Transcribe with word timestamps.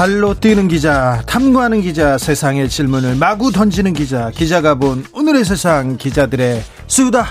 발로 0.00 0.32
뛰는 0.32 0.68
기자, 0.68 1.22
탐구하는 1.26 1.82
기자, 1.82 2.16
세상의 2.16 2.70
질문을 2.70 3.16
마구 3.16 3.52
던지는 3.52 3.92
기자, 3.92 4.30
기자가 4.30 4.76
본 4.76 5.04
오늘의 5.12 5.44
세상 5.44 5.98
기자들의 5.98 6.62
수다. 6.86 7.26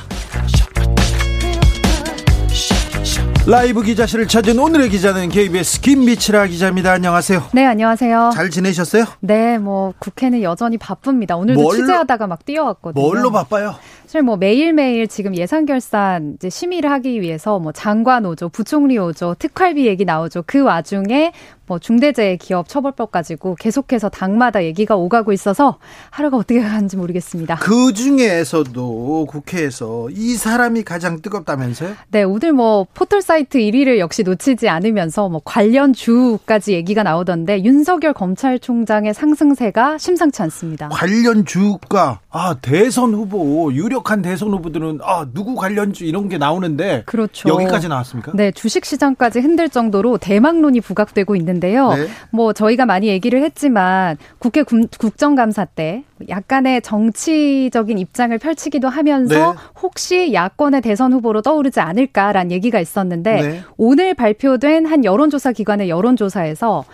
라이브 3.47 3.81
기자실을 3.81 4.27
찾은 4.27 4.59
오늘의 4.59 4.89
기자는 4.89 5.29
KBS 5.29 5.81
김미치라 5.81 6.45
기자입니다. 6.45 6.91
안녕하세요. 6.91 7.45
네, 7.53 7.65
안녕하세요. 7.65 8.29
잘 8.35 8.51
지내셨어요? 8.51 9.05
네, 9.21 9.57
뭐 9.57 9.95
국회는 9.97 10.43
여전히 10.43 10.77
바쁩니다. 10.77 11.37
오늘도 11.37 11.59
뭘로, 11.59 11.75
취재하다가 11.75 12.27
막 12.27 12.45
뛰어왔거든요. 12.45 13.03
뭘로 13.03 13.31
바빠요? 13.31 13.73
사실 14.05 14.21
뭐 14.21 14.37
매일매일 14.37 15.07
지금 15.07 15.35
예산 15.35 15.65
결산 15.65 16.37
심의를 16.47 16.91
하기 16.91 17.21
위해서 17.21 17.57
뭐 17.57 17.71
장관 17.71 18.27
오죠, 18.27 18.49
부총리 18.49 18.99
오죠, 18.99 19.35
특활비 19.39 19.87
얘기 19.87 20.05
나오죠. 20.05 20.43
그 20.45 20.61
와중에 20.61 21.31
뭐 21.69 21.77
중대재해 21.77 22.37
기업 22.37 22.67
처벌법 22.67 23.11
가지고 23.11 23.53
계속해서 23.53 24.09
당마다 24.09 24.63
얘기가 24.63 24.95
오가고 24.95 25.31
있어서 25.33 25.77
하루가 26.09 26.37
어떻게 26.37 26.59
가는지 26.59 26.97
모르겠습니다. 26.97 27.57
그 27.57 27.93
중에서도 27.93 29.27
국회에서 29.27 30.09
이 30.09 30.33
사람이 30.33 30.81
가장 30.81 31.21
뜨겁다면서요? 31.21 31.93
네, 32.09 32.23
오늘 32.23 32.53
뭐 32.53 32.87
포털 32.95 33.21
사이트 33.21 33.59
1위를 33.59 33.99
역시 33.99 34.23
놓치지 34.23 34.67
않으면서 34.67 35.29
뭐 35.29 35.41
관련 35.45 35.93
주까지 35.93 36.73
얘기가 36.73 37.03
나오던데 37.03 37.63
윤석열 37.63 38.13
검찰총장의 38.13 39.13
상승세가 39.13 39.99
심상치 39.99 40.41
않습니다. 40.41 40.89
관련 40.89 41.45
주가 41.45 42.19
아 42.31 42.55
대선 42.59 43.13
후보 43.13 43.71
유력한 43.71 44.23
대선 44.23 44.49
후보들은 44.49 45.01
아 45.03 45.27
누구 45.35 45.53
관련주 45.53 46.05
이런 46.05 46.29
게 46.29 46.39
나오는데 46.39 47.03
그렇죠. 47.05 47.47
여기까지 47.47 47.87
나왔습니까? 47.89 48.31
네, 48.33 48.51
주식 48.51 48.85
시장까지 48.85 49.39
흔들 49.39 49.69
정도로 49.69 50.17
대망론이 50.17 50.81
부각되고 50.81 51.35
있는. 51.35 51.58
있는데요. 51.59 51.93
네. 51.93 52.07
뭐 52.31 52.53
저희가 52.53 52.85
많이 52.85 53.07
얘기를 53.07 53.43
했지만 53.43 54.17
국회 54.39 54.63
국정감사 54.63 55.65
때 55.65 56.03
약간의 56.27 56.81
정치적인 56.81 57.97
입장을 57.99 58.35
펼치기도 58.37 58.89
하면서 58.89 59.53
네. 59.53 59.59
혹시 59.81 60.33
야권의 60.33 60.81
대선 60.81 61.13
후보로 61.13 61.41
떠오르지 61.41 61.79
않을까라는 61.79 62.51
얘기가 62.51 62.79
있었는데 62.79 63.41
네. 63.41 63.61
오늘 63.77 64.13
발표된 64.13 64.85
한 64.85 65.05
여론조사 65.05 65.51
기관의 65.51 65.89
여론조사에서 65.89 66.85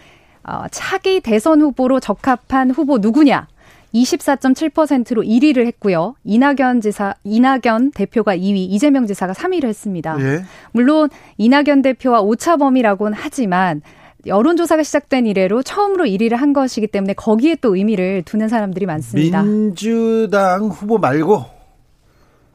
어, 0.48 0.64
차기 0.70 1.22
대선 1.22 1.62
후보로 1.62 2.00
적합한 2.00 2.72
후보 2.72 2.98
누구냐 2.98 3.48
24.7%로 3.96 5.24
1위를 5.24 5.66
했고요. 5.68 6.16
이낙연 6.26 6.82
지사, 6.82 7.14
이낙연 7.24 7.92
대표가 7.92 8.36
2위, 8.36 8.68
이재명 8.70 9.08
지사가 9.08 9.32
3위를 9.34 9.66
했습니다. 9.66 10.18
예. 10.20 10.44
물론 10.74 11.10
이낙연 11.38 11.82
대표와 11.82 12.22
오차범위라고는 12.22 13.18
하지만 13.18 13.82
여론조사가 14.26 14.84
시작된 14.84 15.26
이래로 15.28 15.64
처음으로 15.64 16.06
1위를 16.06 16.36
한 16.36 16.54
것이기 16.54 16.88
때문에 16.88 17.14
거기에 17.14 17.56
또 17.56 17.76
의미를 17.76 18.23
두는 18.23 18.48
사람들이 18.48 18.86
많습니다. 18.86 19.44
민주당 19.44 20.68
후보 20.68 20.98
말고 20.98 21.45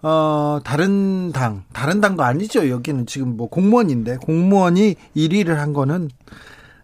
어, 0.03 0.61
다른 0.65 1.31
당, 1.33 1.65
다른 1.73 2.01
당도 2.01 2.23
아니죠. 2.23 2.69
여기는 2.69 3.07
지금 3.07 3.37
뭐 3.37 3.49
공무원인데 3.49 4.17
공무원이 4.17 4.97
1위를 5.15 5.55
한 5.57 5.73
거는 5.73 6.11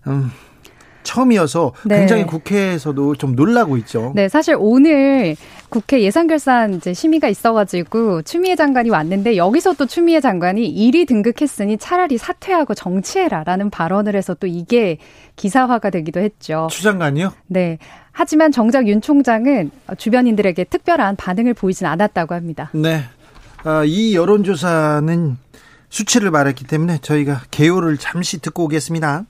음, 0.06 0.30
처음이어서 1.06 1.72
네. 1.84 2.00
굉장히 2.00 2.26
국회에서도 2.26 3.14
좀 3.14 3.34
놀라고 3.36 3.76
있죠. 3.78 4.12
네, 4.14 4.28
사실 4.28 4.56
오늘 4.58 5.36
국회 5.68 6.02
예산결산 6.02 6.74
이제 6.74 6.92
심의가 6.92 7.28
있어가지고 7.28 8.22
추미애 8.22 8.56
장관이 8.56 8.90
왔는데 8.90 9.36
여기서 9.36 9.74
또 9.74 9.86
추미애 9.86 10.20
장관이 10.20 10.74
1위 10.74 11.06
등극했으니 11.06 11.78
차라리 11.78 12.18
사퇴하고 12.18 12.74
정치해라라는 12.74 13.70
발언을 13.70 14.16
해서 14.16 14.34
또 14.34 14.46
이게 14.46 14.98
기사화가 15.36 15.90
되기도 15.90 16.20
했죠. 16.20 16.66
추 16.70 16.82
장관이요? 16.82 17.32
네. 17.46 17.78
하지만 18.10 18.50
정작 18.50 18.88
윤 18.88 19.00
총장은 19.00 19.70
주변인들에게 19.98 20.64
특별한 20.64 21.16
반응을 21.16 21.54
보이진 21.54 21.86
않았다고 21.86 22.34
합니다. 22.34 22.70
네. 22.74 23.02
아, 23.64 23.84
이 23.84 24.14
여론조사는 24.14 25.36
수치를 25.88 26.30
말했기 26.30 26.64
때문에 26.64 26.98
저희가 26.98 27.42
개요를 27.50 27.98
잠시 27.98 28.40
듣고 28.40 28.64
오겠습니다. 28.64 29.24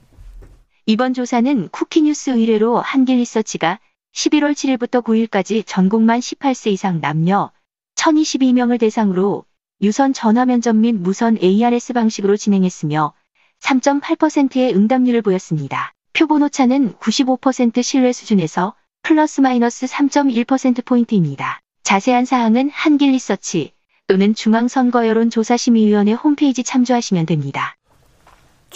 이번 0.89 1.13
조사는 1.13 1.67
쿠키뉴스 1.67 2.29
의뢰로 2.29 2.79
한길리서치가 2.79 3.77
11월 4.13 4.53
7일부터 4.53 5.03
9일까지 5.03 5.63
전국만 5.65 6.21
18세 6.21 6.71
이상 6.71 7.01
남녀 7.01 7.51
1022명을 7.95 8.79
대상으로 8.79 9.43
유선 9.81 10.13
전화 10.13 10.45
면접 10.45 10.77
및 10.77 10.93
무선 10.93 11.37
ARS 11.43 11.91
방식으로 11.91 12.37
진행했으며 12.37 13.13
3.8%의 13.59 14.75
응답률을 14.75 15.23
보였습니다. 15.23 15.91
표본 16.13 16.41
오차는 16.43 16.93
95% 16.93 17.83
신뢰 17.83 18.13
수준에서 18.13 18.73
플러스 19.03 19.41
마이너스 19.41 19.87
3.1%포인트입니다. 19.87 21.59
자세한 21.83 22.23
사항은 22.23 22.69
한길리서치 22.69 23.73
또는 24.07 24.33
중앙선거여론조사심의위원회 24.33 26.13
홈페이지 26.13 26.63
참조하시면 26.63 27.25
됩니다. 27.25 27.75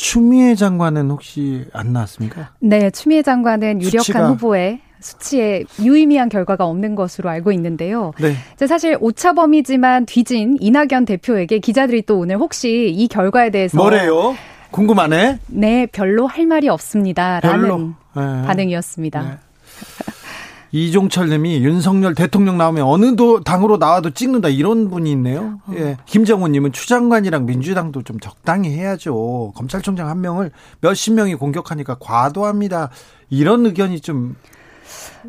추미애 0.01 0.56
장관은 0.56 1.12
혹시 1.12 1.63
안 1.73 1.94
나왔습니까? 1.94 2.50
네, 2.59 2.89
추미애 2.89 3.22
장관은 3.22 3.84
유력한 3.84 4.00
수치가... 4.00 4.28
후보에 4.29 4.81
수치에 5.00 5.63
유의미한 5.79 6.28
결과가 6.28 6.66
없는 6.66 6.95
것으로 6.95 7.29
알고 7.29 7.51
있는데요. 7.51 8.12
네. 8.19 8.34
사실 8.67 8.97
오차범위지만 9.00 10.07
뒤진 10.07 10.57
이낙연 10.59 11.06
대표에게 11.06 11.59
기자들이 11.59 12.01
또 12.01 12.17
오늘 12.17 12.38
혹시 12.38 12.91
이 12.91 13.07
결과에 13.07 13.51
대해서 13.51 13.78
뭐래요? 13.78 14.35
궁금하네. 14.72 15.38
네, 15.47 15.85
별로 15.85 16.25
할 16.25 16.47
말이 16.47 16.68
없습니다라는 16.68 17.62
별로. 17.62 17.78
네. 18.16 18.47
반응이었습니다. 18.47 19.22
네. 19.22 19.38
이종철 20.72 21.30
님이 21.30 21.64
윤석열 21.64 22.16
대통령 22.16 22.58
나오면 22.58 22.84
어느 22.84 23.16
도 23.16 23.44
당으로 23.44 23.78
나와도 23.78 24.12
찍는다 24.12 24.50
이런 24.50 24.90
분이 24.90 25.12
있네요. 25.12 25.59
어. 25.68 25.74
예. 25.76 25.98
김정훈 26.06 26.52
님은 26.54 26.72
추 26.72 26.88
장관이랑 26.88 27.46
민주당도 27.46 28.04
좀 28.04 28.20
적당히 28.20 28.70
해야죠. 28.70 29.52
검찰총장 29.56 30.08
한 30.08 30.22
명을 30.22 30.52
몇십 30.80 31.14
명이 31.14 31.36
공격하니까 31.36 31.98
과도합니다. 32.00 32.90
이런 33.30 33.66
의견이 33.66 34.00
좀 34.00 34.36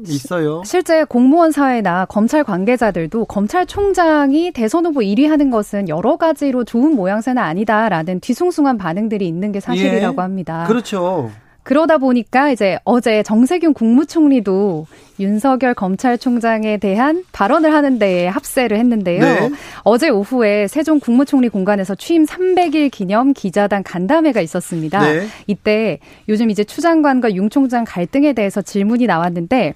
있어요. 0.06 0.62
실제 0.64 1.04
공무원 1.04 1.52
사회나 1.52 2.06
검찰 2.06 2.44
관계자들도 2.44 3.26
검찰총장이 3.26 4.52
대선 4.52 4.86
후보 4.86 5.00
1위 5.00 5.28
하는 5.28 5.50
것은 5.50 5.88
여러 5.88 6.16
가지로 6.16 6.64
좋은 6.64 6.94
모양새는 6.94 7.42
아니다라는 7.42 8.20
뒤숭숭한 8.20 8.78
반응들이 8.78 9.26
있는 9.26 9.52
게 9.52 9.60
사실이라고 9.60 10.16
예. 10.16 10.22
합니다. 10.22 10.64
그렇죠. 10.66 11.30
그러다 11.62 11.98
보니까 11.98 12.50
이제 12.50 12.78
어제 12.84 13.22
정세균 13.22 13.72
국무총리도 13.72 14.86
윤석열 15.20 15.74
검찰총장에 15.74 16.78
대한 16.78 17.24
발언을 17.32 17.72
하는 17.72 17.98
데에 17.98 18.26
합세를 18.26 18.78
했는데요. 18.78 19.20
네. 19.20 19.50
어제 19.84 20.08
오후에 20.08 20.66
세종 20.66 20.98
국무총리 20.98 21.48
공간에서 21.48 21.94
취임 21.94 22.24
300일 22.24 22.90
기념 22.90 23.32
기자단 23.32 23.84
간담회가 23.84 24.40
있었습니다. 24.40 25.00
네. 25.00 25.26
이때 25.46 25.98
요즘 26.28 26.50
이제 26.50 26.64
추 26.64 26.80
장관과 26.80 27.34
윤 27.34 27.50
총장 27.50 27.84
갈등에 27.86 28.32
대해서 28.32 28.62
질문이 28.62 29.06
나왔는데 29.06 29.74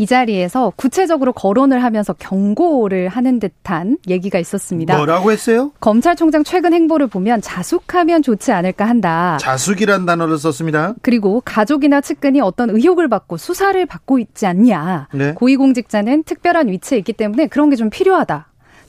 이 0.00 0.06
자리에서 0.06 0.72
구체적으로 0.76 1.34
거론을 1.34 1.84
하면서 1.84 2.14
경고를 2.14 3.08
하는 3.08 3.38
듯한 3.38 3.98
얘기가 4.08 4.38
있었습니다. 4.38 4.96
뭐라고 4.96 5.30
했어요? 5.30 5.72
검찰총장 5.80 6.42
최근 6.42 6.72
행보를 6.72 7.06
보면 7.06 7.42
자숙하면 7.42 8.22
좋지 8.22 8.50
않을까 8.50 8.86
한다. 8.86 9.36
자숙이란 9.42 10.06
단어를 10.06 10.38
썼습니다. 10.38 10.94
그리고 11.02 11.42
가족이나 11.44 12.00
측근이 12.00 12.40
어떤 12.40 12.70
의혹을 12.70 13.08
받고 13.08 13.36
수사를 13.36 13.84
받고 13.84 14.18
있지 14.20 14.46
않냐. 14.46 15.08
네. 15.12 15.34
고위공직자는 15.34 16.22
특별한 16.22 16.68
위치에 16.68 16.96
있기 16.96 17.12
때문에 17.12 17.48
그런 17.48 17.68
게 17.68 17.76
좀 17.76 17.90
필요하다. 17.90 18.46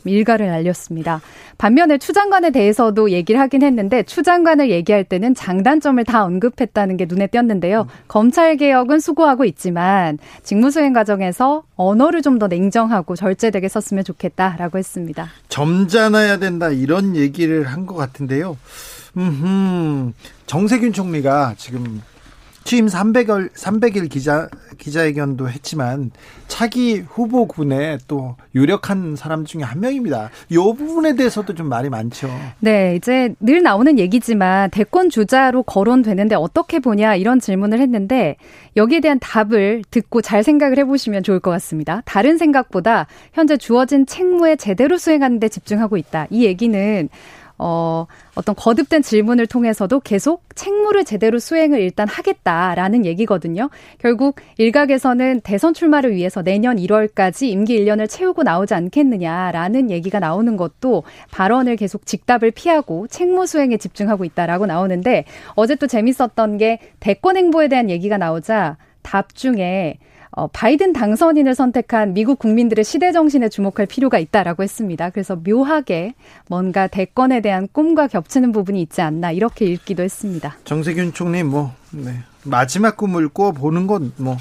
일가를 0.10 0.48
날렸습니다. 0.48 1.22
반면에 1.58 1.98
추 2.00 2.12
장관에 2.14 2.50
대해서도 2.50 3.12
얘기를 3.12 3.40
하긴 3.40 3.62
했는데 3.62 4.02
추 4.04 4.24
장관을 4.24 4.72
얘기할 4.72 5.04
때는 5.04 5.36
장단점을 5.36 6.04
다 6.06 6.24
언급했다는 6.26 6.98
게 6.98 7.06
눈에 7.08 7.28
띄었는데요. 7.28 7.82
음. 7.82 7.88
검찰 8.08 8.58
개혁은 8.58 9.00
수고하고 9.00 9.46
있지만 9.46 10.18
직무수행 10.44 10.94
과정에서 10.94 11.64
언어를 11.76 12.22
좀 12.24 12.40
더 12.40 12.48
냉정하고 12.48 13.16
절제되게 13.16 13.68
썼으면 13.68 14.04
좋겠다라고 14.04 14.78
했습니다. 14.80 15.28
점잖아야 15.50 16.38
된다 16.38 16.70
이런 16.70 17.16
얘기를 17.16 17.66
한 17.66 17.86
것 17.86 17.94
같은데요. 17.96 18.58
음흠. 19.18 20.14
정세균 20.48 20.94
총리가 20.94 21.56
지금 21.58 22.02
취임 22.64 22.86
300일 22.86 23.52
300일 23.54 24.10
기자 24.10 24.48
기자회견도 24.78 25.50
했지만 25.50 26.12
차기 26.48 27.00
후보군에 27.00 27.98
또 28.08 28.36
유력한 28.56 29.16
사람 29.16 29.46
중에 29.46 29.64
한 29.64 29.80
명입니다. 29.80 30.30
이 30.50 30.56
부분에 30.56 31.16
대해서도 31.16 31.56
좀 31.56 31.68
말이 31.70 31.90
많죠. 31.90 32.30
네, 32.60 32.96
이제 32.96 33.34
늘 33.40 33.62
나오는 33.64 33.98
얘기지만 34.00 34.70
대권 34.72 35.10
주자로 35.10 35.64
거론되는데 35.64 36.36
어떻게 36.36 36.80
보냐 36.80 37.16
이런 37.16 37.40
질문을 37.40 37.80
했는데 37.80 38.38
여기에 38.76 39.00
대한 39.02 39.20
답을 39.20 39.84
듣고 39.92 40.22
잘 40.22 40.44
생각을 40.44 40.78
해보시면 40.80 41.24
좋을 41.24 41.40
것 41.40 41.52
같습니다. 41.52 42.02
다른 42.06 42.38
생각보다 42.38 43.08
현재 43.34 43.58
주어진 43.58 44.06
책무에 44.06 44.56
제대로 44.56 44.98
수행하는 44.98 45.40
데 45.40 45.50
집중하고 45.50 45.98
있다. 45.98 46.28
이 46.30 46.46
얘기는 46.46 47.10
어, 47.64 48.08
어떤 48.34 48.56
거듭된 48.56 49.04
질문을 49.04 49.46
통해서도 49.46 50.00
계속 50.00 50.44
책무를 50.56 51.06
제대로 51.06 51.38
수행을 51.38 51.80
일단 51.80 52.08
하겠다라는 52.08 53.06
얘기거든요. 53.06 53.70
결국 54.00 54.38
일각에서는 54.58 55.42
대선 55.42 55.76
출마를 55.76 56.16
위해서 56.16 56.42
내년 56.42 56.78
1월까지 56.78 57.44
임기 57.44 57.80
1년을 57.80 58.10
채우고 58.10 58.42
나오지 58.42 58.74
않겠느냐라는 58.74 59.92
얘기가 59.92 60.20
나오는 60.20 60.58
것도 60.58 61.04
발언을 61.30 61.76
계속 61.76 62.08
직답을 62.08 62.50
피하고 62.50 63.06
책무 63.08 63.46
수행에 63.46 63.78
집중하고 63.78 64.26
있다라고 64.26 64.66
나오는데 64.66 65.26
어제 65.54 65.76
또 65.76 65.86
재밌었던 65.86 66.58
게 66.58 66.80
대권 67.00 67.38
행보에 67.38 67.68
대한 67.68 67.92
얘기가 67.92 68.18
나오자 68.18 68.78
답 69.04 69.36
중에 69.36 70.00
어, 70.32 70.48
바이든 70.48 70.94
당선인을 70.94 71.56
선택한 71.56 72.14
미국 72.14 72.40
국민들의 72.40 72.86
시대 72.86 73.12
정신에 73.12 73.50
주목할 73.50 73.86
필요가 73.86 74.18
있다라고 74.20 74.64
했습니다. 74.64 75.10
그래서 75.10 75.36
묘하게 75.36 76.14
뭔가 76.48 76.88
대권에 76.88 77.42
대한 77.42 77.68
꿈과 77.72 78.08
겹치는 78.08 78.52
부분이 78.52 78.82
있지 78.82 79.02
않나 79.02 79.32
이렇게 79.32 79.66
읽기도 79.66 80.04
했습니다. 80.04 80.56
정세균 80.64 81.14
총리 81.14 81.44
뭐 81.44 81.74
네. 81.92 82.16
마지막 82.44 82.98
꿈을 82.98 83.30
꿔 83.30 83.52
보는 83.52 83.88
건 83.88 84.12
뭐 84.18 84.38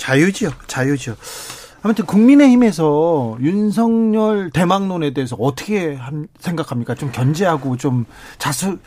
자유지요, 0.00 0.50
자유지요. 0.66 1.14
아무튼 1.82 2.04
국민의힘에서 2.06 3.38
윤석열 3.40 4.50
대망론에 4.50 5.12
대해서 5.12 5.36
어떻게 5.38 5.98
생각합니까? 6.38 6.94
좀 6.94 7.10
견제하고 7.12 7.76
좀 7.76 8.06
자수 8.38 8.78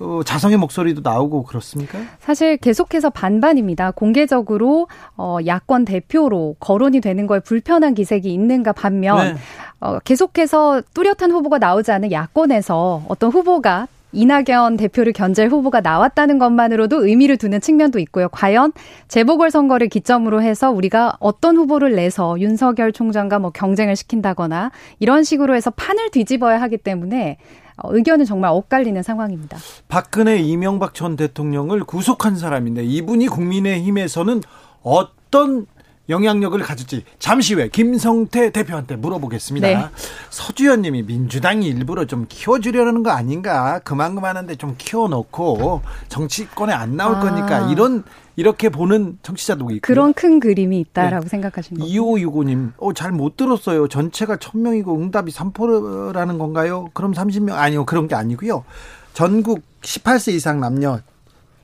어, 0.00 0.20
자성의 0.24 0.56
목소리도 0.58 1.00
나오고 1.02 1.44
그렇습니까? 1.44 1.98
사실 2.20 2.56
계속해서 2.56 3.10
반반입니다. 3.10 3.90
공개적으로 3.92 4.88
어, 5.16 5.38
야권 5.44 5.84
대표로 5.84 6.56
거론이 6.60 7.00
되는 7.00 7.26
거에 7.26 7.40
불편한 7.40 7.94
기색이 7.94 8.32
있는가 8.32 8.72
반면 8.72 9.34
네. 9.34 9.36
어, 9.80 9.98
계속해서 10.00 10.82
뚜렷한 10.94 11.30
후보가 11.30 11.58
나오지 11.58 11.90
않은 11.92 12.12
야권에서 12.12 13.02
어떤 13.08 13.30
후보가 13.30 13.88
이낙연 14.12 14.78
대표를 14.78 15.12
견제할 15.12 15.50
후보가 15.50 15.80
나왔다는 15.80 16.38
것만으로도 16.38 17.06
의미를 17.06 17.36
두는 17.36 17.60
측면도 17.60 17.98
있고요. 17.98 18.28
과연 18.30 18.72
재보궐 19.08 19.50
선거를 19.50 19.88
기점으로 19.88 20.42
해서 20.42 20.70
우리가 20.70 21.16
어떤 21.20 21.56
후보를 21.56 21.94
내서 21.94 22.40
윤석열 22.40 22.92
총장과 22.92 23.38
뭐 23.38 23.50
경쟁을 23.50 23.96
시킨다거나 23.96 24.70
이런 24.98 25.24
식으로 25.24 25.54
해서 25.54 25.70
판을 25.70 26.10
뒤집어야 26.10 26.60
하기 26.62 26.78
때문에 26.78 27.36
어, 27.36 27.67
의견은 27.84 28.24
정말 28.24 28.50
엇갈리는 28.50 29.02
상황입니다. 29.02 29.58
박근혜 29.88 30.38
이명박 30.38 30.94
전 30.94 31.16
대통령을 31.16 31.84
구속한 31.84 32.36
사람인데 32.36 32.84
이분이 32.84 33.28
국민의힘에서는 33.28 34.42
어떤 34.82 35.66
영향력을 36.08 36.58
가질지 36.60 37.04
잠시 37.18 37.54
후에 37.54 37.68
김성태 37.68 38.50
대표한테 38.50 38.96
물어보겠습니다. 38.96 39.68
네. 39.68 39.84
서주현 40.30 40.82
님이 40.82 41.02
민주당이 41.02 41.66
일부러 41.66 42.06
좀 42.06 42.24
키워주려는 42.28 43.02
거 43.02 43.10
아닌가? 43.10 43.80
그만 43.80 44.14
그만한데 44.14 44.56
좀 44.56 44.74
키워놓고 44.78 45.82
정치권에 46.08 46.72
안 46.72 46.96
나올 46.96 47.16
아. 47.16 47.20
거니까 47.20 47.70
이런 47.70 48.04
이렇게 48.38 48.68
보는 48.68 49.18
청취자도 49.22 49.68
있고 49.72 49.80
그런 49.82 50.14
큰 50.14 50.38
그림이 50.38 50.78
있다라고 50.78 51.24
네. 51.24 51.28
생각하시는 51.28 51.80
거죠. 51.80 51.92
2565님, 51.92 52.72
어, 52.78 52.92
잘 52.92 53.10
못 53.10 53.36
들었어요. 53.36 53.88
전체가 53.88 54.36
1000명이고 54.36 54.96
응답이 54.96 55.32
3%라는 55.32 56.38
건가요? 56.38 56.88
그럼 56.94 57.14
30명, 57.14 57.54
아니요. 57.54 57.84
그런 57.84 58.06
게 58.06 58.14
아니고요. 58.14 58.64
전국 59.12 59.62
18세 59.82 60.34
이상 60.34 60.60
남녀 60.60 61.00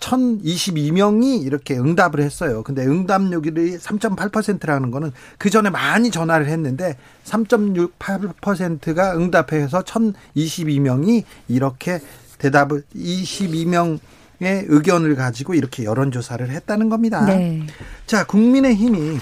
1022명이 0.01 1.45
이렇게 1.45 1.79
응답을 1.79 2.21
했어요. 2.21 2.65
근데 2.65 2.85
응답률이 2.85 3.79
3.8%라는 3.79 4.91
거는 4.91 5.13
그 5.39 5.51
전에 5.51 5.71
많이 5.71 6.11
전화를 6.11 6.47
했는데 6.49 6.97
3.68%가 7.25 9.17
응답해서 9.17 9.83
1022명이 9.83 11.23
이렇게 11.47 12.01
대답을 12.39 12.83
22명 12.97 14.01
의 14.45 14.65
의견을 14.69 15.17
가지고 15.17 15.55
이렇게 15.55 15.85
여론조사를 15.85 16.51
했다는 16.51 16.89
겁니다. 16.89 17.25
네. 17.25 17.63
자, 18.07 18.25
국민의힘이 18.25 19.19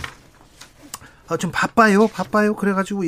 어, 1.28 1.36
좀 1.36 1.50
바빠요, 1.52 2.08
바빠요. 2.08 2.54
그래가지고 2.54 3.02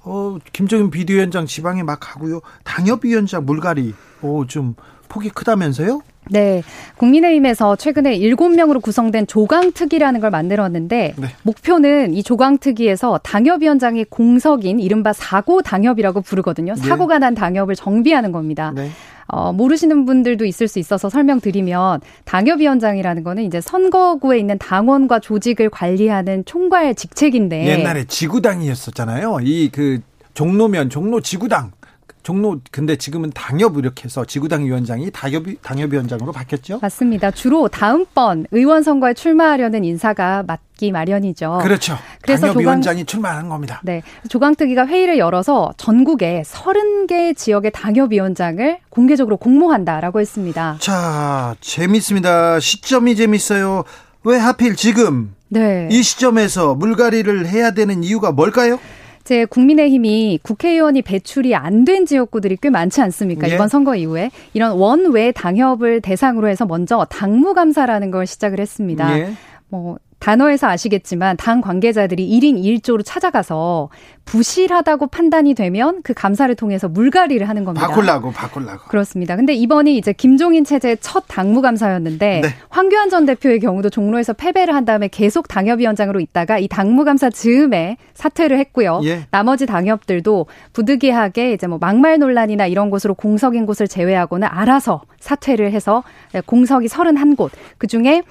어, 0.00 0.38
김정인 0.52 0.90
비대위원장 0.90 1.46
지방에 1.46 1.82
막 1.82 1.98
가고요. 2.00 2.40
당협위원장 2.64 3.46
물갈이 3.46 3.94
어, 4.22 4.44
좀 4.48 4.74
폭이 5.08 5.30
크다면서요? 5.30 6.02
네. 6.30 6.62
국민의힘에서 6.96 7.76
최근에 7.76 8.18
7명으로 8.18 8.80
구성된 8.80 9.26
조강특위라는 9.26 10.20
걸 10.20 10.30
만들었는데 10.30 11.14
네. 11.16 11.26
목표는 11.42 12.14
이 12.14 12.22
조강특위에서 12.22 13.18
당협위원장이 13.22 14.04
공석인 14.04 14.78
이른바 14.78 15.12
사고 15.12 15.62
당협이라고 15.62 16.20
부르거든요. 16.20 16.74
네. 16.74 16.80
사고가 16.80 17.18
난 17.18 17.34
당협을 17.34 17.74
정비하는 17.74 18.30
겁니다. 18.30 18.72
네. 18.74 18.90
어, 19.32 19.52
모르시는 19.52 20.04
분들도 20.06 20.44
있을 20.44 20.68
수 20.68 20.78
있어서 20.78 21.08
설명드리면 21.08 22.00
당협위원장이라는 22.24 23.22
거는 23.24 23.44
이제 23.44 23.60
선거구에 23.60 24.38
있는 24.38 24.58
당원과 24.58 25.20
조직을 25.20 25.70
관리하는 25.70 26.44
총괄 26.44 26.94
직책인데 26.94 27.66
옛날에 27.66 28.04
지구당이었었잖아요. 28.04 29.38
이 29.42 29.70
그 29.72 30.00
종로면 30.34 30.90
종로 30.90 31.20
지구당 31.20 31.72
종로 32.22 32.60
근데 32.70 32.96
지금은 32.96 33.30
당협 33.34 33.78
이렇게 33.78 34.04
해서 34.04 34.24
지구당 34.24 34.64
위원장이 34.64 35.10
당협 35.10 35.44
당협 35.62 35.92
위원장으로 35.92 36.32
바뀌었죠? 36.32 36.78
맞습니다. 36.82 37.30
주로 37.30 37.68
다음번 37.68 38.46
의원 38.50 38.82
선거에 38.82 39.14
출마하려는 39.14 39.84
인사가 39.84 40.42
맡기 40.46 40.92
마련이죠. 40.92 41.60
그렇죠. 41.62 41.96
그래서 42.22 42.48
당협위원장이 42.48 43.04
출마하는 43.04 43.48
겁니다. 43.48 43.80
네. 43.84 44.02
조강특위가 44.28 44.86
회의를 44.86 45.18
열어서 45.18 45.72
전국에 45.76 46.42
30개 46.44 47.36
지역의 47.36 47.72
당협 47.72 48.12
위원장을 48.12 48.78
공개적으로 48.90 49.36
공모한다라고 49.36 50.20
했습니다. 50.20 50.76
자, 50.80 51.54
재밌습니다. 51.60 52.60
시점이 52.60 53.16
재밌어요. 53.16 53.84
왜 54.24 54.36
하필 54.36 54.76
지금 54.76 55.34
네. 55.48 55.88
이 55.90 56.02
시점에서 56.02 56.74
물갈이를 56.74 57.46
해야 57.48 57.72
되는 57.72 58.04
이유가 58.04 58.30
뭘까요? 58.32 58.78
제 59.24 59.44
국민의힘이 59.44 60.40
국회의원이 60.42 61.02
배출이 61.02 61.54
안 61.54 61.84
된 61.84 62.04
지역구들이 62.06 62.58
꽤 62.60 62.68
많지 62.70 63.00
않습니까? 63.00 63.48
예. 63.48 63.54
이번 63.54 63.68
선거 63.68 63.94
이후에 63.94 64.30
이런 64.54 64.72
원외 64.72 65.32
당협을 65.32 66.00
대상으로 66.00 66.48
해서 66.48 66.66
먼저 66.66 67.06
당무감사라는 67.10 68.10
걸 68.10 68.26
시작을 68.26 68.60
했습니다. 68.60 69.18
예. 69.18 69.32
뭐 69.68 69.96
단어에서 70.20 70.68
아시겠지만 70.68 71.36
당 71.36 71.60
관계자들이 71.60 72.28
1인 72.28 72.62
1조로 72.62 73.02
찾아가서 73.04 73.88
부실하다고 74.26 75.08
판단이 75.08 75.54
되면 75.54 76.02
그 76.04 76.14
감사를 76.14 76.54
통해서 76.54 76.88
물갈이를 76.88 77.48
하는 77.48 77.64
겁니다. 77.64 77.88
바꿀라고 77.88 78.30
바꿀라고. 78.30 78.84
그렇습니다. 78.88 79.34
근데 79.34 79.54
이번이 79.54 79.96
이제 79.96 80.12
김종인 80.12 80.64
체제의 80.64 80.98
첫 81.00 81.24
당무 81.26 81.62
감사였는데 81.62 82.40
네. 82.42 82.48
황교안 82.68 83.10
전 83.10 83.26
대표의 83.26 83.58
경우도 83.58 83.90
종로에서 83.90 84.34
패배를 84.34 84.74
한 84.74 84.84
다음에 84.84 85.08
계속 85.08 85.48
당협위원장으로 85.48 86.20
있다가 86.20 86.58
이 86.58 86.68
당무 86.68 87.04
감사 87.04 87.28
즈음에 87.30 87.96
사퇴를 88.14 88.58
했고요. 88.58 89.00
예. 89.04 89.26
나머지 89.30 89.66
당협들도 89.66 90.46
부득이하게 90.74 91.54
이제 91.54 91.66
뭐 91.66 91.78
막말 91.80 92.18
논란이나 92.18 92.66
이런 92.66 92.90
곳으로 92.90 93.14
공석인 93.14 93.66
곳을 93.66 93.88
제외하고는 93.88 94.46
알아서 94.48 95.02
사퇴를 95.18 95.72
해서 95.72 96.04
공석이 96.46 96.86
31곳 96.86 97.50
그중에 97.78 98.22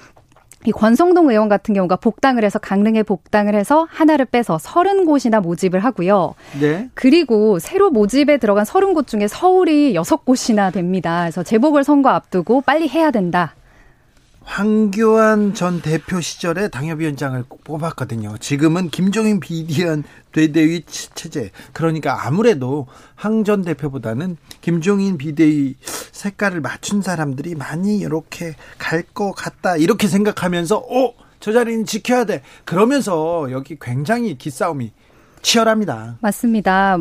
이 0.66 0.72
권성동 0.72 1.30
의원 1.30 1.48
같은 1.48 1.74
경우가 1.74 1.96
복당을 1.96 2.44
해서 2.44 2.58
강릉에 2.58 3.02
복당을 3.02 3.54
해서 3.54 3.86
하나를 3.90 4.26
빼서 4.26 4.58
서른 4.58 5.06
곳이나 5.06 5.40
모집을 5.40 5.80
하고요. 5.80 6.34
네. 6.60 6.88
그리고 6.94 7.58
새로 7.58 7.90
모집에 7.90 8.36
들어간 8.36 8.64
서른 8.66 8.92
곳 8.92 9.06
중에 9.06 9.26
서울이 9.26 9.94
여섯 9.94 10.24
곳이나 10.24 10.70
됩니다. 10.70 11.22
그래서 11.22 11.42
재보궐 11.42 11.82
선거 11.84 12.10
앞두고 12.10 12.60
빨리 12.62 12.88
해야 12.88 13.10
된다. 13.10 13.54
황교안 14.50 15.54
전 15.54 15.80
대표 15.80 16.20
시절에 16.20 16.66
당협위원장을 16.68 17.44
뽑았거든요. 17.62 18.36
지금은 18.40 18.90
김종인 18.90 19.38
비대위원 19.38 20.02
대대위 20.32 20.82
체제. 21.14 21.52
그러니까 21.72 22.26
아무래도 22.26 22.88
황 23.14 23.44
전 23.44 23.62
대표보다는 23.62 24.36
김종인 24.60 25.18
비대위 25.18 25.76
색깔을 26.10 26.60
맞춘 26.60 27.00
사람들이 27.00 27.54
많이 27.54 27.98
이렇게 27.98 28.56
갈 28.76 29.04
것 29.14 29.32
같다. 29.32 29.76
이렇게 29.76 30.08
생각하면서 30.08 30.76
어, 30.78 31.14
저 31.38 31.52
자리는 31.52 31.86
지켜야 31.86 32.24
돼. 32.24 32.42
그러면서 32.64 33.50
여기 33.52 33.78
굉장히 33.80 34.36
기싸움이 34.36 34.92
치열합니다. 35.42 36.16
맞습니다. 36.20 36.98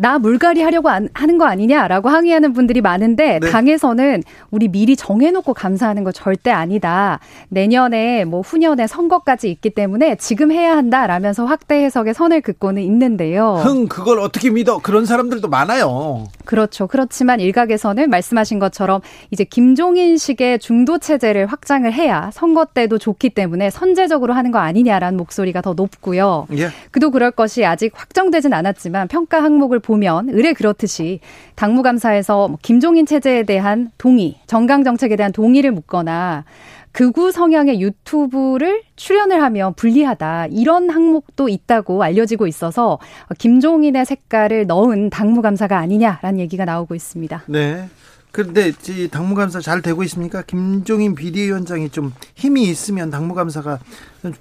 나 0.00 0.18
물갈이 0.18 0.62
하려고 0.62 0.88
안, 0.88 1.10
하는 1.12 1.36
거 1.36 1.44
아니냐라고 1.44 2.08
항의하는 2.08 2.54
분들이 2.54 2.80
많은데 2.80 3.38
네. 3.38 3.50
당에서는 3.50 4.22
우리 4.50 4.68
미리 4.68 4.96
정해놓고 4.96 5.52
감사하는 5.52 6.04
거 6.04 6.10
절대 6.10 6.50
아니다. 6.50 7.20
내년에 7.50 8.24
뭐 8.24 8.40
후년에 8.40 8.86
선거까지 8.86 9.50
있기 9.50 9.68
때문에 9.68 10.16
지금 10.16 10.52
해야 10.52 10.74
한다라면서 10.74 11.44
확대 11.44 11.84
해석의 11.84 12.14
선을 12.14 12.40
긋고는 12.40 12.80
있는데요. 12.82 13.56
흥 13.56 13.88
그걸 13.88 14.20
어떻게 14.20 14.48
믿어? 14.48 14.78
그런 14.78 15.04
사람들도 15.04 15.48
많아요. 15.48 16.28
그렇죠. 16.46 16.86
그렇지만 16.86 17.38
일각에서는 17.38 18.08
말씀하신 18.08 18.58
것처럼 18.58 19.02
이제 19.30 19.44
김종인식의 19.44 20.60
중도 20.60 20.96
체제를 20.96 21.44
확장을 21.44 21.92
해야 21.92 22.30
선거 22.32 22.64
때도 22.64 22.96
좋기 22.96 23.30
때문에 23.30 23.68
선제적으로 23.68 24.32
하는 24.32 24.50
거 24.50 24.60
아니냐라는 24.60 25.18
목소리가 25.18 25.60
더 25.60 25.74
높고요. 25.74 26.46
예. 26.56 26.70
그도 26.90 27.10
그럴 27.10 27.30
것이 27.32 27.66
아직 27.66 27.92
확정되진 27.94 28.54
않았지만 28.54 29.08
평가 29.08 29.42
항목을 29.42 29.78
보면 29.90 30.28
의뢰 30.28 30.52
그렇듯이 30.52 31.18
당무감사에서 31.56 32.48
뭐 32.48 32.58
김종인 32.62 33.06
체제에 33.06 33.42
대한 33.42 33.90
동의, 33.98 34.38
정강 34.46 34.84
정책에 34.84 35.16
대한 35.16 35.32
동의를 35.32 35.72
묻거나 35.72 36.44
극우 36.92 37.32
성향의 37.32 37.80
유튜브를 37.80 38.82
출연을 38.94 39.42
하면 39.42 39.74
불리하다. 39.74 40.46
이런 40.50 40.90
항목도 40.90 41.48
있다고 41.48 42.02
알려지고 42.02 42.46
있어서 42.46 42.98
김종인의 43.38 44.06
색깔을 44.06 44.66
넣은 44.66 45.10
당무감사가 45.10 45.76
아니냐라는 45.76 46.38
얘기가 46.38 46.64
나오고 46.64 46.94
있습니다. 46.94 47.44
네. 47.46 47.88
그런데 48.32 48.70
당무감사 49.10 49.58
잘 49.58 49.82
되고 49.82 50.04
있습니까? 50.04 50.42
김종인 50.42 51.16
비대위원장이 51.16 51.90
좀 51.90 52.12
힘이 52.36 52.62
있으면 52.62 53.10
당무감사가 53.10 53.80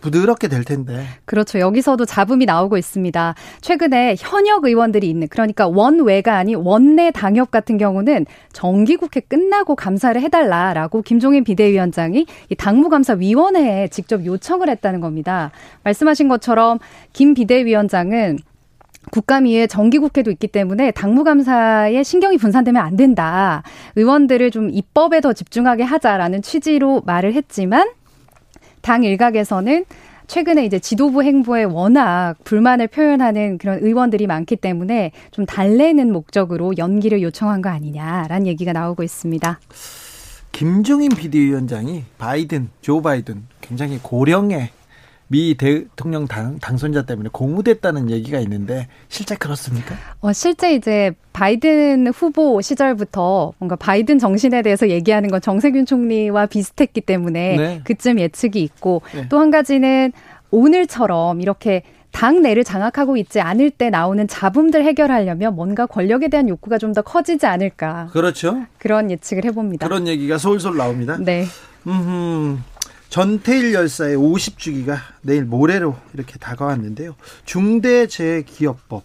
부드럽게 0.01 0.47
될 0.47 0.63
텐데. 0.63 1.05
그렇죠. 1.25 1.59
여기서도 1.59 2.05
잡음이 2.05 2.45
나오고 2.45 2.77
있습니다. 2.77 3.35
최근에 3.61 4.15
현역 4.17 4.65
의원들이 4.65 5.09
있는 5.09 5.27
그러니까 5.27 5.67
원외가 5.67 6.35
아닌 6.35 6.57
원내 6.57 7.11
당협 7.11 7.51
같은 7.51 7.77
경우는 7.77 8.25
정기국회 8.53 9.21
끝나고 9.21 9.75
감사를 9.75 10.19
해달라라고 10.21 11.01
김종인 11.01 11.43
비대위원장이 11.43 12.25
이 12.49 12.55
당무감사위원회에 12.55 13.87
직접 13.89 14.25
요청을 14.25 14.69
했다는 14.69 14.99
겁니다. 14.99 15.51
말씀하신 15.83 16.27
것처럼 16.27 16.79
김 17.13 17.33
비대위원장은 17.33 18.39
국감위에 19.11 19.67
정기국회도 19.67 20.29
있기 20.31 20.47
때문에 20.47 20.91
당무감사에 20.91 22.03
신경이 22.03 22.37
분산되면 22.37 22.83
안 22.83 22.95
된다. 22.95 23.63
의원들을 23.95 24.51
좀 24.51 24.69
입법에 24.69 25.21
더 25.21 25.33
집중하게 25.33 25.83
하자라는 25.83 26.41
취지로 26.41 27.01
말을 27.05 27.33
했지만 27.33 27.89
당 28.89 29.03
일각에서는 29.03 29.85
최근에 30.25 30.65
이제 30.65 30.79
지도부 30.79 31.21
행보에 31.21 31.63
워낙 31.63 32.33
불만을 32.43 32.87
표현하는 32.87 33.59
그런 33.59 33.83
의원들이 33.83 34.25
많기 34.25 34.55
때문에 34.55 35.11
좀 35.29 35.45
달래는 35.45 36.11
목적으로 36.11 36.73
연기를 36.79 37.21
요청한 37.21 37.61
거 37.61 37.69
아니냐라는 37.69 38.47
얘기가 38.47 38.73
나오고 38.73 39.03
있습니다. 39.03 39.59
김종인 40.51 41.09
비대위원장이 41.09 42.05
바이든, 42.17 42.69
조 42.81 43.03
바이든 43.03 43.43
굉장히 43.61 43.99
고령의 44.01 44.69
미 45.31 45.55
대통령 45.55 46.27
당, 46.27 46.57
당선자 46.59 47.03
때문에 47.03 47.29
고무됐다는 47.31 48.09
얘기가 48.09 48.39
있는데 48.39 48.87
실제 49.09 49.35
그렇습니까? 49.35 49.95
어, 50.21 50.33
실제 50.33 50.73
이제 50.73 51.11
바이든 51.33 52.07
후보 52.07 52.61
시절부터 52.61 53.53
뭔가 53.59 53.75
바이든 53.75 54.17
정신에 54.19 54.61
대해서 54.63 54.89
얘기하는 54.89 55.29
건 55.29 55.39
정세균 55.39 55.85
총리와 55.85 56.47
비슷했기 56.47 57.01
때문에 57.01 57.57
네. 57.57 57.81
그쯤 57.83 58.19
예측이 58.19 58.61
있고 58.61 59.03
네. 59.13 59.27
또한 59.29 59.51
가지는 59.51 60.11
오늘처럼 60.51 61.41
이렇게 61.41 61.83
당 62.11 62.41
내를 62.41 62.63
장악하고 62.63 63.17
있지 63.17 63.39
않을 63.39 63.69
때 63.69 63.91
나오는 63.91 64.27
잡음들 64.27 64.83
해결하려면 64.83 65.55
뭔가 65.55 65.85
권력에 65.85 66.27
대한 66.27 66.49
욕구가 66.49 66.79
좀 66.79 66.93
더 66.93 67.03
커지지 67.03 67.45
않을까. 67.45 68.09
그렇죠. 68.11 68.63
그런 68.79 69.11
예측을 69.11 69.45
해봅니다. 69.45 69.87
그런 69.87 70.07
얘기가 70.07 70.39
솔솔 70.39 70.75
나옵니다. 70.75 71.17
네. 71.19 71.45
음, 71.85 72.63
전태일 73.09 73.73
열사의 73.73 74.15
50주기가 74.17 74.97
내일 75.21 75.43
모레로 75.45 75.95
이렇게 76.13 76.37
다가왔는데요. 76.37 77.15
중대재해기업법, 77.45 79.03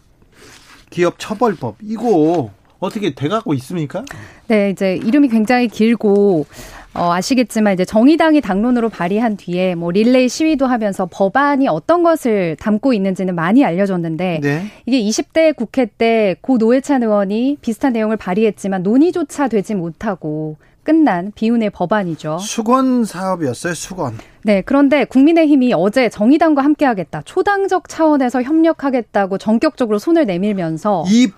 기업처벌법 0.91 1.77
이거 1.83 2.51
어떻게 2.81 3.15
돼가고 3.15 3.55
있습니까? 3.55 4.05
네, 4.49 4.71
이제 4.71 4.95
이름이 4.97 5.29
굉장히 5.29 5.69
길고 5.69 6.47
어, 6.93 7.13
아시겠지만 7.13 7.75
이제 7.75 7.85
정의당이 7.85 8.41
당론으로 8.41 8.89
발의한 8.89 9.37
뒤에 9.37 9.75
뭐 9.75 9.91
릴레이 9.91 10.29
시위도 10.29 10.67
하면서 10.67 11.09
법안이 11.11 11.67
어떤 11.67 12.05
것을 12.05 12.57
담고 12.61 12.93
있는지는 12.93 13.35
많이 13.35 13.65
알려졌는데 13.65 14.41
네. 14.41 14.67
이게 14.87 15.01
20대 15.03 15.57
국회 15.57 15.87
때 15.87 16.37
고 16.41 16.57
노회찬 16.59 17.03
의원이 17.03 17.59
비슷한 17.63 17.95
내용을 17.95 18.17
발의했지만 18.17 18.83
논의조차 18.85 19.49
되지 19.49 19.75
못하고 19.75 20.57
끝난 20.85 21.33
비운의 21.35 21.71
법안이죠. 21.71 22.39
수건 22.39 23.05
사업이었어요, 23.05 23.75
수건. 23.75 24.15
네, 24.43 24.63
그런데 24.63 25.05
국민의힘이 25.05 25.73
어제 25.75 26.09
정의당과 26.09 26.63
함께하겠다, 26.63 27.23
초당적 27.25 27.89
차원에서 27.89 28.43
협력하겠다고 28.43 29.39
전격적으로 29.39 29.99
손을 29.99 30.27
내밀면서 30.27 31.05
이 31.09 31.29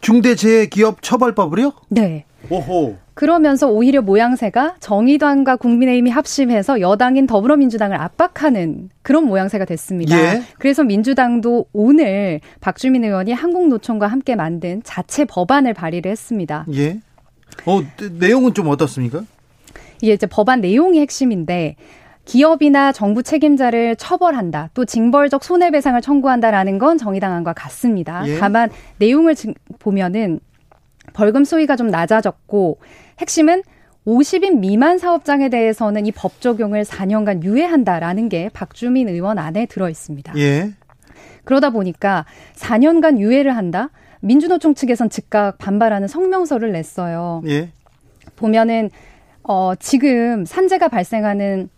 중대재해기업처벌법을요? 0.00 1.72
네. 1.88 2.24
오호. 2.50 2.96
그러면서 3.14 3.68
오히려 3.68 4.00
모양새가 4.00 4.76
정의당과 4.78 5.56
국민의힘이 5.56 6.08
합심해서 6.08 6.80
여당인 6.80 7.26
더불어민주당을 7.26 8.00
압박하는 8.00 8.90
그런 9.02 9.24
모양새가 9.24 9.64
됐습니다. 9.64 10.16
예. 10.16 10.42
그래서 10.60 10.84
민주당도 10.84 11.66
오늘 11.72 12.40
박주민 12.60 13.02
의원이 13.02 13.32
한국노총과 13.32 14.06
함께 14.06 14.36
만든 14.36 14.82
자체 14.84 15.24
법안을 15.24 15.74
발의를 15.74 16.12
했습니다. 16.12 16.64
예. 16.74 17.00
어, 17.66 17.80
내용은 18.18 18.54
좀 18.54 18.68
어떻습니까? 18.68 19.22
이게 20.00 20.12
이제 20.12 20.26
법안 20.26 20.60
내용이 20.60 21.00
핵심인데 21.00 21.76
기업이나 22.24 22.92
정부 22.92 23.22
책임자를 23.22 23.96
처벌한다, 23.96 24.70
또 24.74 24.84
징벌적 24.84 25.42
손해배상을 25.42 26.00
청구한다라는 26.02 26.78
건 26.78 26.98
정의당안과 26.98 27.54
같습니다. 27.54 28.22
예. 28.26 28.38
다만 28.38 28.68
내용을 28.98 29.34
보면은 29.78 30.40
벌금 31.14 31.44
소위가 31.44 31.76
좀 31.76 31.88
낮아졌고 31.88 32.78
핵심은 33.18 33.62
50인 34.06 34.58
미만 34.58 34.98
사업장에 34.98 35.48
대해서는 35.48 36.06
이 36.06 36.12
법 36.12 36.40
적용을 36.40 36.84
4년간 36.84 37.42
유예한다라는 37.44 38.28
게 38.28 38.50
박주민 38.52 39.08
의원 39.08 39.38
안에 39.38 39.66
들어 39.66 39.88
있습니다. 39.88 40.34
예. 40.36 40.72
그러다 41.44 41.70
보니까 41.70 42.26
4년간 42.56 43.18
유예를 43.18 43.56
한다? 43.56 43.88
민주노총 44.20 44.74
측에선 44.74 45.10
즉각 45.10 45.58
반발하는 45.58 46.08
성명서를 46.08 46.72
냈어요. 46.72 47.42
예. 47.46 47.70
보면은 48.36 48.90
어 49.42 49.72
지금 49.78 50.44
산재가 50.44 50.88
발생하는 50.88 51.68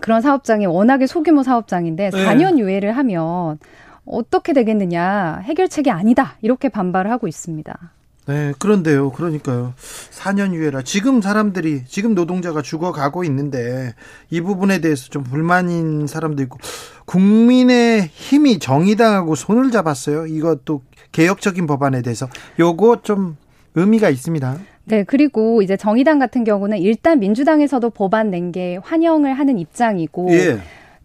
그런 0.00 0.20
사업장이 0.20 0.66
워낙에 0.66 1.06
소규모 1.06 1.42
사업장인데 1.42 2.10
4년 2.10 2.58
예. 2.58 2.62
유예를 2.62 2.96
하면 2.96 3.58
어떻게 4.04 4.52
되겠느냐 4.52 5.40
해결책이 5.44 5.90
아니다 5.90 6.36
이렇게 6.40 6.68
반발을 6.68 7.10
하고 7.10 7.28
있습니다. 7.28 7.92
네, 8.26 8.52
그런데요. 8.58 9.10
그러니까요. 9.10 9.74
4년 10.12 10.52
유예라. 10.54 10.82
지금 10.82 11.20
사람들이, 11.20 11.84
지금 11.88 12.14
노동자가 12.14 12.62
죽어가고 12.62 13.24
있는데, 13.24 13.94
이 14.30 14.40
부분에 14.40 14.80
대해서 14.80 15.08
좀 15.08 15.24
불만인 15.24 16.06
사람도 16.06 16.42
있고, 16.44 16.58
국민의 17.06 18.08
힘이 18.12 18.58
정의당하고 18.60 19.34
손을 19.34 19.70
잡았어요. 19.72 20.26
이것도 20.26 20.82
개혁적인 21.12 21.66
법안에 21.66 22.02
대해서. 22.02 22.28
요거 22.58 23.02
좀 23.02 23.36
의미가 23.74 24.10
있습니다. 24.10 24.58
네, 24.84 25.04
그리고 25.04 25.62
이제 25.62 25.76
정의당 25.76 26.18
같은 26.18 26.44
경우는 26.44 26.78
일단 26.78 27.18
민주당에서도 27.20 27.90
법안 27.90 28.30
낸 28.30 28.52
게 28.52 28.78
환영을 28.82 29.34
하는 29.34 29.58
입장이고, 29.58 30.28
예. 30.32 30.60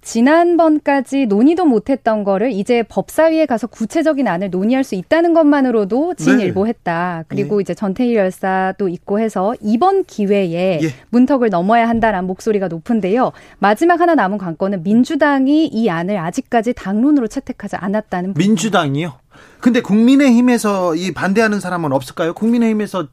지난번까지 0.06 1.26
논의도 1.26 1.66
못했던 1.66 2.24
거를 2.24 2.52
이제 2.52 2.84
법사위에 2.84 3.48
가서 3.48 3.66
구체적인 3.68 4.28
안을 4.28 4.52
논의할 4.52 4.84
수 4.84 4.94
있다는 4.96 5.34
것만으로도 5.34 6.14
진일보했다. 6.14 7.18
네. 7.18 7.26
그리고 7.28 7.58
예. 7.58 7.62
이제 7.64 7.74
전태일 7.74 8.16
열사도 8.16 8.88
있고 8.88 9.20
해서 9.20 9.56
이번 9.62 10.04
기회에 10.04 10.80
예. 10.82 10.90
문턱을 11.10 11.50
넘어야 11.50 11.90
한다라는 11.90 12.28
목소리가 12.28 12.68
높은데요. 12.68 13.32
마지막 13.58 14.00
하나 14.00 14.14
남은 14.14 14.38
관건은 14.38 14.84
민주당이 14.84 15.68
이 15.68 15.90
안을 15.90 16.18
아직까지 16.18 16.74
당론으로 16.74 17.28
채택하지 17.28 17.76
않았다는 17.76 18.36
민주당이요? 18.38 19.14
근데 19.60 19.82
국민의힘에서 19.82 20.96
이 20.96 21.14
반대하는 21.14 21.60
사람은 21.60 21.92
없을까요? 21.92 22.36
국민의힘에서 22.36 23.08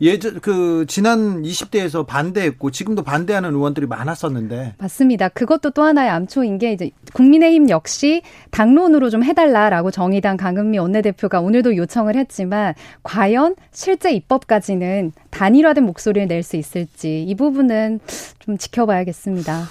예전 0.00 0.38
그 0.40 0.84
지난 0.86 1.42
20대에서 1.42 2.06
반대했고 2.06 2.70
지금도 2.70 3.02
반대하는 3.02 3.52
의원들이 3.52 3.86
많았었는데 3.86 4.74
맞습니다. 4.78 5.28
그것도 5.28 5.70
또 5.70 5.82
하나의 5.82 6.10
암초인 6.10 6.58
게 6.58 6.72
이제 6.72 6.90
국민의힘 7.12 7.68
역시 7.68 8.22
당론으로 8.50 9.10
좀 9.10 9.24
해달라라고 9.24 9.90
정의당 9.90 10.36
강은미 10.36 10.78
원내대표가 10.78 11.40
오늘도 11.40 11.76
요청을 11.76 12.14
했지만 12.16 12.74
과연 13.02 13.56
실제 13.72 14.12
입법까지는 14.12 15.12
단일화된 15.30 15.84
목소리를 15.84 16.28
낼 16.28 16.42
수 16.42 16.56
있을지 16.56 17.24
이 17.24 17.34
부분은 17.34 17.98
좀 18.38 18.56
지켜봐야겠습니다. 18.56 19.64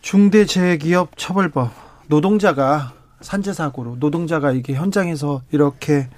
중대재해기업 0.00 1.10
처벌법 1.16 1.70
노동자가 2.06 2.94
산재 3.20 3.52
사고로 3.52 3.96
노동자가 4.00 4.50
이게 4.52 4.72
현장에서 4.72 5.42
이렇게 5.52 6.08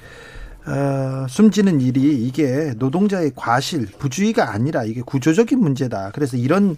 어, 0.66 1.26
숨지는 1.28 1.80
일이 1.80 2.26
이게 2.26 2.74
노동자의 2.76 3.32
과실, 3.34 3.86
부주의가 3.86 4.52
아니라 4.52 4.84
이게 4.84 5.02
구조적인 5.02 5.58
문제다. 5.58 6.12
그래서 6.14 6.36
이런 6.36 6.76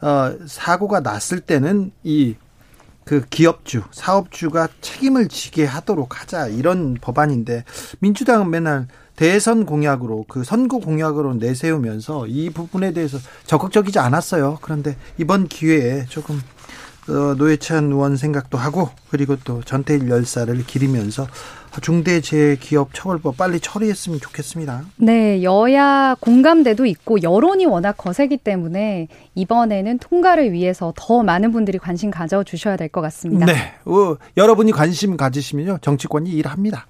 어, 0.00 0.36
사고가 0.46 1.00
났을 1.00 1.40
때는 1.40 1.92
이 2.04 2.34
그 3.04 3.24
기업주, 3.28 3.82
사업주가 3.90 4.68
책임을 4.80 5.28
지게 5.28 5.64
하도록 5.64 6.20
하자 6.20 6.48
이런 6.48 6.96
법안인데 7.00 7.64
민주당은 7.98 8.50
맨날 8.50 8.86
대선 9.16 9.66
공약으로 9.66 10.24
그 10.28 10.44
선거 10.44 10.78
공약으로 10.78 11.34
내세우면서 11.34 12.28
이 12.28 12.50
부분에 12.50 12.92
대해서 12.92 13.18
적극적이지 13.46 13.98
않았어요. 13.98 14.58
그런데 14.62 14.96
이번 15.18 15.48
기회에 15.48 16.06
조금 16.08 16.40
어, 17.08 17.34
노회찬 17.36 17.86
의원 17.86 18.16
생각도 18.16 18.56
하고 18.56 18.88
그리고 19.10 19.36
또 19.44 19.62
전태일 19.62 20.08
열사를 20.08 20.56
기리면서 20.64 21.26
중대재해기업 21.80 22.90
처벌법 22.94 23.36
빨리 23.36 23.58
처리했으면 23.60 24.20
좋겠습니다. 24.20 24.84
네, 24.96 25.42
여야 25.42 26.14
공감대도 26.20 26.86
있고 26.86 27.22
여론이 27.22 27.66
워낙 27.66 27.96
거세기 27.96 28.36
때문에 28.36 29.08
이번에는 29.34 29.98
통과를 29.98 30.52
위해서 30.52 30.92
더 30.96 31.22
많은 31.22 31.52
분들이 31.52 31.78
관심 31.78 32.10
가져 32.10 32.44
주셔야 32.44 32.76
될 32.76 32.88
것 32.88 33.00
같습니다. 33.00 33.46
네, 33.46 33.54
어, 33.86 34.16
여러분이 34.36 34.72
관심 34.72 35.16
가지시면요 35.16 35.78
정치권이 35.80 36.30
일합니다. 36.30 36.86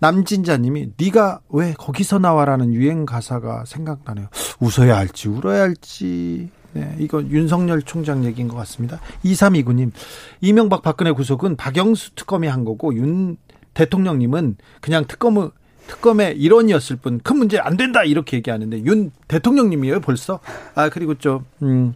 남진자님이 0.00 0.90
네가 0.96 1.40
왜 1.50 1.72
거기서 1.72 2.18
나와라는 2.18 2.72
유행 2.74 3.06
가사가 3.06 3.64
생각나네요. 3.66 4.28
웃어야 4.60 4.96
할지 4.96 5.28
울어야 5.28 5.62
할지 5.62 6.50
네, 6.72 6.96
이거 6.98 7.22
윤석열 7.22 7.82
총장 7.82 8.24
얘기인 8.24 8.48
것 8.48 8.56
같습니다. 8.56 8.98
2329님, 9.24 9.92
이명박 10.40 10.82
박근혜 10.82 11.12
구속은 11.12 11.54
박영수 11.56 12.16
특검이 12.16 12.48
한 12.48 12.64
거고, 12.64 12.92
윤 12.96 13.36
대통령님은 13.74 14.56
그냥 14.80 15.04
특검을 15.06 15.50
특검의 15.86 16.38
일원이었을 16.38 16.96
뿐 16.96 17.20
큰 17.22 17.36
문제 17.36 17.58
안 17.58 17.76
된다 17.76 18.04
이렇게 18.04 18.38
얘기하는데 18.38 18.84
윤 18.84 19.10
대통령님이에요 19.28 20.00
벌써 20.00 20.40
아 20.74 20.88
그리고 20.88 21.14
좀 21.16 21.44
음, 21.62 21.94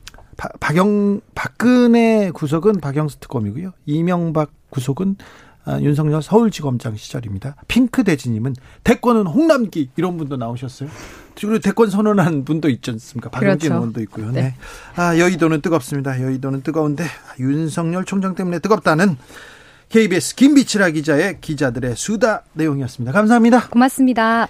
박영 0.61 1.21
박근혜 1.35 2.31
구속은 2.31 2.81
박영수 2.81 3.19
특검이고요 3.21 3.73
이명박 3.87 4.53
구속은 4.71 5.17
아, 5.65 5.79
윤석열 5.83 6.23
서울지검장 6.23 6.97
시절입니다. 6.97 7.57
핑크 7.69 8.03
대지님은 8.03 8.55
대권은 8.85 9.27
홍남기 9.27 9.91
이런 9.97 10.17
분도 10.17 10.37
나오셨어요. 10.39 10.89
그리고 11.37 11.59
대권 11.59 11.91
선언한 11.91 12.47
분도 12.47 12.71
있지 12.71 12.91
않습니까? 12.93 13.29
박영진 13.29 13.69
그렇죠. 13.69 13.75
의원도 13.75 14.01
있고요. 14.03 14.31
네. 14.31 14.41
네. 14.41 14.55
아 14.97 15.19
여의도는 15.19 15.61
뜨겁습니다. 15.61 16.23
여의도는 16.23 16.63
뜨거운데 16.63 17.05
윤석열 17.39 18.07
총장 18.07 18.35
때문에 18.35 18.61
뜨겁다는 18.61 19.19
KBS 19.89 20.35
김비치라 20.35 20.91
기자의 20.91 21.41
기자들의 21.41 21.97
수다 21.97 22.43
내용이었습니다. 22.53 23.13
감사합니다. 23.13 23.69
고맙습니다. 23.69 24.49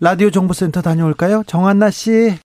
라디오 0.00 0.30
정보센터 0.30 0.82
다녀올까요? 0.82 1.42
정한나 1.46 1.90
씨. 1.90 2.36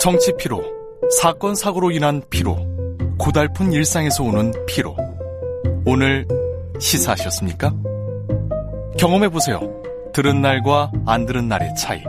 정치 0.00 0.32
피로, 0.38 0.62
사건 1.20 1.54
사고로 1.54 1.90
인한 1.92 2.22
피로, 2.30 2.56
고달픈 3.18 3.72
일상에서 3.72 4.24
오는 4.24 4.52
피로. 4.66 4.96
오늘 5.86 6.26
시사하셨습니까? 6.80 7.72
경험해 8.98 9.28
보세요. 9.28 9.60
들은 10.12 10.40
날과 10.42 10.90
안 11.06 11.26
들은 11.26 11.46
날의 11.46 11.74
차이. 11.76 12.02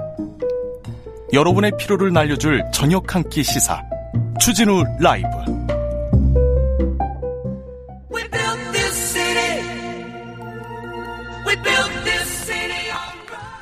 여러분의 1.34 1.74
피로를 1.78 2.14
날려줄 2.14 2.64
저녁 2.74 3.14
한 3.16 3.24
끼 3.30 3.44
시사. 3.44 3.82
추진우 4.40 4.84
라이브. 5.00 5.28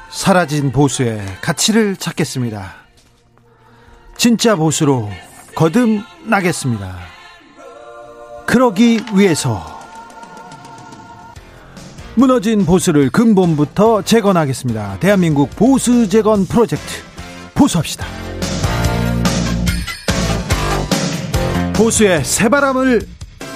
사라진 0.09 0.71
보수의 0.71 1.25
가치를 1.41 1.95
찾겠습니다. 1.95 2.75
진짜 4.15 4.55
보수로 4.55 5.09
거듭나겠습니다. 5.55 6.95
그러기 8.45 9.01
위해서 9.15 9.79
무너진 12.15 12.65
보수를 12.65 13.09
근본부터 13.09 14.03
재건하겠습니다. 14.03 14.99
대한민국 14.99 15.49
보수 15.55 16.07
재건 16.07 16.45
프로젝트 16.45 16.85
보수합시다. 17.55 18.05
보수의 21.73 22.23
새 22.23 22.47
바람을 22.49 23.01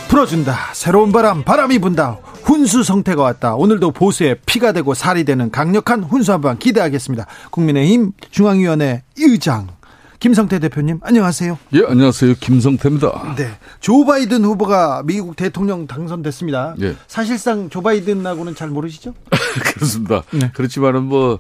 불어준다. 0.08 0.72
새로운 0.74 1.12
바람, 1.12 1.44
바람이 1.44 1.80
분다. 1.80 2.18
훈수 2.46 2.84
성태가 2.84 3.24
왔다. 3.24 3.56
오늘도 3.56 3.90
보수의 3.92 4.38
피가 4.46 4.72
되고 4.72 4.94
살이 4.94 5.24
되는 5.24 5.50
강력한 5.50 6.04
훈수 6.04 6.32
한번 6.32 6.60
기대하겠습니다. 6.60 7.26
국민의힘 7.50 8.12
중앙위원회 8.30 9.02
의장 9.18 9.68
김성태 10.20 10.60
대표님 10.60 11.00
안녕하세요. 11.02 11.58
예 11.74 11.82
안녕하세요 11.88 12.36
김성태입니다. 12.40 13.36
네, 13.36 13.50
조 13.80 14.06
바이든 14.06 14.46
후보가 14.46 15.02
미국 15.06 15.36
대통령 15.36 15.88
당선됐습니다. 15.88 16.76
예. 16.82 16.96
사실상 17.08 17.70
조 17.72 17.82
바이든하고는 17.82 18.54
잘 18.54 18.70
모르시죠? 18.70 19.16
그렇습니다. 19.74 20.22
네. 20.32 20.52
그렇지만은 20.54 21.04
뭐 21.04 21.40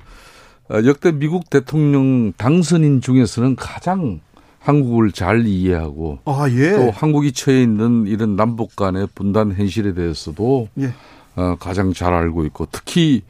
어, 0.69 0.79
역대 0.85 1.11
미국 1.11 1.51
대통령 1.51 2.33
당선인 2.33 3.01
중에서는 3.01 3.55
가장 3.55 4.21
한국을 4.65 5.11
잘 5.11 5.45
이해하고 5.45 6.19
아, 6.25 6.47
예. 6.49 6.71
또 6.71 6.89
한국이 6.89 7.31
처해 7.31 7.61
있는 7.61 8.07
이런 8.07 8.35
남북 8.35 8.75
간의 8.75 9.07
분단 9.13 9.53
현실에 9.53 9.93
대해서도 9.93 10.69
예. 10.79 10.91
어, 11.35 11.55
가장 11.59 11.93
잘 11.93 12.13
알고 12.13 12.45
있고 12.45 12.67
특히 12.71 13.21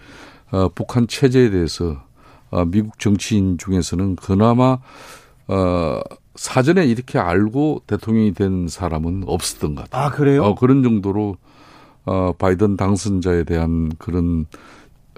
어, 0.51 0.69
북한 0.73 1.07
체제에 1.07 1.49
대해서 1.49 2.01
어, 2.51 2.63
미국 2.63 2.99
정치인 2.99 3.57
중에서는 3.57 4.15
그나마 4.15 4.77
어, 5.47 5.99
사전에 6.35 6.85
이렇게 6.85 7.19
알고 7.19 7.81
대통령이 7.85 8.33
된 8.33 8.67
사람은 8.69 9.23
없었던 9.27 9.75
것 9.75 9.89
같아요. 9.89 10.05
아 10.05 10.11
그래요? 10.11 10.43
어, 10.43 10.55
그런 10.55 10.83
정도로 10.83 11.35
어, 12.05 12.31
바이든 12.37 12.77
당선자에 12.77 13.43
대한 13.43 13.91
그런 13.97 14.45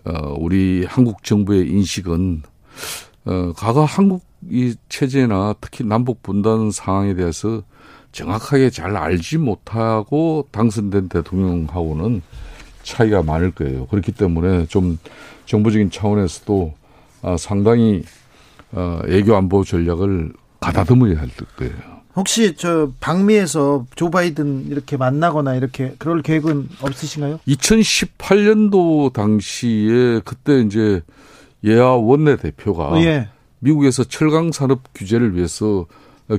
어, 0.04 0.34
우리 0.40 0.84
한국 0.88 1.24
정부의 1.24 1.70
인식은 1.70 2.42
어, 3.28 3.54
과거 3.56 3.84
한국 3.84 4.24
이 4.50 4.76
체제나 4.88 5.56
특히 5.60 5.84
남북 5.84 6.24
분단 6.24 6.72
상황에 6.72 7.14
대해서 7.14 7.62
정확하게 8.14 8.70
잘 8.70 8.96
알지 8.96 9.38
못하고 9.38 10.48
당선된 10.52 11.10
대통령하고는 11.10 12.22
차이가 12.84 13.22
많을 13.22 13.52
거예요. 13.52 13.86
그렇기 13.88 14.14
때문에 14.14 14.66
좀 14.68 14.98
정부적인 15.46 15.92
차원에서도 15.92 16.74
아, 17.22 17.36
상당히 17.38 18.04
어, 18.72 19.02
애교 19.08 19.36
안보 19.36 19.64
전략을 19.64 20.32
가다듬어야 20.62 21.20
할 21.20 21.30
거예요. 21.58 21.98
혹시 22.16 22.56
저 22.56 22.92
방미에서 23.00 23.86
조 23.96 24.10
바이든 24.10 24.68
이렇게 24.70 24.98
만나거나 24.98 25.56
이렇게 25.56 25.94
그럴 26.00 26.22
계획은 26.22 26.70
없으신가요? 26.82 27.40
2018년도 27.48 29.14
당시에 29.14 30.22
그때 30.26 30.62
이제 30.62 31.02
예하 31.68 31.96
원내 31.96 32.38
대표가 32.38 33.00
예. 33.04 33.30
미국에서 33.60 34.04
철강 34.04 34.52
산업 34.52 34.82
규제를 34.94 35.36
위해서 35.36 35.86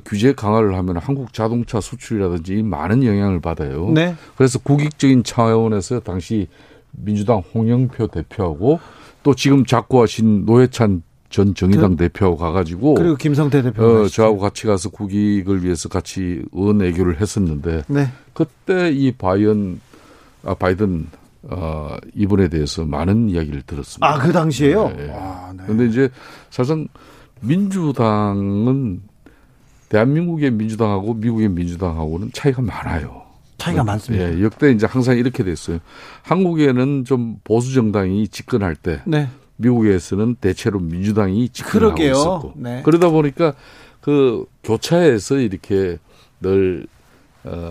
규제 0.04 0.32
강화를 0.32 0.76
하면 0.76 0.98
한국 0.98 1.32
자동차 1.32 1.80
수출이라든지 1.80 2.62
많은 2.62 3.04
영향을 3.04 3.40
받아요. 3.40 3.90
네. 3.90 4.14
그래서 4.36 4.58
국익적인 4.58 5.24
차원에서 5.24 6.00
당시 6.00 6.46
민주당 6.92 7.42
홍영표 7.54 8.08
대표하고 8.08 8.80
또 9.22 9.34
지금 9.34 9.64
작고하신 9.64 10.44
노회찬 10.44 11.02
전 11.30 11.54
정의당 11.54 11.90
그, 11.90 11.96
대표 11.96 12.36
가가지고 12.36 12.94
그리고 12.94 13.14
김성태 13.16 13.60
대표 13.60 13.84
어, 13.84 14.08
저하고 14.08 14.38
같이 14.38 14.66
가서 14.66 14.88
국익을 14.88 15.62
위해서 15.62 15.90
같이 15.90 16.42
은 16.56 16.82
애교를 16.82 17.20
했었는데 17.20 17.82
네. 17.88 18.08
그때 18.32 18.90
이 18.90 19.12
바이언 19.12 19.80
아 20.44 20.54
바이든 20.54 21.06
어, 21.42 21.96
이분에 22.14 22.48
대해서 22.48 22.84
많은 22.84 23.30
이야기를 23.30 23.62
들었습니다. 23.62 24.06
아, 24.06 24.18
그 24.18 24.32
당시에요? 24.32 24.88
네. 24.96 25.10
와, 25.12 25.52
네. 25.56 25.64
근데 25.66 25.86
이제 25.86 26.08
사실상 26.50 26.88
민주당은 27.40 29.02
대한민국의 29.88 30.50
민주당하고 30.50 31.14
미국의 31.14 31.48
민주당하고는 31.48 32.30
차이가 32.32 32.60
많아요. 32.62 33.22
차이가 33.56 33.82
많습니다. 33.82 34.32
예, 34.32 34.42
역대 34.42 34.70
이제 34.70 34.86
항상 34.86 35.16
이렇게 35.16 35.42
됐어요. 35.42 35.78
한국에는 36.22 37.04
좀 37.04 37.36
보수 37.42 37.72
정당이 37.74 38.28
집권할 38.28 38.76
때 38.76 39.00
네. 39.04 39.28
미국에서는 39.56 40.36
대체로 40.36 40.78
민주당이 40.78 41.48
집권하고 41.48 41.94
그러게요. 41.94 42.12
있었고 42.12 42.52
네. 42.56 42.82
그러다 42.84 43.08
보니까 43.10 43.54
그 44.00 44.44
교차에서 44.62 45.38
이렇게 45.38 45.98
늘 46.40 46.86
어, 46.86 46.97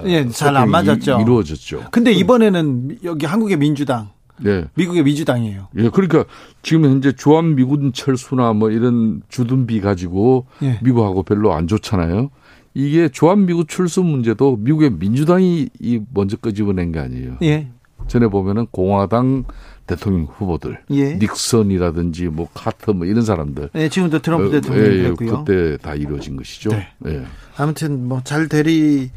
예, 0.06 0.28
잘 0.30 0.56
안 0.56 0.70
맞았죠. 0.70 1.20
이루어졌죠. 1.22 1.86
근데 1.92 2.12
이번에는 2.12 2.98
여기 3.04 3.26
한국의 3.26 3.58
민주당, 3.58 4.10
네. 4.40 4.66
미국의 4.76 5.04
민주당이에요. 5.04 5.68
예, 5.78 5.90
그러니까 5.90 6.26
지금 6.62 6.86
현재 6.86 7.12
주한 7.12 7.56
미군 7.56 7.94
철수나 7.94 8.54
뭐 8.54 8.70
이런 8.72 9.22
주둔비 9.30 9.82
가지고 9.82 10.46
예. 10.62 10.80
미국하고 10.84 11.24
별로 11.24 11.54
안 11.54 11.68
좋잖아요. 11.68 12.30
이게 12.74 13.10
주한 13.10 13.46
미국 13.48 13.68
철수 13.70 14.04
문제도 14.04 14.56
미국의 14.56 14.92
민주당이 14.92 15.70
먼저 16.14 16.38
끄집어낸 16.38 16.92
게 16.92 17.00
아니에요. 17.00 17.38
예. 17.42 17.70
전에 18.08 18.28
보면은 18.28 18.68
공화당 18.72 19.44
대통령 19.88 20.26
후보들, 20.26 20.82
예. 20.92 21.16
닉슨이라든지 21.16 22.26
뭐 22.28 22.48
카터 22.54 22.94
뭐 22.94 23.06
이런 23.08 23.24
사람들. 23.24 23.70
네, 23.74 23.90
지금도 23.90 24.20
트럼프 24.20 24.48
어, 24.48 24.52
대통령이고요. 24.52 25.28
예, 25.28 25.32
그때 25.32 25.78
다 25.82 25.96
이루어진 25.96 26.36
것이죠. 26.36 26.70
네. 26.70 26.88
예. 27.08 27.24
아무튼 27.58 28.08
뭐잘 28.08 28.48
되리 28.50 29.10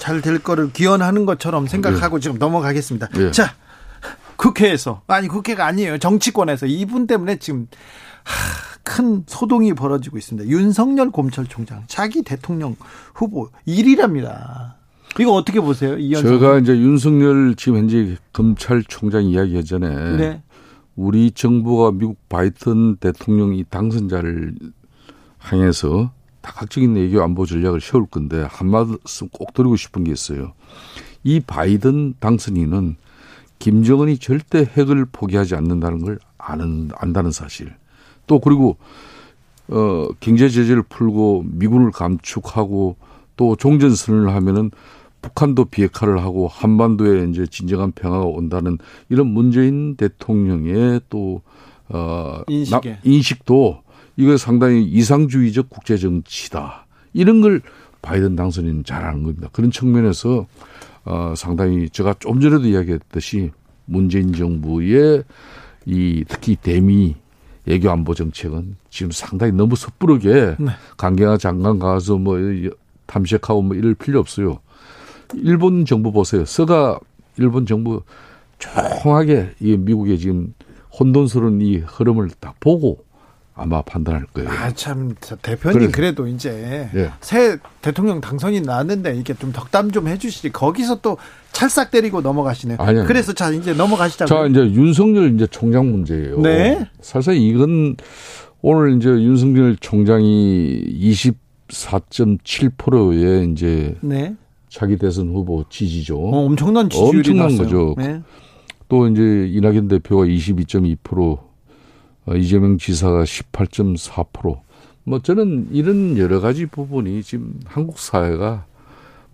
잘 0.00 0.20
될 0.22 0.42
거를 0.42 0.72
기원하는 0.72 1.26
것처럼 1.26 1.68
생각하고 1.68 2.16
예. 2.16 2.20
지금 2.20 2.38
넘어가겠습니다. 2.38 3.08
예. 3.18 3.30
자, 3.30 3.54
국회에서 4.36 5.02
아니 5.06 5.28
국회가 5.28 5.66
아니에요. 5.66 5.98
정치권에서 5.98 6.66
이분 6.66 7.06
때문에 7.06 7.36
지금 7.36 7.68
하, 8.24 8.78
큰 8.82 9.22
소동이 9.26 9.74
벌어지고 9.74 10.18
있습니다. 10.18 10.48
윤석열 10.50 11.12
검찰총장 11.12 11.84
자기 11.86 12.22
대통령 12.22 12.74
후보 13.14 13.50
1위랍니다. 13.68 14.74
이거 15.18 15.32
어떻게 15.32 15.60
보세요? 15.60 15.98
이현성. 15.98 16.38
제가 16.38 16.58
이제 16.58 16.76
윤석열 16.76 17.54
지금 17.56 17.78
현재 17.78 18.16
검찰총장 18.32 19.24
이야기 19.24 19.62
전에 19.64 20.16
네. 20.16 20.42
우리 20.96 21.30
정부가 21.30 21.92
미국 21.92 22.16
바이든 22.28 22.96
대통령 22.96 23.54
이 23.54 23.64
당선자를 23.64 24.54
향해서 25.38 26.12
다각적인 26.42 26.94
외교 26.94 27.22
안보 27.22 27.46
전략을 27.46 27.80
세울 27.80 28.06
건데 28.06 28.46
한 28.48 28.70
말씀 28.70 29.28
꼭 29.28 29.54
드리고 29.54 29.76
싶은 29.76 30.04
게 30.04 30.12
있어요. 30.12 30.52
이 31.22 31.40
바이든 31.40 32.14
당선인은 32.20 32.96
김정은이 33.58 34.18
절대 34.18 34.60
핵을 34.60 35.06
포기하지 35.12 35.54
않는다는 35.54 36.02
걸 36.02 36.18
아는 36.38 36.90
안다는 36.96 37.30
사실. 37.30 37.72
또 38.26 38.40
그리고 38.40 38.76
어 39.68 40.08
경제 40.20 40.48
제재를 40.48 40.82
풀고 40.82 41.44
미군을 41.46 41.90
감축하고 41.92 42.96
또 43.36 43.56
종전 43.56 43.94
선언을 43.94 44.34
하면은 44.34 44.70
북한도 45.22 45.66
비핵화를 45.66 46.22
하고 46.22 46.48
한반도에 46.48 47.28
이제 47.28 47.46
진정한 47.46 47.92
평화가 47.92 48.24
온다는 48.24 48.78
이런 49.10 49.26
문재인 49.26 49.96
대통령의 49.96 51.02
또 51.10 51.42
어, 51.88 52.42
인식에. 52.48 52.98
인식도 53.02 53.82
이거 54.16 54.36
상당히 54.36 54.84
이상주의적 54.84 55.70
국제 55.70 55.96
정치다. 55.96 56.86
이런 57.12 57.40
걸 57.40 57.62
바이든 58.02 58.36
당선인 58.36 58.84
잘 58.84 59.04
아는 59.04 59.22
겁니다. 59.22 59.48
그런 59.52 59.70
측면에서 59.70 60.46
어, 61.04 61.34
상당히 61.36 61.88
제가 61.88 62.14
좀 62.18 62.40
전에도 62.40 62.66
이야기했듯이 62.66 63.50
문재인 63.86 64.32
정부의 64.32 65.24
이 65.86 66.24
특히 66.28 66.56
대미 66.56 67.16
외교 67.66 67.90
안보 67.90 68.14
정책은 68.14 68.76
지금 68.90 69.10
상당히 69.12 69.52
너무 69.52 69.76
섣부르게 69.76 70.56
네. 70.58 70.70
강경화 70.96 71.36
장관 71.36 71.78
가서 71.78 72.16
뭐 72.16 72.38
탐색하고 73.06 73.62
뭐 73.62 73.76
이럴 73.76 73.94
필요 73.94 74.20
없어요. 74.20 74.60
일본 75.34 75.84
정부 75.84 76.12
보세요. 76.12 76.44
서가 76.44 76.98
일본 77.38 77.66
정부 77.66 78.02
조용하게 78.58 79.52
이 79.60 79.76
미국의 79.76 80.18
지금 80.18 80.54
혼돈스러운 80.98 81.60
이 81.60 81.78
흐름을 81.78 82.30
딱 82.40 82.58
보고 82.60 83.04
아마 83.60 83.82
판단할 83.82 84.24
거예요. 84.32 84.48
아, 84.48 84.72
참, 84.72 85.14
대표님 85.42 85.92
그래. 85.92 86.14
도 86.14 86.26
이제 86.26 86.88
예. 86.94 87.10
새 87.20 87.58
대통령 87.82 88.22
당선이 88.22 88.62
나왔는데 88.62 89.16
이게 89.16 89.34
좀 89.34 89.52
덕담 89.52 89.90
좀 89.90 90.08
해주시지. 90.08 90.50
거기서 90.50 91.02
또 91.02 91.18
찰싹 91.52 91.90
때리고 91.90 92.22
넘어가시네요. 92.22 92.78
아니요. 92.80 93.04
그래서 93.06 93.34
자, 93.34 93.50
이제 93.50 93.74
넘어가시자고. 93.74 94.28
자, 94.28 94.46
이제 94.46 94.60
윤석열 94.60 95.34
이제 95.34 95.46
총장 95.46 95.90
문제예요. 95.90 96.40
네. 96.40 96.88
사실 97.02 97.34
이건 97.36 97.96
오늘 98.62 98.96
이제 98.96 99.10
윤석열 99.10 99.76
총장이 99.76 100.82
24.7%의 101.68 103.52
이제 103.52 103.94
네. 104.00 104.34
차기 104.70 104.96
대선 104.96 105.28
후보 105.28 105.64
지지죠. 105.68 106.16
어, 106.18 106.46
엄청난 106.46 106.88
지지율이 106.88 107.18
엄청난 107.30 107.48
났어요. 107.48 107.64
거죠. 107.64 107.94
네. 107.98 108.22
또 108.88 109.06
이제 109.06 109.48
이낙연 109.52 109.88
대표가 109.88 110.24
22.2%, 110.24 110.96
어, 111.36 111.49
이재명 112.36 112.78
지사가 112.78 113.24
18.4%. 113.24 114.60
뭐 115.04 115.18
저는 115.20 115.68
이런 115.72 116.18
여러 116.18 116.40
가지 116.40 116.66
부분이 116.66 117.22
지금 117.22 117.58
한국 117.64 117.98
사회가 117.98 118.66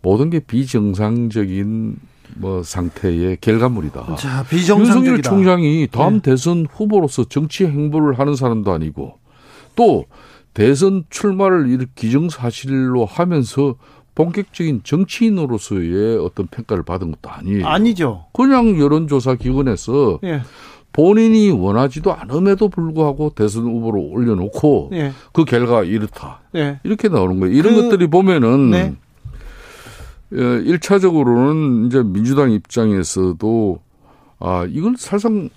모든 0.03 0.31
게 0.31 0.39
비정상적인 0.41 1.97
뭐 2.37 2.63
상태의 2.63 3.39
결과물이다. 3.41 4.17
자, 4.17 4.45
비정상적이다. 4.45 4.79
윤석열 4.79 5.23
총장이 5.23 5.89
다음 5.91 6.21
네. 6.21 6.31
대선 6.31 6.67
후보로서 6.71 7.25
정치 7.25 7.67
행보를 7.67 8.19
하는 8.19 8.37
사람도 8.37 8.73
아니고 8.73 9.19
또 9.75 10.05
대선 10.55 11.05
출마를 11.11 11.69
이렇게 11.69 11.91
기정사실로 11.95 13.05
하면서 13.05 13.77
본격적인 14.15 14.81
정치인으로서의 14.83 16.19
어떤 16.19 16.47
평가를 16.47 16.83
받은 16.85 17.13
것도 17.13 17.31
아니에요. 17.31 17.67
아니죠. 17.67 18.25
그냥 18.33 18.79
여론조사 18.81 19.35
기관에서 19.35 20.21
예. 20.25 20.41
본인이 20.97 21.51
원하지도 21.51 22.15
않음에도 22.15 22.71
불구하고 22.71 23.35
대선 23.35 23.65
후보로 23.65 24.01
올려놓고 24.01 24.93
예. 24.95 25.13
그 25.35 25.45
결과가 25.45 25.85
이렇다. 25.85 26.41
예. 26.55 26.81
이렇게 26.85 27.09
나오는 27.09 27.39
거예요. 27.39 27.55
이런 27.55 27.75
그, 27.75 27.83
것들이 27.83 28.07
보면은 28.07 28.71
네. 28.71 28.95
1차적으로는 30.33 31.85
어, 31.85 31.87
이제 31.87 32.03
민주당 32.03 32.51
입장에서도 32.51 33.79
아, 34.39 34.67
이걸 34.71 34.95
사실상 34.97 35.51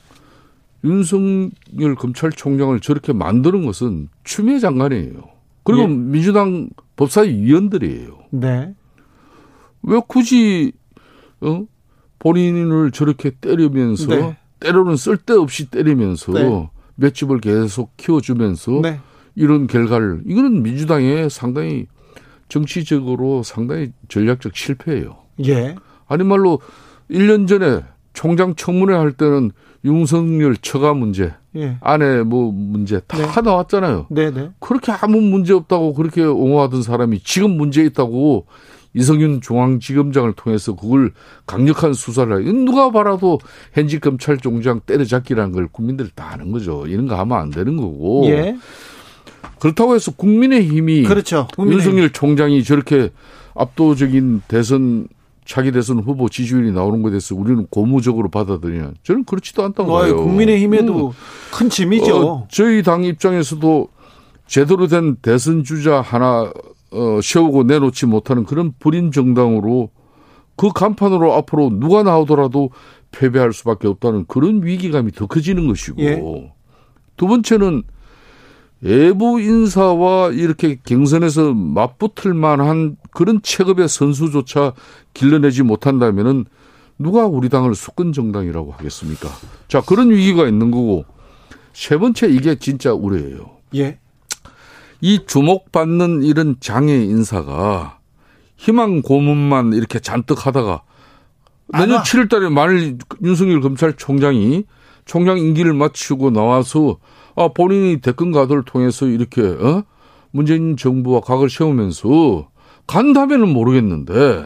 윤석열 0.83 1.95
검찰총장을 1.97 2.77
저렇게 2.81 3.13
만드는 3.13 3.65
것은 3.65 4.09
추미애 4.25 4.59
장관이에요. 4.59 5.13
그리고 5.63 5.83
예. 5.83 5.87
민주당 5.87 6.69
법사위원들이에요. 6.97 8.09
네. 8.31 8.75
왜 9.83 10.01
굳이 10.05 10.73
어? 11.39 11.63
본인을 12.19 12.91
저렇게 12.91 13.31
때리면서 13.39 14.07
네. 14.07 14.37
때로는 14.59 14.95
쓸데없이 14.95 15.69
때리면서 15.69 16.31
네. 16.33 16.69
맷집을 16.95 17.39
계속 17.39 17.95
키워주면서 17.97 18.79
네. 18.81 18.99
이런 19.35 19.67
결과를 19.67 20.23
이거는 20.25 20.63
민주당의 20.63 21.29
상당히 21.29 21.87
정치적으로 22.49 23.43
상당히 23.43 23.91
전략적 24.09 24.55
실패예요. 24.55 25.15
예. 25.45 25.75
아니 26.07 26.23
말로 26.23 26.59
1년 27.09 27.47
전에 27.47 27.83
총장 28.13 28.55
청문회 28.55 28.95
할 28.95 29.13
때는 29.13 29.51
윤석열 29.85 30.57
처가 30.57 30.93
문제, 30.93 31.33
예. 31.55 31.77
아내 31.79 32.21
뭐 32.23 32.51
문제 32.51 32.99
다 33.07 33.17
네. 33.17 33.41
나왔잖아요. 33.41 34.07
네네. 34.09 34.31
네. 34.31 34.49
그렇게 34.59 34.91
아무 34.91 35.21
문제 35.21 35.53
없다고 35.53 35.93
그렇게 35.93 36.23
옹호하던 36.23 36.81
사람이 36.81 37.21
지금 37.23 37.51
문제 37.51 37.83
있다고 37.85 38.47
이성윤 38.93 39.41
중앙지검장을 39.41 40.33
통해서 40.33 40.75
그걸 40.75 41.13
강력한 41.45 41.93
수사를 41.93 42.45
해. 42.45 42.51
누가 42.51 42.91
봐라도 42.91 43.39
현직 43.73 44.01
검찰총장 44.01 44.81
때려잡기라는 44.85 45.51
걸 45.51 45.67
국민들이 45.67 46.09
다 46.15 46.31
아는 46.33 46.51
거죠. 46.51 46.85
이런 46.87 47.07
거 47.07 47.15
하면 47.19 47.37
안 47.37 47.49
되는 47.51 47.77
거고. 47.77 48.25
예. 48.27 48.57
그렇다고 49.59 49.95
해서 49.95 50.11
국민의힘이 50.11 51.03
그렇죠. 51.03 51.47
국민의힘. 51.55 51.91
윤석열 51.91 52.11
총장이 52.11 52.63
저렇게 52.63 53.11
압도적인 53.55 54.41
대선 54.47 55.07
차기 55.45 55.71
대선 55.71 55.99
후보 55.99 56.29
지지율이 56.29 56.71
나오는 56.71 57.01
것에 57.01 57.11
대해서 57.11 57.35
우리는 57.35 57.65
고무적으로 57.69 58.29
받아들이냐. 58.29 58.91
저는 59.03 59.23
그렇지도 59.25 59.63
않다고 59.63 59.91
봐요. 59.91 60.17
국민의힘에도 60.17 61.07
음. 61.07 61.11
큰 61.51 61.69
짐이죠. 61.69 62.27
어, 62.27 62.47
저희 62.51 62.83
당 62.83 63.03
입장에서도 63.03 63.87
제대로 64.45 64.87
된 64.87 65.15
대선 65.21 65.63
주자 65.63 66.01
하나 66.01 66.51
어, 66.91 67.19
세우고 67.21 67.63
내놓지 67.63 68.05
못하는 68.05 68.43
그런 68.43 68.73
불인 68.79 69.11
정당으로 69.11 69.89
그 70.55 70.69
간판으로 70.73 71.33
앞으로 71.33 71.69
누가 71.69 72.03
나오더라도 72.03 72.71
패배할 73.11 73.53
수밖에 73.53 73.87
없다는 73.87 74.25
그런 74.27 74.63
위기감이 74.63 75.11
더 75.11 75.25
커지는 75.25 75.67
것이고 75.67 76.01
예. 76.01 76.53
두 77.15 77.27
번째는 77.27 77.83
외부 78.81 79.39
인사와 79.41 80.29
이렇게 80.29 80.79
경선에서 80.83 81.53
맞붙을 81.53 82.33
만한 82.33 82.97
그런 83.11 83.41
체급의 83.41 83.89
선수조차 83.89 84.73
길러내지 85.13 85.63
못한다면은 85.63 86.45
누가 86.97 87.25
우리 87.25 87.49
당을 87.49 87.75
수권 87.75 88.13
정당이라고 88.13 88.71
하겠습니까? 88.73 89.29
자, 89.67 89.81
그런 89.81 90.11
위기가 90.11 90.47
있는 90.47 90.71
거고 90.71 91.05
세 91.73 91.97
번째 91.97 92.27
이게 92.27 92.55
진짜 92.55 92.93
우려예요. 92.93 93.51
예. 93.75 93.99
이 95.01 95.25
주목받는 95.25 96.23
이런 96.23 96.55
장애 96.59 96.93
인사가 96.95 97.99
희망 98.57 99.01
고문만 99.01 99.73
이렇게 99.73 99.99
잔뜩 99.99 100.45
하다가 100.45 100.83
내년 101.71 102.01
7월 102.01 102.29
달에 102.29 102.49
만일 102.49 102.97
윤석열 103.23 103.61
검찰총장이 103.61 104.63
총장 105.05 105.37
임기를 105.37 105.73
마치고 105.73 106.31
나와서 106.31 106.97
아, 107.35 107.47
본인이 107.47 108.01
대권 108.01 108.33
가도를 108.33 108.63
통해서 108.63 109.07
이렇게, 109.07 109.41
어? 109.41 109.83
문재인 110.31 110.75
정부와 110.75 111.21
각을 111.21 111.49
세우면서 111.49 112.49
간다면은 112.85 113.47
모르겠는데, 113.47 114.45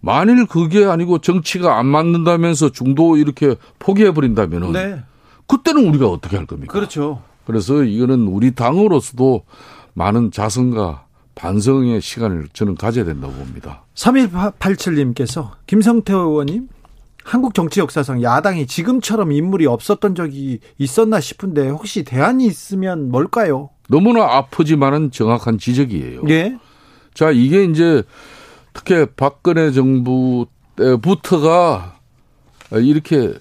만일 0.00 0.44
그게 0.46 0.84
아니고 0.84 1.18
정치가 1.20 1.78
안 1.78 1.86
맞는다면서 1.86 2.70
중도 2.70 3.16
이렇게 3.16 3.56
포기해 3.78 4.12
버린다면은, 4.12 4.72
네. 4.72 5.02
그때는 5.46 5.88
우리가 5.88 6.06
어떻게 6.08 6.36
할 6.36 6.44
겁니까? 6.44 6.72
그렇죠. 6.72 7.22
그래서 7.46 7.82
이거는 7.82 8.28
우리 8.28 8.54
당으로서도 8.54 9.44
많은 9.98 10.30
자성과 10.30 11.06
반성의 11.34 12.00
시간을 12.00 12.48
저는 12.52 12.76
가져야 12.76 13.04
된다고 13.04 13.32
봅니다. 13.34 13.84
3187님께서 13.94 15.50
김성태 15.66 16.12
의원님 16.12 16.68
한국 17.24 17.52
정치 17.52 17.80
역사상 17.80 18.22
야당이 18.22 18.66
지금처럼 18.66 19.32
인물이 19.32 19.66
없었던 19.66 20.14
적이 20.14 20.60
있었나 20.78 21.20
싶은데 21.20 21.68
혹시 21.68 22.04
대안이 22.04 22.46
있으면 22.46 23.10
뭘까요? 23.10 23.70
너무나 23.88 24.24
아프지만은 24.36 25.10
정확한 25.10 25.58
지적이에요. 25.58 26.22
예. 26.28 26.56
자, 27.12 27.30
이게 27.30 27.64
이제 27.64 28.02
특히 28.72 29.06
박근혜 29.16 29.72
정부 29.72 30.46
때부터가 30.76 31.98
이렇게 32.72 33.34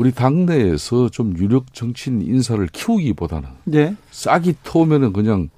우리 0.00 0.12
당내에서 0.12 1.10
좀 1.10 1.36
유력 1.36 1.74
정치인 1.74 2.22
인사를 2.22 2.66
키우기보다는 2.72 3.50
예. 3.74 3.94
싹이 4.10 4.54
터오면은 4.62 5.12
그냥 5.12 5.50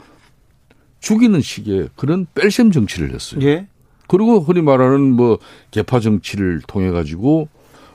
죽이는 0.99 1.41
식의 1.41 1.91
그런 1.95 2.27
뺄셈 2.35 2.73
정치를 2.73 3.15
했어요. 3.15 3.41
예. 3.43 3.69
그리고 4.09 4.41
흔히 4.41 4.61
말하는 4.61 5.13
뭐 5.13 5.39
개파 5.71 6.01
정치를 6.01 6.61
통해 6.67 6.91
가지고 6.91 7.49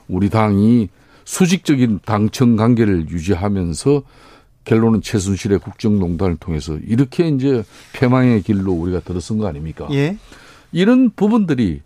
우리 0.07 0.29
당이 0.29 0.87
수직적인 1.25 1.99
당청 2.05 2.55
관계를 2.55 3.09
유지하면서 3.09 4.03
결론은 4.63 5.01
최순실의 5.01 5.59
국정농단을 5.59 6.37
통해서 6.37 6.77
이렇게 6.87 7.27
이제 7.27 7.65
패망의 7.91 8.43
길로 8.43 8.71
우리가 8.71 9.01
들어선 9.01 9.37
거 9.37 9.47
아닙니까? 9.47 9.89
예. 9.91 10.17
이런 10.71 11.09
부분들이 11.09 11.81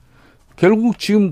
결국 0.56 1.00
지금 1.00 1.32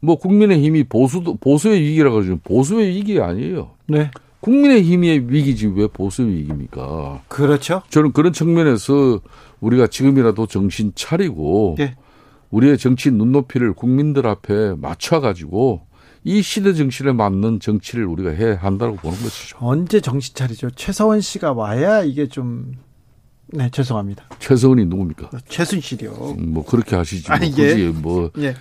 뭐 0.00 0.16
국민의힘이 0.16 0.84
보수도 0.84 1.36
보수의 1.36 1.80
위기라 1.80 2.10
그러죠. 2.10 2.38
보수의 2.42 2.88
위기 2.88 3.20
아니에요. 3.20 3.70
네. 3.86 4.10
국민의힘의 4.40 5.30
위기지 5.30 5.66
왜 5.66 5.86
보수의 5.86 6.32
위기입니까? 6.34 7.22
그렇죠. 7.28 7.82
저는 7.90 8.12
그런 8.12 8.32
측면에서 8.32 9.20
우리가 9.60 9.86
지금이라도 9.86 10.46
정신 10.46 10.92
차리고 10.94 11.76
예. 11.80 11.94
우리의 12.50 12.78
정치 12.78 13.10
눈높이를 13.10 13.74
국민들 13.74 14.26
앞에 14.26 14.74
맞춰가지고 14.76 15.82
이 16.24 16.42
시대 16.42 16.72
정신에 16.72 17.12
맞는 17.12 17.60
정치를 17.60 18.06
우리가 18.06 18.30
해야 18.30 18.56
한다고 18.56 18.96
보는 18.96 19.18
것이죠. 19.18 19.58
언제 19.60 20.00
정신 20.00 20.34
차리죠? 20.34 20.70
최서원 20.70 21.20
씨가 21.20 21.52
와야 21.52 22.02
이게 22.02 22.26
좀, 22.26 22.72
네, 23.48 23.70
죄송합니다. 23.70 24.24
최서원이 24.38 24.86
누굽니까? 24.86 25.30
최순실이요. 25.48 26.36
음, 26.38 26.54
뭐 26.54 26.64
그렇게 26.64 26.96
하시지. 26.96 27.30
아니, 27.30 27.50
뭐 27.50 27.58
예. 27.58 27.68
굳이 27.68 27.84
뭐 28.02 28.30
예. 28.38 28.54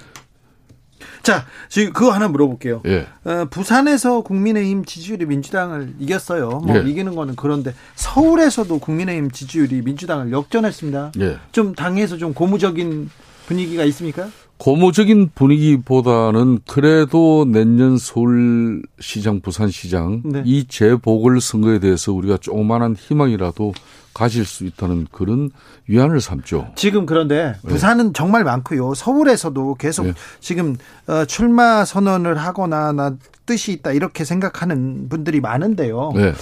자, 1.22 1.46
지금 1.68 1.94
그거 1.94 2.12
하나 2.12 2.28
물어볼게요. 2.28 2.82
예. 2.86 3.08
어, 3.24 3.46
부산에서 3.50 4.22
국민의힘 4.22 4.86
지지율이 4.86 5.26
민주당을 5.26 5.94
이겼어요. 6.00 6.62
뭐 6.66 6.78
예. 6.78 6.90
이기는 6.90 7.16
거는 7.16 7.36
그런데 7.36 7.74
서울에서도 7.96 8.80
국민의힘 8.80 9.32
지지율이 9.32 9.82
민주당을 9.82 10.32
역전했습니다. 10.32 11.12
예. 11.20 11.38
좀 11.52 11.76
당에서 11.76 12.18
좀 12.18 12.34
고무적인 12.34 13.10
분위기가 13.48 13.84
있습니까? 13.86 14.30
고무적인 14.58 15.30
분위기보다는 15.36 16.60
그래도 16.68 17.46
내년 17.48 17.98
서울시장, 17.98 19.40
부산시장 19.40 20.22
네. 20.26 20.44
이 20.46 20.66
재보궐 20.68 21.40
선거에 21.40 21.80
대해서 21.80 22.12
우리가 22.12 22.38
조그마한 22.38 22.98
희망이라도 22.98 23.74
가질 24.20 24.44
수 24.44 24.66
있다는 24.66 25.08
그런 25.14 25.50
위안을 25.88 26.20
삼죠. 26.20 26.74
지금 26.76 27.06
그런데 27.06 27.56
부산은 27.66 28.12
정말 28.12 28.44
많고요. 28.44 28.94
서울에서도 28.94 29.76
계속 29.76 30.08
예. 30.08 30.14
지금 30.42 30.76
어, 31.08 31.24
출마 31.24 31.86
선언을 31.86 32.38
하거나 32.38 32.92
나 32.92 33.16
뜻이 33.46 33.72
있다 33.72 33.94
이렇게 33.94 34.26
생각하는 34.26 35.08
분들이 35.08 35.40
많은데요. 35.40 36.12
네. 36.16 36.34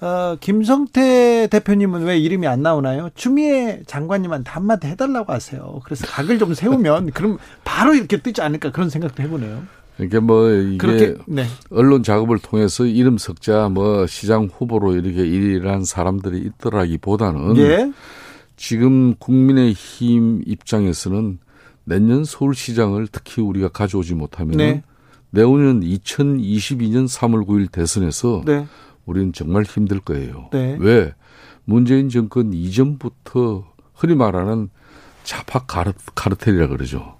어, 0.00 0.36
김성태 0.38 1.48
대표님은 1.50 2.04
왜 2.04 2.18
이름이 2.18 2.46
안 2.46 2.62
나오나요? 2.62 3.10
추미애 3.16 3.82
장관님한테 3.84 4.52
한마디 4.52 4.86
해달라고 4.86 5.32
하세요. 5.32 5.80
그래서 5.84 6.06
각을 6.06 6.38
좀 6.38 6.54
세우면 6.54 7.10
그럼 7.10 7.38
바로 7.64 7.94
이렇게 7.94 8.18
뜨지 8.18 8.42
않을까 8.42 8.70
그런 8.70 8.90
생각도 8.90 9.24
해보네요. 9.24 9.64
이게 10.00 10.18
뭐 10.18 10.50
이게 10.50 10.76
그렇게 10.76 11.14
네. 11.26 11.46
언론 11.70 12.02
작업을 12.02 12.38
통해서 12.38 12.84
이름 12.84 13.18
석자 13.18 13.68
뭐 13.68 14.06
시장 14.06 14.48
후보로 14.52 14.96
이렇게 14.96 15.24
일한 15.24 15.84
사람들이 15.84 16.38
있더라기보다는 16.38 17.56
예. 17.58 17.92
지금 18.56 19.14
국민의힘 19.16 20.42
입장에서는 20.46 21.38
내년 21.84 22.24
서울시장을 22.24 23.08
특히 23.12 23.42
우리가 23.42 23.68
가져오지 23.68 24.14
못하면 24.14 24.56
네. 24.56 24.82
내후년 25.30 25.80
2022년 25.80 27.08
3월 27.08 27.46
9일 27.46 27.70
대선에서 27.70 28.42
네. 28.46 28.66
우리는 29.04 29.32
정말 29.32 29.64
힘들 29.64 30.00
거예요. 30.00 30.48
네. 30.52 30.76
왜? 30.80 31.12
문재인 31.64 32.08
정권 32.08 32.52
이전부터 32.52 33.64
흔히 33.94 34.14
말하는 34.14 34.70
자파 35.24 35.60
카르, 35.60 35.92
카르텔이라 36.14 36.68
그러죠. 36.68 37.16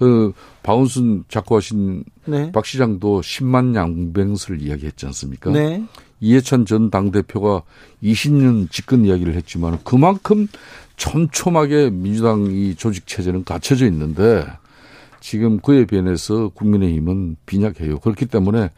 그 0.00 0.32
박원순 0.62 1.24
작고하신 1.28 2.04
네. 2.24 2.50
박 2.52 2.64
시장도 2.64 3.20
10만 3.20 3.74
양병설 3.74 4.62
이야기했지 4.62 5.04
않습니까? 5.04 5.50
네. 5.50 5.84
이해찬 6.20 6.64
전 6.64 6.90
당대표가 6.90 7.62
20년 8.02 8.70
집권 8.70 9.04
이야기를 9.04 9.34
했지만 9.34 9.78
그만큼 9.84 10.48
촘촘하게 10.96 11.90
민주당이 11.90 12.76
조직 12.76 13.06
체제는 13.06 13.44
갖춰져 13.44 13.84
있는데 13.86 14.46
지금 15.20 15.60
그에 15.60 15.84
비해서 15.84 16.48
국민의힘은 16.48 17.36
빈약해요. 17.44 17.98
그렇기 17.98 18.24
때문에 18.24 18.70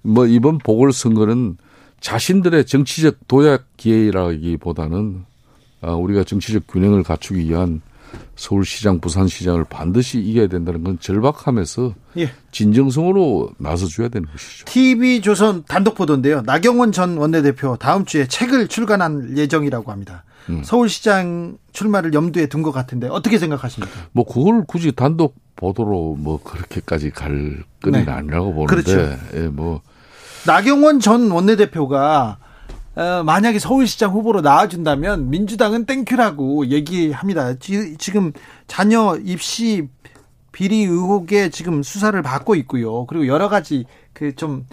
뭐 0.00 0.26
이번 0.26 0.56
보궐선거는 0.56 1.58
자신들의 2.00 2.64
정치적 2.64 3.28
도약 3.28 3.66
기회라기보다는 3.76 5.26
아, 5.82 5.92
우리가 5.92 6.24
정치적 6.24 6.66
균형을 6.66 7.02
갖추기 7.02 7.50
위한 7.50 7.82
서울시장, 8.36 9.00
부산시장을 9.00 9.64
반드시 9.64 10.18
이겨야 10.18 10.46
된다는 10.46 10.82
건 10.82 10.98
절박하면서 11.00 11.94
예. 12.18 12.30
진정성으로 12.52 13.50
나서줘야 13.58 14.08
되는 14.08 14.28
것이죠. 14.30 14.64
TV 14.64 15.20
조선 15.20 15.64
단독 15.68 15.94
보도인데요. 15.94 16.42
나경원 16.42 16.92
전 16.92 17.16
원내대표 17.16 17.76
다음 17.76 18.04
주에 18.04 18.26
책을 18.26 18.68
출간할 18.68 19.36
예정이라고 19.36 19.92
합니다. 19.92 20.24
음. 20.48 20.62
서울시장 20.64 21.58
출마를 21.72 22.14
염두에 22.14 22.46
둔 22.46 22.62
것 22.62 22.72
같은데 22.72 23.08
어떻게 23.08 23.38
생각하십니까? 23.38 23.94
뭐 24.12 24.24
그걸 24.24 24.64
굳이 24.66 24.92
단독 24.92 25.36
보도로 25.56 26.16
뭐 26.18 26.42
그렇게까지 26.42 27.10
갈 27.10 27.62
끈이 27.82 28.04
네. 28.04 28.10
아니라고 28.10 28.54
보는데 28.54 28.82
그렇죠. 28.82 29.18
예, 29.34 29.48
뭐 29.48 29.82
나경원 30.46 31.00
전 31.00 31.30
원내대표가 31.30 32.38
어, 33.00 33.22
만약에 33.24 33.58
서울시장 33.58 34.12
후보로 34.12 34.42
나와준다면 34.42 35.30
민주당은 35.30 35.86
thank 35.86 36.19
you라고 36.19 36.66
얘기합니다. 36.66 37.54
지, 37.58 37.96
금 38.12 38.32
자녀 38.66 39.16
입시 39.24 39.88
비리 40.52 40.82
의혹에 40.82 41.48
지금 41.48 41.82
수사를 41.82 42.20
받고 42.20 42.56
있고요. 42.56 43.06
그리고 43.06 43.26
여러 43.26 43.48
가지 43.48 43.86
그좀 44.12 44.66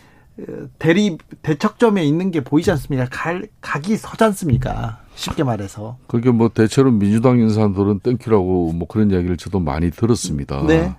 대리 0.78 1.18
대척점에 1.42 2.04
있는 2.04 2.32
게 2.32 2.44
보이지 2.44 2.70
않습니까? 2.72 3.08
갈 3.10 3.48
각이 3.62 3.96
서지 3.96 4.22
않습니까? 4.26 5.00
쉽게 5.16 5.46
말해서. 5.46 5.98
그게 6.08 6.30
뭐 6.30 6.50
대체로 6.50 6.92
민주당 6.92 7.40
인사들은 7.40 8.02
thank 8.02 8.32
you라고 8.32 8.74
뭐 8.74 8.90
그런 8.90 9.10
이야기를 9.10 9.38
저도 9.38 9.62
많이 9.62 9.90
들었습니다. 9.90 10.64
네. 10.68 10.94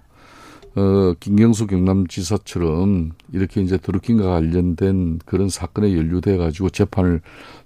어, 0.78 1.14
김경수 1.18 1.66
경남지사처럼 1.66 3.10
이렇게 3.32 3.60
이제 3.60 3.76
드루킹과 3.76 4.24
관련된 4.30 5.18
그런 5.24 5.48
사건에 5.48 5.96
연루돼 5.96 6.36
가지고 6.36 6.70
재판을 6.70 7.20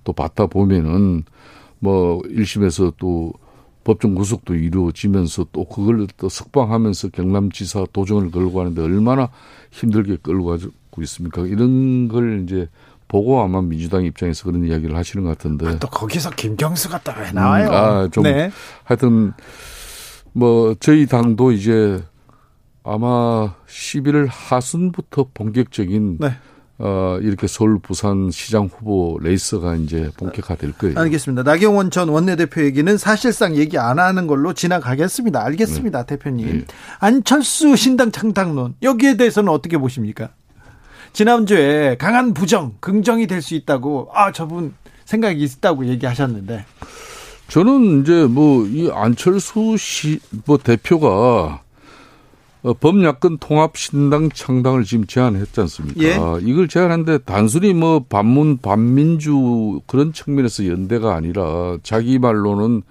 또 0.04 0.12
받다 0.12 0.46
보면은 0.46 1.24
뭐 1.78 2.20
1심에서 2.22 2.94
또 2.96 3.32
법정 3.84 4.14
구속도 4.14 4.54
이루어지면서 4.54 5.46
또 5.52 5.64
그걸 5.64 6.06
또 6.16 6.28
석방하면서 6.28 7.08
경남지사 7.08 7.86
도정을 7.92 8.30
걸고 8.30 8.60
하는데 8.60 8.80
얼마나 8.80 9.28
힘들게 9.72 10.18
끌고 10.22 10.44
가고 10.46 11.02
있습니까? 11.02 11.42
이런 11.46 12.08
걸 12.08 12.44
이제 12.44 12.68
보고 13.08 13.42
아마 13.42 13.60
민주당 13.60 14.04
입장에서 14.04 14.44
그런 14.44 14.64
이야기를 14.64 14.96
하시는 14.96 15.24
것 15.24 15.36
같은데. 15.36 15.78
또 15.80 15.88
거기서 15.88 16.30
김경수가 16.30 17.02
또 17.02 17.12
왜 17.18 17.32
나와요? 17.32 17.68
음, 17.68 17.74
아, 17.74 18.08
좀 18.10 18.22
네. 18.22 18.50
하여튼 18.84 19.32
뭐 20.32 20.74
저희 20.80 21.06
당도 21.06 21.52
이제 21.52 22.02
아마 22.84 23.54
11월 23.68 24.28
하순부터 24.30 25.28
본격적인 25.34 26.18
네. 26.20 26.32
어 26.78 27.18
이렇게 27.22 27.46
서울 27.46 27.78
부산 27.78 28.30
시장 28.32 28.64
후보 28.66 29.18
레이스가 29.22 29.76
이제 29.76 30.10
본격화 30.16 30.56
될 30.56 30.72
거예요. 30.72 30.98
알겠습니다. 30.98 31.44
나경원 31.44 31.90
전 31.90 32.08
원내대표 32.08 32.62
얘기는 32.64 32.96
사실상 32.98 33.54
얘기 33.56 33.78
안 33.78 33.98
하는 34.00 34.26
걸로 34.26 34.52
지나가겠습니다. 34.52 35.44
알겠습니다, 35.44 36.04
대표님. 36.04 36.46
네. 36.48 36.64
안철수 36.98 37.76
신당 37.76 38.10
창당론 38.10 38.74
여기에 38.82 39.16
대해서는 39.16 39.52
어떻게 39.52 39.78
보십니까? 39.78 40.30
지난주에 41.12 41.96
강한 41.98 42.34
부정, 42.34 42.74
긍정이 42.80 43.26
될 43.28 43.42
수 43.42 43.54
있다고 43.54 44.10
아 44.14 44.32
저분 44.32 44.74
생각이 45.04 45.42
있다고 45.44 45.86
얘기하셨는데 45.86 46.64
저는 47.48 48.00
이제 48.02 48.24
뭐 48.24 48.64
이 48.66 48.90
안철수 48.92 49.76
씨 49.78 50.18
뭐 50.46 50.56
대표가 50.58 51.60
어, 52.62 52.72
범야권 52.74 53.38
통합 53.38 53.76
신당 53.76 54.28
창당을 54.30 54.84
지금 54.84 55.06
제안했지 55.06 55.60
않습니까? 55.62 56.00
예. 56.02 56.16
이걸 56.42 56.68
제안했는데 56.68 57.24
단순히 57.24 57.74
뭐 57.74 58.04
반문 58.08 58.58
반민주 58.58 59.80
그런 59.86 60.12
측면에서 60.12 60.66
연대가 60.68 61.14
아니라 61.14 61.78
자기 61.82 62.18
말로는 62.18 62.82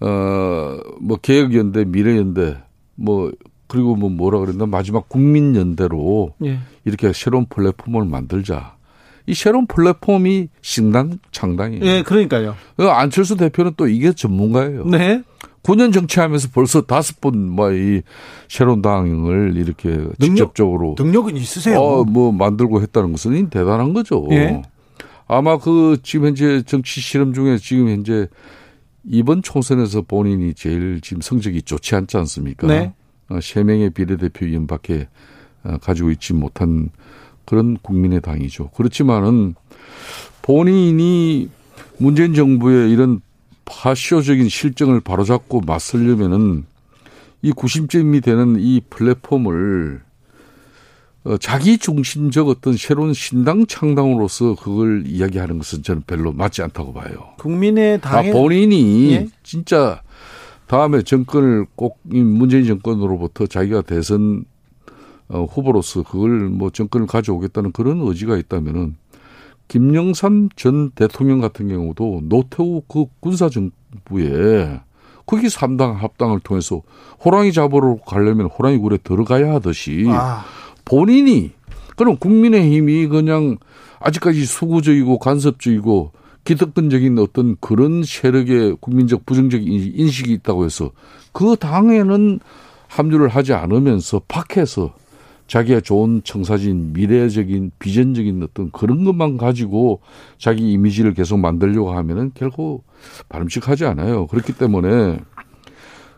어뭐 0.00 1.16
개혁연대 1.22 1.84
미래연대 1.86 2.58
뭐 2.96 3.32
그리고 3.66 3.96
뭐 3.96 4.10
뭐라 4.10 4.40
그랬나 4.40 4.66
마지막 4.66 5.08
국민연대로 5.08 6.34
예. 6.44 6.58
이렇게 6.84 7.12
새로운 7.14 7.46
플랫폼을 7.46 8.04
만들자. 8.04 8.76
이 9.26 9.34
새로운 9.34 9.66
플랫폼이 9.66 10.48
신당 10.60 11.18
창당이에요. 11.30 11.84
예, 11.84 12.02
그러니까요. 12.02 12.56
그 12.76 12.88
안철수 12.88 13.36
대표는 13.36 13.72
또 13.76 13.86
이게 13.86 14.12
전문가예요. 14.12 14.84
네. 14.86 15.22
9년 15.62 15.92
정치하면서 15.92 16.48
벌써 16.52 16.80
다섯 16.82 17.20
번 17.20 17.48
뭐 17.50 17.72
이 17.72 18.02
새로운 18.48 18.82
당을 18.82 19.56
이렇게 19.56 19.88
능력, 20.18 20.18
직접적으로 20.18 20.96
능력은 20.98 21.36
있으세요. 21.36 21.78
어, 21.80 22.04
뭐 22.04 22.32
만들고 22.32 22.82
했다는 22.82 23.12
것은 23.12 23.50
대단한 23.50 23.92
거죠. 23.92 24.26
예. 24.30 24.62
아마 25.28 25.56
그 25.58 25.96
지금 26.02 26.28
현재 26.28 26.62
정치 26.62 27.00
실험 27.00 27.32
중에 27.32 27.56
지금 27.58 27.88
현재 27.88 28.28
이번 29.04 29.42
총선에서 29.42 30.02
본인이 30.02 30.52
제일 30.54 31.00
지금 31.00 31.20
성적이 31.22 31.62
좋지 31.62 31.94
않지 31.94 32.16
않습니까? 32.18 32.66
네. 32.66 32.92
어, 33.28 33.38
세 33.40 33.62
명의 33.62 33.90
비례대표 33.90 34.46
의원밖에 34.46 35.08
어, 35.64 35.78
가지고 35.80 36.10
있지 36.10 36.34
못한 36.34 36.90
그런 37.44 37.76
국민의 37.78 38.20
당이죠. 38.20 38.70
그렇지만은 38.70 39.54
본인이 40.42 41.48
문재인 41.98 42.34
정부의 42.34 42.90
이런 42.90 43.20
파쇼적인 43.72 44.48
실정을 44.48 45.00
바로잡고 45.00 45.62
맞설려면은 45.62 46.66
이 47.40 47.52
구심점이 47.52 48.20
되는 48.20 48.56
이 48.60 48.80
플랫폼을 48.90 50.02
어, 51.24 51.36
자기 51.38 51.78
중심적 51.78 52.48
어떤 52.48 52.76
새로운 52.76 53.14
신당 53.14 53.66
창당으로서 53.66 54.56
그걸 54.56 55.04
이야기하는 55.06 55.58
것은 55.58 55.82
저는 55.82 56.02
별로 56.06 56.32
맞지 56.32 56.62
않다고 56.62 56.92
봐요. 56.92 57.34
국민의 57.38 58.00
당에 58.00 58.30
아, 58.30 58.32
본인이 58.32 59.12
예? 59.12 59.28
진짜 59.42 60.02
다음에 60.66 61.02
정권을 61.02 61.66
꼭 61.76 62.00
문재인 62.02 62.66
정권으로부터 62.66 63.46
자기가 63.46 63.82
대선 63.82 64.44
어, 65.28 65.44
후보로서 65.44 66.02
그걸 66.02 66.48
뭐 66.48 66.70
정권을 66.70 67.06
가져오겠다는 67.06 67.72
그런 67.72 68.00
의지가 68.00 68.36
있다면은 68.36 68.96
김영삼 69.72 70.50
전 70.54 70.90
대통령 70.90 71.40
같은 71.40 71.66
경우도 71.68 72.24
노태우 72.24 72.82
그 72.86 73.06
군사 73.20 73.48
정부에 73.48 74.82
거기 75.24 75.48
삼당 75.48 75.94
합당을 75.94 76.40
통해서 76.40 76.82
호랑이 77.24 77.54
잡으러 77.54 77.96
가려면 78.06 78.48
호랑이 78.48 78.76
굴에 78.76 78.98
들어가야 78.98 79.54
하듯이 79.54 80.04
아. 80.08 80.44
본인이 80.84 81.52
그럼 81.96 82.18
국민의힘이 82.18 83.06
그냥 83.06 83.56
아직까지 83.98 84.44
수구적이고 84.44 85.18
간섭적이고 85.18 86.12
기득권적인 86.44 87.18
어떤 87.18 87.56
그런 87.58 88.02
세력의 88.04 88.76
국민적 88.78 89.24
부정적 89.24 89.62
인식이 89.66 90.34
있다고 90.34 90.66
해서 90.66 90.90
그 91.32 91.56
당에는 91.56 92.40
합류를 92.88 93.28
하지 93.28 93.54
않으면서 93.54 94.20
밖에서 94.28 94.92
자기가 95.52 95.80
좋은 95.80 96.22
청사진 96.24 96.94
미래적인 96.94 97.72
비전적인 97.78 98.42
어떤 98.42 98.70
그런 98.70 99.04
것만 99.04 99.36
가지고 99.36 100.00
자기 100.38 100.72
이미지를 100.72 101.12
계속 101.12 101.36
만들려고 101.40 101.92
하면은 101.92 102.30
결국 102.32 102.86
바람직하지 103.28 103.84
않아요. 103.84 104.28
그렇기 104.28 104.54
때문에 104.54 105.18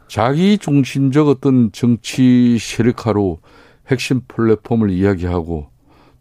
자기 0.06 0.56
중심적 0.56 1.26
어떤 1.26 1.72
정치 1.72 2.58
세력화로 2.60 3.40
핵심 3.88 4.20
플랫폼을 4.28 4.90
이야기하고 4.90 5.66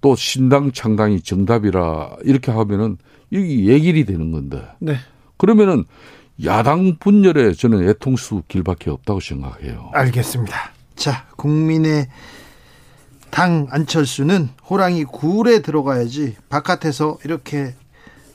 또 0.01 0.15
신당 0.15 0.71
창당이 0.71 1.21
정답이라 1.21 2.17
이렇게 2.23 2.51
하면은 2.51 2.97
이게 3.29 3.65
예길이 3.65 4.05
되는 4.05 4.31
건데. 4.31 4.63
네. 4.79 4.95
그러면은 5.37 5.83
야당 6.43 6.97
분열에 6.97 7.53
저는 7.53 7.87
애통수 7.89 8.41
길밖에 8.47 8.89
없다고 8.89 9.19
생각해요. 9.19 9.91
알겠습니다. 9.93 10.71
자, 10.95 11.27
국민의 11.37 12.07
당 13.33 13.65
안철수는 13.71 14.49
호랑이 14.69 15.05
굴에 15.05 15.63
들어가야지 15.63 16.35
바깥에서 16.49 17.17
이렇게 17.25 17.73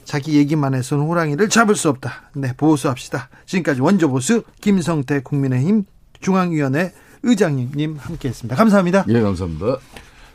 자기 0.03 0.35
얘기만 0.35 0.73
해서는 0.73 1.05
호랑이를 1.05 1.47
잡을 1.47 1.75
수 1.75 1.87
없다. 1.87 2.31
네, 2.33 2.51
보수합시다. 2.57 3.29
지금까지 3.45 3.79
원조보수 3.79 4.43
김성태 4.59 5.21
국민의힘 5.21 5.85
중앙위원회 6.19 6.91
의장님 7.23 7.97
함께했습니다. 7.97 8.57
감사합니다. 8.57 9.05
예, 9.07 9.21
감사합니다. 9.21 9.77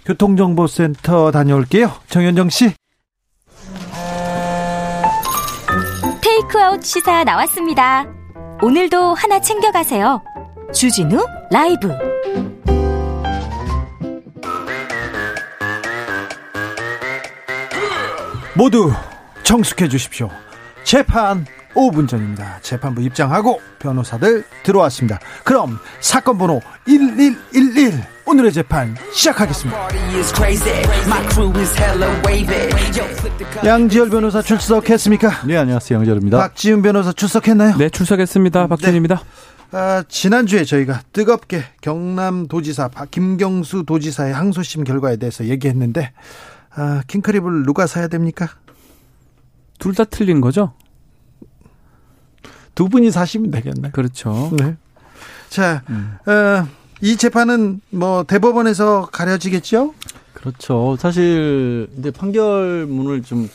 교통정보센터 0.07 1.31
다녀올게요. 1.31 1.93
정현정 2.09 2.49
씨. 2.49 2.73
테이크아웃 6.23 6.83
시사 6.83 7.25
나왔습니다. 7.25 8.07
오늘도 8.63 9.13
하나 9.13 9.41
챙겨가세요. 9.43 10.23
주진우 10.73 11.23
라이브. 11.51 12.14
모두 18.57 18.93
청숙해 19.43 19.89
주십시오. 19.89 20.31
재판 20.85 21.45
5분 21.75 22.07
전입니다. 22.09 22.61
재판부 22.63 23.03
입장하고 23.03 23.61
변호사들 23.81 24.45
들어왔습니다. 24.63 25.19
그럼 25.43 25.79
사건 26.01 26.39
번호 26.39 26.61
1111 26.87 27.93
오늘의 28.27 28.53
재판 28.53 28.97
시작하겠습니다. 29.13 29.89
양지열 33.65 34.11
변호사 34.11 34.41
출석했습니까? 34.41 35.47
네, 35.47 35.57
안녕하세요. 35.57 35.99
양지열입니다. 35.99 36.39
박지훈 36.39 36.83
변호사 36.83 37.13
출석했나요? 37.13 37.77
네, 37.77 37.89
출석했습니다. 37.91 38.69
박지훈입니다. 38.69 39.17
네. 39.17 39.79
아, 39.79 40.05
지난주에 40.09 40.63
저희가 40.65 41.01
뜨겁게 41.13 41.65
경남도지사 41.81 42.91
김경수 43.11 43.83
도지사의 43.85 44.33
항소심 44.33 44.85
결과에 44.85 45.17
대해서 45.17 45.47
얘기했는데 45.47 46.13
아, 46.77 47.03
킹크랩을 47.07 47.65
누가 47.65 47.87
사야 47.87 48.09
됩니까? 48.09 48.49
둘 49.79 49.95
다 49.95 50.05
틀린 50.05 50.41
거죠? 50.41 50.73
두 52.75 52.89
분이 52.89 53.11
사시면 53.11 53.51
되겠네. 53.51 53.91
그렇죠. 53.91 54.51
네. 54.57 54.77
자, 55.49 55.83
음. 55.91 56.17
어, 56.27 56.67
이 57.01 57.17
재판은 57.17 57.81
뭐 57.91 58.25
대법원에서 58.25 59.09
가려지겠죠? 59.13 59.95
그렇죠. 60.33 60.97
사실 60.99 61.89
이제 61.99 62.11
판결문을 62.11 63.23
좀 63.23 63.49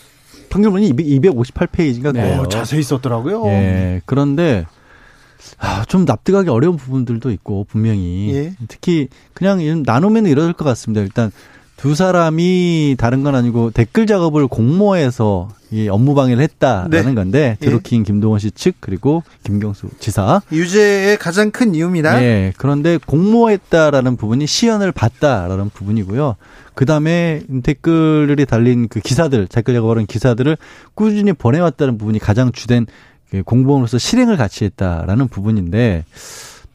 판결문이 0.50 0.94
258페이지인가 0.94 2.14
네. 2.14 2.22
돼요. 2.24 2.42
오, 2.42 2.48
자세히 2.48 2.82
썼더라고요. 2.84 3.46
예. 3.48 4.02
그런데 4.06 4.66
아, 5.58 5.84
좀 5.86 6.06
납득하기 6.06 6.50
어려운 6.50 6.78
부분들도 6.78 7.32
있고 7.32 7.66
분명히 7.66 8.34
예. 8.34 8.54
특히 8.68 9.10
그냥 9.34 9.60
나누면 9.86 10.26
이럴 10.26 10.54
것 10.54 10.64
같습니다. 10.66 11.02
일단 11.02 11.32
두 11.80 11.96
사람이 11.96 12.98
다른 12.98 13.24
건 13.24 13.36
아니고 13.36 13.72
댓글 13.72 14.06
작업을 14.06 14.48
공모해서 14.48 15.48
이 15.72 15.88
업무 15.88 16.14
방해를 16.14 16.44
했다라는 16.44 16.90
네. 16.90 17.14
건데 17.14 17.58
예. 17.62 17.66
드루킹 17.66 18.02
예. 18.02 18.04
김동원 18.04 18.40
씨 18.40 18.52
측 18.52 18.76
그리고 18.82 19.24
김경수 19.44 19.88
지사 20.00 20.42
유죄의 20.52 21.18
가장 21.18 21.52
큰 21.52 21.74
이유입니다. 21.76 22.20
네. 22.20 22.52
그런데 22.58 22.98
공모했다라는 22.98 24.18
부분이 24.18 24.46
시연을 24.46 24.92
봤다라는 24.92 25.70
부분이고요. 25.70 26.36
그 26.74 26.86
다음에 26.86 27.44
댓글이 27.64 28.46
달린 28.46 28.90
그 28.90 29.00
기사들 29.00 29.48
댓글 29.48 29.74
작업을 29.76 30.00
한 30.00 30.06
기사들을 30.06 30.58
꾸준히 30.96 31.32
보내왔다는 31.32 31.98
부분이 31.98 32.20
가장 32.20 32.52
주된 32.52 32.88
그 33.32 33.44
공범으로서 33.44 33.98
실행을 34.00 34.36
같이 34.36 34.66
했다라는 34.66 35.30
부분인데 35.30 36.04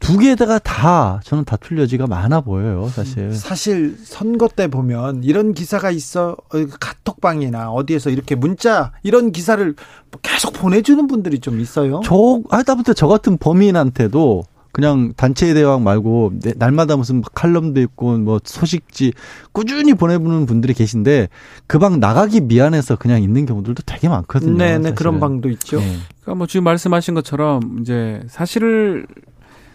두 0.04 0.18
개다가 0.18 0.58
다 0.58 1.18
저는 1.24 1.44
다툴 1.46 1.78
여지가 1.78 2.06
많아 2.06 2.42
보여요, 2.42 2.90
사실. 2.94 3.32
사실 3.32 3.96
선거 4.02 4.48
때 4.48 4.68
보면 4.68 5.24
이런 5.24 5.54
기사가 5.54 5.90
있어 5.90 6.36
어, 6.52 6.66
카톡방이나 6.78 7.70
어디에서 7.70 8.10
이렇게 8.10 8.34
문자 8.34 8.92
이런 9.02 9.32
기사를 9.32 9.74
계속 10.20 10.52
보내주는 10.52 11.06
분들이 11.06 11.38
좀 11.38 11.58
있어요. 11.58 12.02
저 12.04 12.40
하다못해 12.50 12.92
저 12.92 13.06
같은 13.08 13.38
범인한테도 13.38 14.44
그냥 14.72 15.14
단체 15.16 15.54
대왕 15.54 15.84
말고 15.84 16.32
날마다 16.56 16.96
무슨 16.96 17.22
칼럼도 17.34 17.80
있고 17.80 18.18
뭐 18.18 18.40
소식지 18.44 19.12
꾸준히 19.52 19.94
보내보는 19.94 20.44
분들이 20.46 20.74
계신데 20.74 21.28
그 21.66 21.78
방 21.78 21.98
나가기 22.00 22.42
미안해서 22.42 22.96
그냥 22.96 23.22
있는 23.22 23.46
경우들도 23.46 23.84
되게 23.86 24.08
많거든요. 24.10 24.58
네, 24.58 24.78
네 24.78 24.92
그런 24.92 25.18
방도 25.18 25.48
있죠. 25.48 25.78
네. 25.78 25.96
그러니까 26.20 26.34
뭐 26.34 26.46
지금 26.46 26.64
말씀하신 26.64 27.14
것처럼 27.14 27.78
이제 27.80 28.22
사실을 28.28 29.06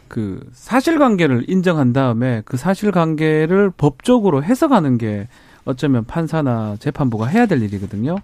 그 0.10 0.41
사실관계를 0.53 1.45
인정한 1.47 1.93
다음에 1.93 2.41
그 2.45 2.57
사실관계를 2.57 3.72
법적으로 3.78 4.43
해석하는 4.43 4.97
게 4.97 5.28
어쩌면 5.66 6.03
판사나 6.05 6.76
재판부가 6.80 7.28
해야 7.28 7.45
될 7.45 7.62
일이거든요. 7.62 8.18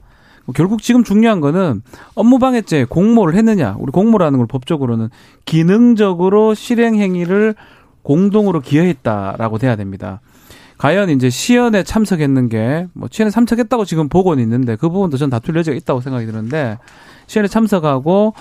결국 0.54 0.82
지금 0.82 1.04
중요한 1.04 1.42
거는 1.42 1.82
업무방해죄 2.16 2.86
공모를 2.86 3.36
했느냐. 3.36 3.76
우리 3.80 3.92
공모라는 3.92 4.38
걸 4.38 4.48
법적으로는 4.48 5.10
기능적으로 5.46 6.54
실행 6.54 6.96
행위를 6.96 7.56
공동으로 8.04 8.60
기여했다라고 8.62 9.58
돼야 9.58 9.76
됩니다. 9.76 10.22
과연 10.78 11.10
이제 11.10 11.30
시연에 11.30 11.84
참석했는 11.84 12.50
게 12.50 12.88
뭐 12.94 13.08
시연에 13.12 13.32
참석했다고 13.32 13.86
지금 13.86 14.10
보고는 14.10 14.44
있는데 14.44 14.76
그 14.76 14.90
부분도 14.90 15.18
전 15.18 15.30
다툴 15.30 15.56
여지가 15.56 15.76
있다고 15.78 16.02
생각이 16.02 16.26
드는데 16.26 16.78
시연에 17.28 17.48
참석하고 17.48 18.34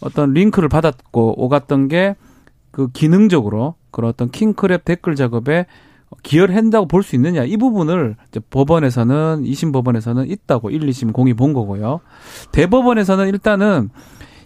어떤 0.00 0.32
링크를 0.32 0.68
받았고 0.68 1.42
오갔던 1.44 1.88
게 1.88 2.16
그 2.72 2.88
기능적으로 2.90 3.76
그런 3.92 4.08
어떤 4.10 4.30
킹크랩 4.30 4.84
댓글 4.84 5.14
작업에 5.14 5.66
기여를 6.22 6.56
한다고 6.56 6.86
볼 6.86 7.02
수 7.02 7.14
있느냐 7.16 7.44
이 7.44 7.56
부분을 7.56 8.16
이제 8.28 8.40
법원에서는 8.50 9.44
2심 9.44 9.72
법원에서는 9.72 10.28
있다고 10.28 10.70
1, 10.70 10.80
2심 10.80 11.12
공이 11.12 11.34
본 11.34 11.52
거고요. 11.52 12.00
대법원에서는 12.52 13.28
일단은 13.28 13.90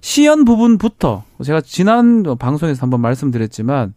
시연 0.01 0.45
부분부터 0.45 1.25
제가 1.43 1.61
지난 1.63 2.23
방송에서 2.39 2.83
한번 2.83 3.01
말씀드렸지만 3.01 3.95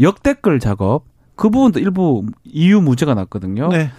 역댓글 0.00 0.58
작업 0.60 1.04
그 1.36 1.48
부분도 1.50 1.78
일부 1.78 2.24
이유 2.44 2.80
무죄가 2.80 3.14
났거든요. 3.14 3.68
네. 3.68 3.90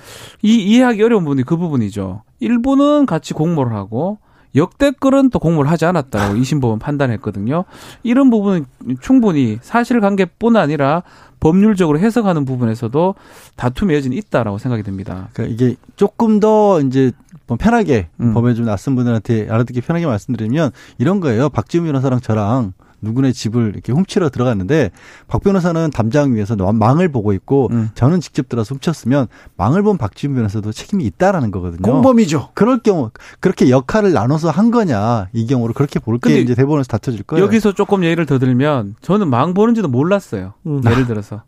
이 0.41 0.55
이해하기 0.55 1.01
어려운 1.01 1.23
부분이 1.23 1.43
그 1.43 1.57
부분이죠. 1.57 2.23
일부는 2.39 3.05
같이 3.05 3.33
공모를 3.33 3.73
하고 3.73 4.19
역대글은 4.55 5.29
또 5.29 5.39
공모를 5.39 5.69
하지 5.71 5.85
않았다고 5.85 6.35
이심법원 6.35 6.79
판단했거든요. 6.79 7.65
이런 8.03 8.29
부분은 8.29 8.65
충분히 9.01 9.57
사실관계뿐 9.61 10.55
아니라 10.55 11.03
법률적으로 11.39 11.99
해석하는 11.99 12.45
부분에서도 12.45 13.15
다툼의 13.55 13.95
여지는 13.97 14.15
있다라고 14.17 14.57
생각이 14.57 14.83
듭니다. 14.83 15.29
그러니까 15.33 15.53
이게 15.53 15.75
조금 15.95 16.39
더 16.39 16.79
이제 16.81 17.11
뭐 17.47 17.57
편하게 17.57 18.07
음. 18.19 18.33
법에 18.33 18.53
좀 18.53 18.65
낯선 18.65 18.95
분들한테 18.95 19.49
알아듣기 19.49 19.81
편하게 19.81 20.05
말씀드리면 20.05 20.71
이런 20.99 21.19
거예요. 21.19 21.49
박지훈 21.49 21.85
변호사랑 21.85 22.19
저랑 22.21 22.73
누구네 23.01 23.31
집을 23.31 23.71
이렇게 23.73 23.91
훔치러 23.91 24.29
들어갔는데 24.29 24.91
박 25.27 25.43
변호사는 25.43 25.89
담장 25.91 26.35
위에서 26.35 26.55
망을 26.55 27.09
보고 27.09 27.33
있고 27.33 27.69
음. 27.71 27.89
저는 27.95 28.21
직접 28.21 28.47
들어서 28.49 28.75
훔쳤으면 28.75 29.27
망을 29.57 29.81
본 29.83 29.97
박지훈 29.97 30.35
변호사도 30.35 30.71
책임이 30.71 31.03
있다라는 31.05 31.51
거거든요. 31.51 31.81
공범이죠. 31.81 32.49
그럴 32.53 32.79
경우 32.79 33.11
그렇게 33.39 33.69
역할을 33.69 34.13
나눠서 34.13 34.49
한 34.49 34.71
거냐 34.71 35.29
이 35.33 35.47
경우로 35.47 35.73
그렇게 35.73 35.99
볼게 35.99 36.39
이제 36.39 36.55
대법원에서 36.55 36.87
다퉈질 36.87 37.23
거예요. 37.23 37.43
여기서 37.43 37.73
조금 37.73 38.03
예를 38.03 38.25
더 38.25 38.39
들면 38.39 38.95
저는 39.01 39.29
망 39.29 39.53
보는지도 39.53 39.87
몰랐어요. 39.87 40.53
음. 40.65 40.81
예를 40.85 41.07
들어서 41.07 41.43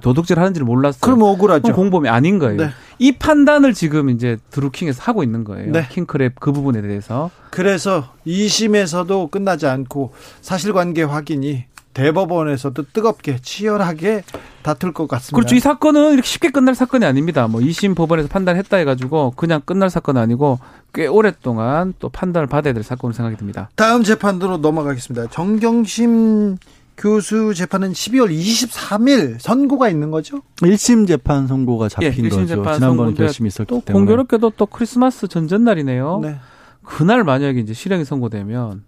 도둑질 0.00 0.38
하는지를 0.38 0.64
몰랐어요. 0.64 1.00
그럼 1.00 1.22
억울하죠. 1.22 1.72
공범이 1.72 2.08
아닌 2.08 2.38
거예요. 2.38 2.56
네. 2.56 2.70
이 2.98 3.12
판단을 3.12 3.74
지금 3.74 4.10
이제 4.10 4.38
드루킹에서 4.50 5.02
하고 5.02 5.22
있는 5.22 5.44
거예요. 5.44 5.72
네. 5.72 5.86
킹크랩 5.88 6.32
그 6.40 6.52
부분에 6.52 6.82
대해서. 6.82 7.30
그래서 7.50 8.12
2심에서도 8.26 9.30
끝나지 9.30 9.66
않고 9.66 10.12
사실관계 10.40 11.02
확인이 11.02 11.64
대법원에서도 11.96 12.84
뜨겁게 12.92 13.38
치열하게 13.40 14.22
다툴 14.62 14.92
것 14.92 15.08
같습니다. 15.08 15.34
그렇죠. 15.34 15.54
이 15.54 15.60
사건은 15.60 16.12
이렇게 16.12 16.26
쉽게 16.28 16.50
끝날 16.50 16.74
사건이 16.74 17.06
아닙니다. 17.06 17.48
뭐 17.48 17.62
2심 17.62 17.96
법원에서 17.96 18.28
판단했다 18.28 18.76
해가지고 18.76 19.32
그냥 19.34 19.62
끝날 19.64 19.88
사건은 19.88 20.20
아니고 20.20 20.58
꽤 20.92 21.06
오랫동안 21.06 21.94
또 21.98 22.10
판단을 22.10 22.48
받아야 22.48 22.74
될 22.74 22.82
사건으로 22.82 23.14
생각이 23.14 23.38
듭니다. 23.38 23.70
다음 23.76 24.02
재판으로 24.02 24.58
넘어가겠습니다. 24.58 25.28
정경심 25.30 26.58
교수 26.96 27.52
재판은 27.54 27.92
12월 27.92 28.30
23일 28.30 29.38
선고가 29.38 29.88
있는 29.88 30.10
거죠? 30.10 30.40
1심 30.56 31.06
재판 31.06 31.46
선고가 31.46 31.88
잡힌 31.88 32.24
예, 32.24 32.28
거죠. 32.28 32.46
지난번 32.46 33.14
결심이 33.14 33.48
있었기 33.48 33.68
또 33.68 33.80
때문에. 33.84 33.92
공교롭게도 34.04 34.52
또 34.56 34.66
크리스마스 34.66 35.28
전전날이네요. 35.28 36.20
네. 36.22 36.36
그날 36.82 37.24
만약에 37.24 37.60
이제 37.60 37.74
실형이 37.74 38.04
선고되면 38.04 38.84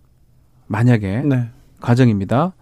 만약에 0.66 1.22
네. 1.26 1.50
가정입니다. 1.80 2.54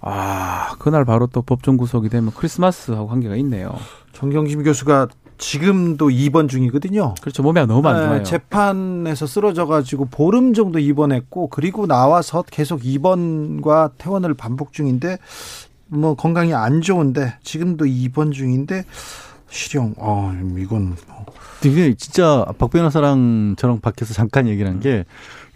아, 0.00 0.76
그날 0.78 1.04
바로 1.04 1.26
또 1.26 1.42
법정 1.42 1.76
구속이 1.76 2.08
되면 2.08 2.32
크리스마스하고 2.34 3.06
관계가 3.06 3.36
있네요. 3.36 3.74
정경심 4.12 4.62
교수가 4.62 5.08
지금도 5.40 6.10
입원 6.10 6.48
중이거든요. 6.48 7.14
그렇죠. 7.20 7.42
몸이 7.42 7.58
너무 7.66 7.88
안 7.88 7.96
네, 7.96 8.06
좋아요. 8.06 8.22
재판에서 8.22 9.26
쓰러져 9.26 9.66
가지고 9.66 10.04
보름 10.04 10.52
정도 10.52 10.78
입원했고 10.78 11.48
그리고 11.48 11.86
나와서 11.86 12.44
계속 12.48 12.84
입원과 12.84 13.90
퇴원을 13.98 14.34
반복 14.34 14.72
중인데 14.74 15.16
뭐 15.88 16.14
건강이 16.14 16.52
안 16.54 16.82
좋은데 16.82 17.34
지금도 17.42 17.86
입원 17.86 18.32
중인데 18.32 18.84
실형. 19.48 19.94
어, 19.96 20.32
이건 20.58 20.94
뭐. 21.08 21.24
이게 21.64 21.94
진짜 21.94 22.44
박 22.58 22.70
변호사랑 22.70 23.56
저랑 23.58 23.80
밖에서 23.80 24.14
잠깐 24.14 24.46
얘기를 24.46 24.70
한 24.70 24.78
게 24.80 25.04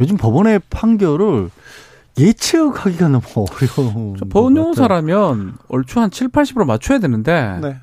요즘 0.01 0.17
법원의 0.17 0.61
판결을 0.71 1.51
예측하기가 2.19 3.09
너무 3.09 3.23
어려워. 3.37 4.15
법원용사라면 4.31 5.59
얼추 5.69 6.01
한 6.01 6.11
7, 6.11 6.29
80으로 6.29 6.65
맞춰야 6.65 6.99
되는데 6.99 7.59
네. 7.61 7.77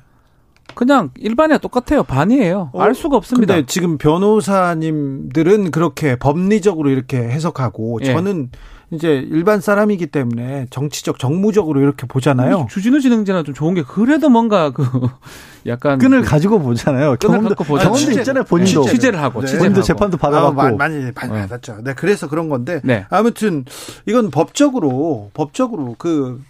그냥 0.74 1.10
일반이랑 1.16 1.60
똑같아요. 1.60 2.02
반이에요. 2.02 2.70
어, 2.72 2.82
알 2.82 2.94
수가 2.94 3.16
없습니다. 3.16 3.54
근데 3.54 3.66
지금 3.66 3.98
변호사님들은 3.98 5.70
그렇게 5.70 6.16
법리적으로 6.16 6.90
이렇게 6.90 7.18
해석하고 7.18 8.00
예. 8.02 8.12
저는 8.12 8.50
이제 8.90 9.26
일반 9.30 9.60
사람이기 9.60 10.08
때문에 10.08 10.66
정치적 10.68 11.18
정무적으로 11.18 11.80
이렇게 11.80 12.06
보잖아요. 12.06 12.66
주진우 12.68 13.00
진행자는 13.00 13.44
좀 13.44 13.54
좋은 13.54 13.74
게 13.74 13.82
그래도 13.82 14.28
뭔가 14.28 14.70
그 14.70 14.84
약간 15.66 15.98
끈을 15.98 16.20
그 16.22 16.28
가지고 16.28 16.58
보잖아요. 16.58 17.16
경험도, 17.16 17.48
갖고 17.50 17.64
보잖아요. 17.64 17.94
경험도 17.94 18.20
있잖아요. 18.20 18.44
본인도 18.44 18.84
취재 18.84 19.10
를 19.10 19.22
하고 19.22 19.40
네. 19.40 19.56
본인도 19.56 19.80
재판도 19.80 20.18
받아봤고 20.18 20.60
아, 20.60 20.70
많이 20.72 20.98
네. 20.98 21.12
받았죠. 21.12 21.78
네, 21.84 21.94
그래서 21.94 22.28
그런 22.28 22.50
건데 22.50 22.80
네. 22.84 23.06
아무튼 23.08 23.64
이건 24.06 24.30
법적으로 24.30 25.30
법적으로 25.32 25.94
그 25.98 26.42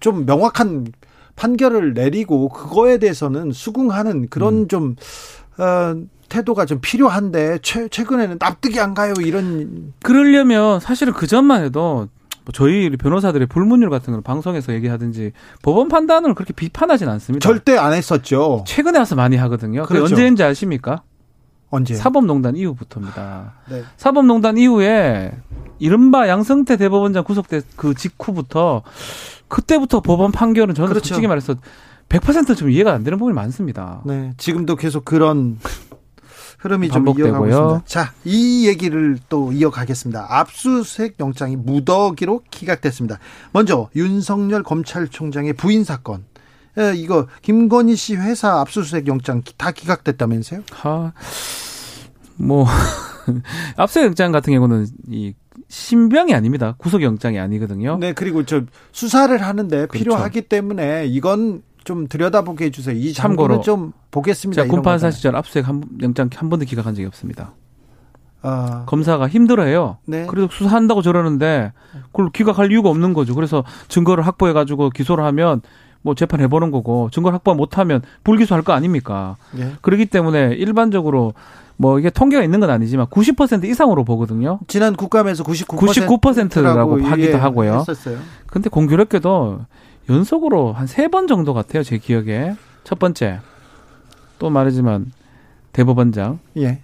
좀 0.00 0.26
명확한 0.26 0.86
판결을 1.38 1.94
내리고 1.94 2.48
그거에 2.48 2.98
대해서는 2.98 3.52
수긍하는 3.52 4.28
그런 4.28 4.62
음. 4.62 4.68
좀 4.68 4.96
어, 5.56 5.94
태도가 6.28 6.66
좀 6.66 6.80
필요한데 6.80 7.60
최, 7.62 7.88
최근에는 7.88 8.36
납득이 8.38 8.80
안 8.80 8.92
가요 8.92 9.14
이런 9.20 9.94
그러려면 10.02 10.80
사실은 10.80 11.12
그 11.12 11.26
전만 11.26 11.62
해도 11.62 12.08
뭐 12.44 12.52
저희 12.52 12.90
변호사들의 12.90 13.46
불문율 13.46 13.88
같은 13.88 14.12
걸 14.12 14.22
방송에서 14.22 14.72
얘기하든지 14.74 15.32
법원 15.62 15.88
판단을 15.88 16.34
그렇게 16.34 16.52
비판하진 16.52 17.08
않습니다. 17.08 17.46
절대 17.46 17.76
안 17.76 17.92
했었죠. 17.92 18.64
최근에 18.66 18.98
와서 18.98 19.14
많이 19.14 19.36
하거든요. 19.36 19.84
그렇죠. 19.84 20.04
언제인지 20.06 20.42
아십니까? 20.42 21.02
언제? 21.70 21.94
사법농단 21.94 22.56
이후부터입니다. 22.56 23.52
네. 23.68 23.82
사법농단 23.96 24.56
이후에 24.56 25.32
이른바 25.78 26.28
양성태 26.28 26.76
대법원장 26.76 27.24
구속된 27.24 27.62
그 27.76 27.94
직후부터 27.94 28.82
그때부터 29.48 30.00
법원 30.00 30.32
판결은 30.32 30.74
저는 30.74 30.88
그렇죠. 30.90 31.08
솔직히 31.08 31.26
말해서 31.26 31.54
100%좀 32.08 32.70
이해가 32.70 32.92
안 32.92 33.04
되는 33.04 33.18
부분이 33.18 33.34
많습니다. 33.34 34.02
네. 34.06 34.32
지금도 34.36 34.76
계속 34.76 35.04
그런 35.04 35.58
흐름이 36.58 36.88
반복되고요. 36.88 37.32
좀 37.32 37.34
이어가고 37.34 37.46
있습니다. 37.48 37.82
자, 37.86 38.12
이 38.24 38.66
얘기를 38.66 39.18
또 39.28 39.52
이어가겠습니다. 39.52 40.26
압수수색 40.28 41.16
영장이 41.20 41.56
무더기로 41.56 42.42
기각됐습니다. 42.50 43.18
먼저 43.52 43.88
윤석열 43.94 44.62
검찰총장의 44.62 45.52
부인 45.52 45.84
사건. 45.84 46.24
예, 46.78 46.94
이거 46.94 47.26
김건희 47.42 47.96
씨 47.96 48.16
회사 48.16 48.60
압수수색 48.60 49.06
영장 49.06 49.42
다 49.56 49.70
기각됐다면서요? 49.70 50.62
하, 50.72 51.12
뭐 52.36 52.66
압수수색 53.76 54.06
영장 54.06 54.32
같은 54.32 54.52
경우는 54.52 54.86
이 55.08 55.34
신병이 55.68 56.34
아닙니다. 56.34 56.74
구속영장이 56.78 57.38
아니거든요. 57.38 57.98
네, 57.98 58.12
그리고 58.12 58.44
저 58.44 58.62
수사를 58.92 59.36
하는데 59.40 59.86
그렇죠. 59.86 59.92
필요하기 59.92 60.42
때문에 60.42 61.06
이건 61.06 61.62
좀 61.84 62.06
들여다보게 62.06 62.66
해주세요. 62.66 62.96
이 62.96 63.12
참고로 63.12 63.60
좀 63.60 63.92
보겠습니다. 64.10 64.62
제가 64.62 64.72
군판사 64.72 65.10
시절 65.10 65.36
압수수색 65.36 65.66
한, 65.66 65.82
영장 66.02 66.28
한 66.34 66.50
번도 66.50 66.66
기각한 66.66 66.94
적이 66.94 67.06
없습니다. 67.06 67.54
아. 68.42 68.84
검사가 68.86 69.28
힘들어해요. 69.28 69.98
네. 70.04 70.26
그래서 70.28 70.48
수사한다고 70.50 71.02
저러는데 71.02 71.72
그걸 72.12 72.30
기각할 72.30 72.70
이유가 72.70 72.90
없는 72.90 73.14
거죠. 73.14 73.34
그래서 73.34 73.64
증거를 73.88 74.26
확보해가지고 74.26 74.90
기소를 74.90 75.24
하면 75.24 75.62
뭐 76.02 76.14
재판 76.14 76.40
해보는 76.40 76.70
거고 76.70 77.10
증거를 77.10 77.34
확보 77.34 77.54
못하면 77.54 78.02
불기소할 78.22 78.62
거 78.62 78.72
아닙니까? 78.72 79.36
네. 79.52 79.72
그렇기 79.82 80.06
때문에 80.06 80.54
일반적으로 80.54 81.34
뭐 81.80 81.98
이게 81.98 82.10
통계가 82.10 82.42
있는 82.42 82.58
건 82.60 82.70
아니지만 82.70 83.06
90% 83.06 83.64
이상으로 83.64 84.04
보거든요. 84.04 84.58
지난 84.66 84.96
국감에서 84.96 85.44
99% 85.44 86.20
99%라고 86.20 87.00
하기도 87.04 87.28
예, 87.30 87.34
하고요. 87.34 87.78
했었어요. 87.78 88.18
근데 88.48 88.68
공교롭게도 88.68 89.60
연속으로 90.10 90.72
한 90.72 90.86
세 90.88 91.08
번 91.08 91.26
정도 91.28 91.54
같아요. 91.54 91.82
제 91.84 91.98
기억에. 91.98 92.54
첫 92.82 92.98
번째. 92.98 93.40
또 94.40 94.50
말하지만 94.50 95.12
대법원장. 95.72 96.40
예. 96.56 96.80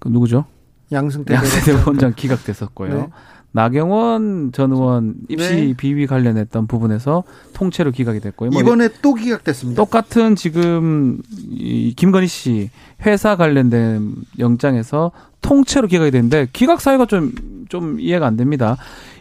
그 0.00 0.08
누구죠? 0.08 0.46
양승태, 0.92 1.34
양승태 1.34 1.72
대법원장 1.72 2.12
기각됐었고요. 2.16 2.94
네. 2.94 3.08
나경원 3.56 4.52
전 4.52 4.72
의원 4.72 5.14
입시 5.28 5.54
네. 5.54 5.74
비위 5.76 6.06
관련했던 6.06 6.66
부분에서 6.66 7.24
통째로 7.54 7.90
기각이 7.90 8.20
됐고요. 8.20 8.50
뭐 8.50 8.60
이번에 8.60 8.88
또 9.02 9.14
기각됐습니다. 9.14 9.82
똑같은 9.82 10.36
지금 10.36 11.20
이 11.50 11.94
김건희 11.96 12.28
씨 12.28 12.70
회사 13.04 13.36
관련된 13.36 14.14
영장에서 14.38 15.10
통째로 15.40 15.88
기각이 15.88 16.10
됐는데 16.10 16.48
기각 16.52 16.80
사유가 16.80 17.06
좀 17.06 17.56
좀 17.68 18.00
이해가 18.00 18.26
안 18.26 18.36
됩니다. 18.36 18.76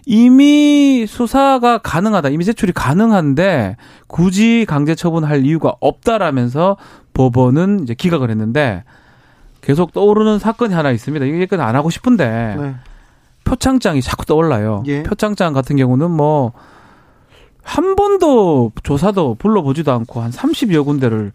이미 0.06 1.06
수사가 1.08 1.80
가능하다, 1.80 2.30
이미 2.30 2.46
제출이 2.46 2.74
가능한데 2.74 3.78
굳이 4.08 4.66
강제 4.68 4.96
처분할 4.96 5.46
이유가 5.46 5.76
없다라면서 5.80 6.78
법원은 7.14 7.82
이제 7.84 7.94
기각을 7.94 8.30
했는데 8.30 8.84
계속 9.62 9.94
떠오르는 9.94 10.38
사건이 10.40 10.74
하나 10.74 10.92
있습니다. 10.92 11.26
이게 11.26 11.46
끝안 11.46 11.76
하고 11.76 11.90
싶은데. 11.90 12.56
네. 12.60 12.76
표창장이 13.46 14.02
자꾸 14.02 14.26
떠올라요. 14.26 14.84
예. 14.88 15.04
표창장 15.04 15.54
같은 15.54 15.78
경우는 15.78 16.12
뭐 16.12 16.54
한 17.66 17.96
번도 17.96 18.72
조사도 18.84 19.36
불러보지도 19.36 19.92
않고 19.92 20.22
한 20.22 20.30
30여 20.32 20.86
군데를 20.86 21.34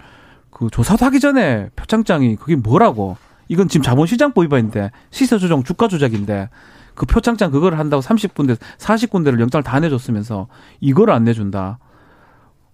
그 0.50 0.68
조사도 0.70 1.04
하기 1.06 1.18
전에 1.18 1.68
표창장이 1.74 2.36
그게 2.36 2.54
뭐라고 2.54 3.16
이건 3.48 3.66
지금 3.68 3.82
자본시장법 3.82 4.44
위반인데 4.44 4.92
시세 5.11 5.38
조정 5.38 5.64
주가 5.64 5.88
조작인데 5.88 6.48
그 6.94 7.04
표창장 7.04 7.50
그걸 7.50 7.78
한다고 7.78 8.00
30군데 8.00 8.56
40군데를 8.78 9.40
영장을 9.40 9.64
다 9.64 9.80
내줬으면서 9.80 10.46
이걸 10.80 11.11
안 11.11 11.24
내준다. 11.24 11.78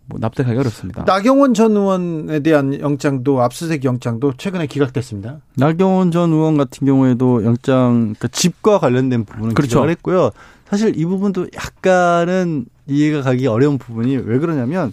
뭐 0.09 0.19
납득하기 0.21 0.57
어렵습니다. 0.59 1.05
나경원 1.05 1.55
전 1.55 1.73
의원에 1.77 2.41
대한 2.41 2.79
영장도 2.79 3.43
압수수색 3.43 3.85
영장도 3.85 4.35
최근에 4.39 4.67
기각됐습니다. 4.67 5.39
나경원 5.57 6.11
전 6.13 6.33
의원 6.33 6.57
같은 6.57 6.87
경우에도 6.87 7.45
영장 7.45 8.15
그러니까 8.17 8.29
집과 8.29 8.79
관련된 8.79 9.25
부분은 9.25 9.55
그렇죠. 9.55 9.71
기각을 9.71 9.91
했고요. 9.91 10.31
사실 10.69 10.97
이 10.99 11.05
부분도 11.05 11.49
약간은 11.55 12.67
이해가 12.87 13.23
가기 13.23 13.47
어려운 13.47 13.79
부분이 13.79 14.17
왜 14.17 14.39
그러냐면 14.39 14.93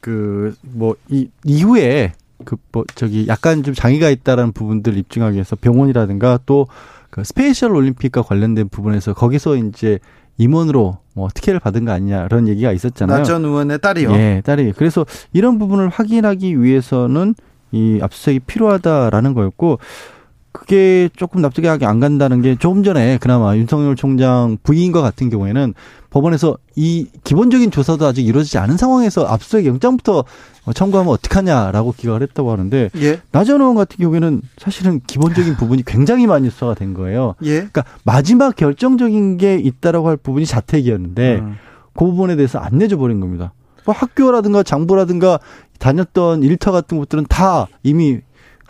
그 0.00 0.54
뭐 0.74 0.94
이 1.08 1.28
이후에 1.44 2.12
그 2.44 2.56
뭐 2.72 2.84
저기 2.94 3.26
약간 3.28 3.62
좀 3.62 3.74
장애가 3.74 4.08
있다라는 4.10 4.52
부분들 4.52 4.96
입증하기 4.96 5.34
위해서 5.34 5.56
병원이라든가 5.56 6.38
또 6.46 6.66
그 7.10 7.24
스페셜 7.24 7.74
올림픽과 7.74 8.22
관련된 8.22 8.68
부분에서 8.68 9.14
거기서 9.14 9.56
이제 9.56 9.98
임원으로 10.40 10.96
뭐 11.12 11.28
특혜를 11.34 11.60
받은 11.60 11.84
거 11.84 11.92
아니냐 11.92 12.26
그런 12.28 12.48
얘기가 12.48 12.72
있었잖아요. 12.72 13.18
나전 13.18 13.44
의원의 13.44 13.78
딸이요. 13.80 14.12
예, 14.12 14.42
딸이. 14.42 14.72
그래서 14.74 15.04
이런 15.34 15.58
부분을 15.58 15.90
확인하기 15.90 16.62
위해서는 16.62 17.34
이 17.72 18.00
압수수색이 18.02 18.40
필요하다라는 18.40 19.34
거였고 19.34 19.78
그게 20.52 21.08
조금 21.16 21.42
납득이 21.42 21.68
안 21.68 22.00
간다는 22.00 22.42
게 22.42 22.56
조금 22.56 22.82
전에 22.82 23.18
그나마 23.18 23.56
윤석열 23.56 23.94
총장 23.94 24.58
부인과 24.62 25.00
같은 25.00 25.30
경우에는 25.30 25.74
법원에서 26.10 26.56
이 26.74 27.06
기본적인 27.22 27.70
조사도 27.70 28.04
아직 28.04 28.26
이루어지지 28.26 28.58
않은 28.58 28.76
상황에서 28.76 29.26
압수수색 29.26 29.66
영장부터 29.66 30.24
청구하면 30.74 31.12
어떡하냐라고 31.12 31.94
기각을 31.96 32.22
했다고 32.22 32.50
하는데 32.50 32.90
예. 32.96 33.20
나전 33.30 33.60
의원 33.60 33.76
같은 33.76 33.96
경우에는 33.98 34.42
사실은 34.58 35.00
기본적인 35.06 35.56
부분이 35.56 35.84
굉장히 35.84 36.26
많이 36.26 36.50
수사가 36.50 36.74
된 36.74 36.94
거예요. 36.94 37.34
예. 37.42 37.54
그러니까 37.56 37.84
마지막 38.04 38.56
결정적인 38.56 39.36
게 39.36 39.54
있다라고 39.54 40.08
할 40.08 40.16
부분이 40.16 40.46
자택이었는데 40.46 41.36
음. 41.36 41.56
그 41.94 42.04
부분에 42.04 42.34
대해서 42.34 42.58
안 42.58 42.78
내줘 42.78 42.96
버린 42.96 43.20
겁니다. 43.20 43.52
뭐 43.84 43.94
학교라든가 43.94 44.62
장부라든가 44.62 45.38
다녔던 45.78 46.42
일터 46.42 46.72
같은 46.72 46.98
것들은 46.98 47.26
다 47.28 47.66
이미 47.82 48.18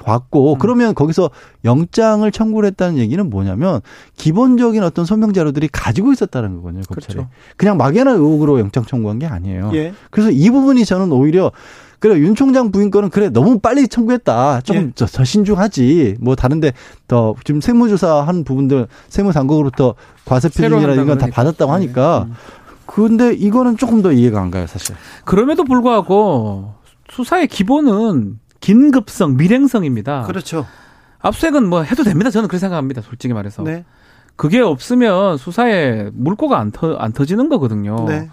왔고 0.05 0.55
음. 0.55 0.59
그러면 0.59 0.95
거기서 0.95 1.31
영장을 1.65 2.31
청구를 2.31 2.69
했다는 2.69 2.99
얘기는 2.99 3.29
뭐냐면 3.29 3.81
기본적인 4.17 4.83
어떤 4.83 5.05
소명 5.05 5.33
자료들이 5.33 5.69
가지고 5.69 6.13
있었다는 6.13 6.57
거거든요. 6.57 6.83
검찰에. 6.89 7.15
그렇죠. 7.15 7.31
그냥 7.57 7.77
막연한 7.77 8.17
의혹으로 8.17 8.61
영장 8.61 8.85
청구한 8.85 9.19
게 9.19 9.27
아니에요. 9.27 9.71
예. 9.75 9.93
그래서 10.11 10.31
이 10.31 10.51
부분이 10.51 10.85
저는 10.85 11.13
오히려 11.13 11.53
그래 11.99 12.19
윤 12.19 12.35
총장 12.35 12.73
부인 12.73 12.91
거는 12.91 13.11
그래 13.11 13.29
너무 13.29 13.59
빨리 13.61 13.87
청구했다. 13.87 14.63
조금 14.63 14.93
예. 14.99 15.07
더 15.07 15.25
신중하지. 15.25 16.17
뭐 16.21 16.35
다른데 16.35 16.73
더 17.07 17.35
지금 17.45 17.61
세무조사 17.61 18.23
하는 18.23 18.43
부분들 18.43 18.87
세무당국으로부터 19.09 19.95
건다 20.25 21.27
받았다고 21.27 21.73
하니까. 21.73 22.27
음. 22.29 22.35
근데 22.87 23.33
이거는 23.35 23.77
조금 23.77 24.03
더 24.03 24.11
이해가 24.11 24.41
안 24.41 24.51
가요, 24.51 24.67
사실. 24.67 24.97
그럼에도 25.25 25.63
불구하고 25.63 26.75
수사의 27.11 27.47
기본은 27.47 28.41
긴급성, 28.61 29.37
밀행성입니다. 29.37 30.23
그렇죠. 30.25 30.67
압수색은 31.21 31.67
뭐 31.69 31.83
해도 31.83 32.03
됩니다. 32.05 32.31
저는 32.31 32.49
그렇게 32.49 32.61
생각합니다. 32.61 33.03
솔직히 33.03 33.35
말해서. 33.35 33.63
네. 33.63 33.85
그게 34.37 34.61
없으면 34.61 35.37
수사에 35.37 36.11
물꼬가 36.15 36.59
안, 36.59 36.71
터, 36.71 36.95
안 36.97 37.13
터지는 37.13 37.49
거거든요. 37.49 38.07
네. 38.09 38.31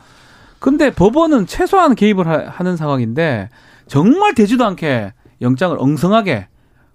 근데 0.59 0.91
법원은 0.91 1.47
최소한 1.47 1.95
개입을 1.95 2.27
하, 2.27 2.63
는 2.63 2.77
상황인데 2.77 3.49
정말 3.87 4.33
되지도 4.33 4.65
않게 4.65 5.13
영장을 5.41 5.75
엉성하게 5.79 6.47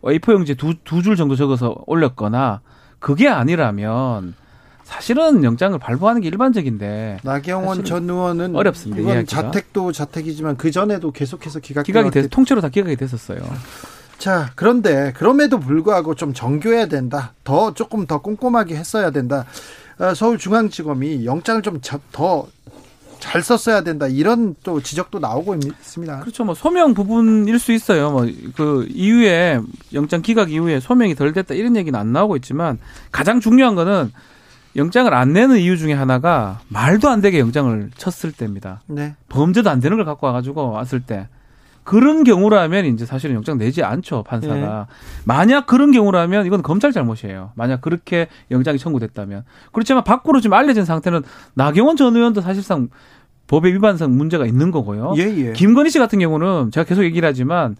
A4 0.02 0.32
용지 0.32 0.54
두 0.56 0.74
두 0.84 1.02
줄 1.02 1.14
정도 1.16 1.36
적어서 1.36 1.76
올렸거나 1.86 2.60
그게 2.98 3.28
아니라면 3.28 4.34
사실은 4.92 5.42
영장을 5.42 5.78
발부하는 5.78 6.20
게 6.20 6.28
일반적인데 6.28 7.20
나경원 7.22 7.84
전 7.84 8.08
의원은 8.10 8.54
어렵습니다. 8.54 9.00
이건 9.00 9.14
이야기가. 9.14 9.42
자택도 9.42 9.90
자택이지만 9.90 10.58
그 10.58 10.70
전에도 10.70 11.10
계속해서 11.10 11.60
기각 11.60 11.86
기각이 11.86 12.10
돼 12.10 12.28
통째로 12.28 12.60
다 12.60 12.68
기각이 12.68 12.96
됐었어요. 12.96 13.38
자 14.18 14.50
그런데 14.54 15.12
그럼에도 15.16 15.58
불구하고 15.58 16.14
좀 16.14 16.34
정교해야 16.34 16.86
된다. 16.86 17.32
더 17.42 17.72
조금 17.72 18.06
더 18.06 18.18
꼼꼼하게 18.20 18.76
했어야 18.76 19.10
된다. 19.10 19.46
어, 19.98 20.12
서울중앙지검이 20.14 21.24
영장을 21.24 21.62
좀 21.62 21.80
더 22.12 22.46
잘 23.22 23.40
썼어야 23.40 23.82
된다 23.82 24.08
이런 24.08 24.56
또 24.64 24.82
지적도 24.82 25.20
나오고 25.20 25.54
있습니다. 25.54 26.20
그렇죠. 26.20 26.44
뭐 26.44 26.56
소명 26.56 26.92
부분일 26.92 27.60
수 27.60 27.70
있어요. 27.72 28.10
뭐 28.10 28.26
그 28.56 28.84
이후에 28.90 29.60
영장 29.94 30.22
기각 30.22 30.50
이후에 30.50 30.80
소명이 30.80 31.14
덜 31.14 31.32
됐다 31.32 31.54
이런 31.54 31.76
얘기는 31.76 31.96
안 31.98 32.12
나오고 32.12 32.34
있지만 32.36 32.78
가장 33.12 33.38
중요한 33.40 33.76
거는 33.76 34.10
영장을 34.76 35.12
안 35.12 35.32
내는 35.32 35.58
이유 35.58 35.76
중에 35.76 35.92
하나가 35.92 36.60
말도 36.68 37.08
안 37.08 37.20
되게 37.20 37.38
영장을 37.38 37.90
쳤을 37.96 38.32
때입니다. 38.32 38.80
네. 38.86 39.14
범죄도 39.28 39.70
안 39.70 39.80
되는 39.80 39.96
걸 39.96 40.06
갖고 40.06 40.26
와가지고 40.26 40.70
왔을 40.70 41.00
때. 41.00 41.28
그런 41.84 42.22
경우라면 42.22 42.86
이제 42.86 43.04
사실은 43.04 43.34
영장 43.34 43.58
내지 43.58 43.82
않죠 43.82 44.22
판사가 44.22 44.54
네. 44.54 44.94
만약 45.24 45.66
그런 45.66 45.90
경우라면 45.90 46.46
이건 46.46 46.62
검찰 46.62 46.92
잘못이에요 46.92 47.50
만약 47.56 47.80
그렇게 47.80 48.28
영장이 48.52 48.78
청구됐다면 48.78 49.44
그렇지만 49.72 50.04
밖으로 50.04 50.40
지금 50.40 50.56
알려진 50.56 50.84
상태는 50.84 51.22
나경원 51.54 51.96
전 51.96 52.14
의원도 52.14 52.40
사실상 52.40 52.88
법의 53.48 53.74
위반상 53.74 54.16
문제가 54.16 54.46
있는 54.46 54.70
거고요 54.70 55.14
예, 55.16 55.22
예. 55.22 55.52
김건희 55.54 55.90
씨 55.90 55.98
같은 55.98 56.20
경우는 56.20 56.70
제가 56.70 56.84
계속 56.84 57.02
얘기를 57.02 57.28
하지만 57.28 57.76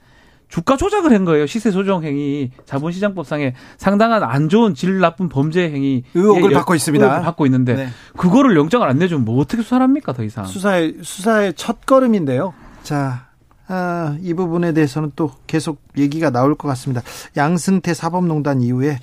주가 0.52 0.76
조작을 0.76 1.14
한 1.14 1.24
거예요. 1.24 1.46
시세 1.46 1.70
조정 1.70 2.04
행위, 2.04 2.50
자본시장법상에 2.66 3.54
상당한 3.78 4.22
안 4.22 4.50
좋은 4.50 4.74
질 4.74 4.98
나쁜 4.98 5.30
범죄 5.30 5.62
행위 5.70 6.04
의혹을 6.12 6.50
예, 6.50 6.54
받고 6.54 6.74
있습니다. 6.74 7.02
의혹을 7.02 7.24
받고 7.24 7.46
있는데 7.46 7.74
네. 7.74 7.88
그거를 8.18 8.54
영장을 8.54 8.86
안 8.86 8.98
내주면 8.98 9.24
뭐 9.24 9.40
어떻게 9.40 9.62
수사를 9.62 9.82
합니까 9.82 10.12
더 10.12 10.22
이상? 10.22 10.44
수사의 10.44 10.96
수사의 11.00 11.54
첫 11.56 11.86
걸음인데요. 11.86 12.52
자. 12.82 13.28
아, 13.68 14.18
이 14.20 14.34
부분에 14.34 14.74
대해서는 14.74 15.12
또 15.16 15.30
계속 15.46 15.80
얘기가 15.96 16.28
나올 16.28 16.54
것 16.56 16.68
같습니다. 16.68 17.00
양승태 17.38 17.94
사법농단 17.94 18.60
이후에 18.60 18.98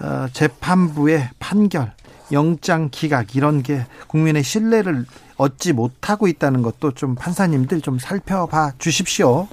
어, 0.00 0.26
재판부의 0.32 1.28
판결, 1.38 1.92
영장 2.32 2.88
기각 2.90 3.36
이런 3.36 3.62
게 3.62 3.84
국민의 4.06 4.42
신뢰를 4.42 5.04
얻지 5.36 5.74
못하고 5.74 6.28
있다는 6.28 6.62
것도 6.62 6.92
좀 6.92 7.16
판사님들 7.16 7.82
좀 7.82 7.98
살펴봐 7.98 8.72
주십시오. 8.78 9.46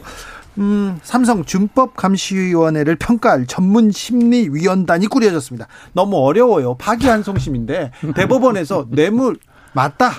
음, 0.62 1.00
삼성 1.02 1.44
준법 1.44 1.96
감시위원회를 1.96 2.96
평가할 2.96 3.48
전문 3.48 3.92
심리위원단이 3.92 5.08
꾸려졌습니다. 5.08 5.68
너무 5.94 6.18
어려워요. 6.18 6.76
파기환송심인데 6.76 7.92
대법원에서 8.16 8.88
뇌물 8.94 9.38
맞다. 9.74 10.12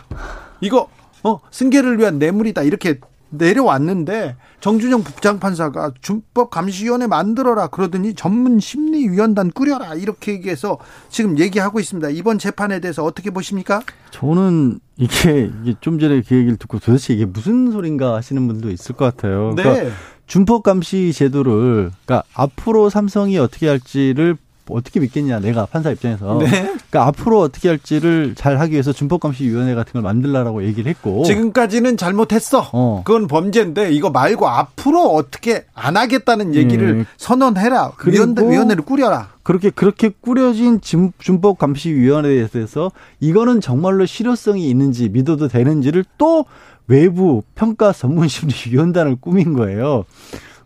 이거 0.61 0.88
어 1.22 1.40
승계를 1.53 2.01
위한 2.01 2.18
뇌물이다 2.18 2.62
이렇게 2.62 2.99
내려왔는데 3.32 4.36
정준영 4.61 5.05
부장판사가 5.05 5.93
준법 6.01 6.51
감시위원회 6.51 7.07
만들어라 7.07 7.68
그러더니 7.68 8.14
전문 8.14 8.61
심리위원단 8.61 9.51
꾸려라 9.53 9.95
이렇게 9.95 10.32
얘기해서 10.32 10.78
지금 11.09 11.38
얘기하고 11.38 11.80
있습니다. 11.80 12.11
이번 12.11 12.38
재판에 12.38 12.80
대해서 12.80 13.05
어떻게 13.05 13.30
보십니까? 13.30 13.80
저는 14.11 14.80
이게, 14.97 15.51
이게 15.62 15.74
좀 15.80 15.99
전에 15.99 16.22
그 16.22 16.36
얘기를 16.36 16.57
듣고 16.57 16.78
도대체 16.78 17.14
이게 17.14 17.24
무슨 17.24 17.72
소린가 17.72 18.14
하시는 18.14 18.47
분도 18.47 18.70
있을 18.70 18.95
것 18.95 19.05
같아요. 19.05 19.55
네. 19.57 19.62
그러니까 19.62 19.95
준법 20.33 20.62
감시 20.62 21.12
제도를 21.12 21.91
그러니까 22.07 22.22
앞으로 22.33 22.89
삼성이 22.89 23.37
어떻게 23.37 23.68
할지를 23.68 24.39
어떻게 24.70 24.99
믿겠냐 24.99 25.41
내가 25.41 25.66
판사 25.66 25.91
입장에서 25.91 26.39
네. 26.39 26.49
그러니까 26.49 27.07
앞으로 27.07 27.41
어떻게 27.41 27.68
할지를 27.68 28.35
잘 28.35 28.59
하기 28.59 28.72
위해서 28.72 28.95
준법감시위원회 28.95 29.74
같은 29.74 29.93
걸 29.93 30.01
만들라라고 30.01 30.64
얘기를 30.64 30.89
했고 30.89 31.22
지금까지는 31.24 31.99
잘못했어 31.99 32.70
어. 32.72 33.03
그건 33.05 33.26
범죄인데 33.26 33.93
이거 33.93 34.09
말고 34.09 34.49
앞으로 34.49 35.03
어떻게 35.03 35.66
안 35.74 35.99
하겠다는 35.99 36.55
얘기를 36.55 36.99
네. 37.01 37.05
선언해라 37.18 37.93
위원회, 38.07 38.41
위원회를 38.41 38.85
꾸려라 38.87 39.32
그렇게 39.43 39.70
그렇게 39.70 40.11
꾸려진 40.20 40.80
준법 40.80 41.59
감시 41.59 41.93
위원회에 41.93 42.47
대해서 42.47 42.90
이거는 43.20 43.61
정말로 43.61 44.07
실효성이 44.07 44.68
있는지 44.68 45.09
믿어도 45.09 45.49
되는지를 45.49 46.05
또 46.18 46.45
외부 46.86 47.43
평가 47.55 47.93
전문 47.93 48.28
심리 48.28 48.55
위원단을 48.70 49.16
꾸민 49.16 49.53
거예요. 49.55 50.05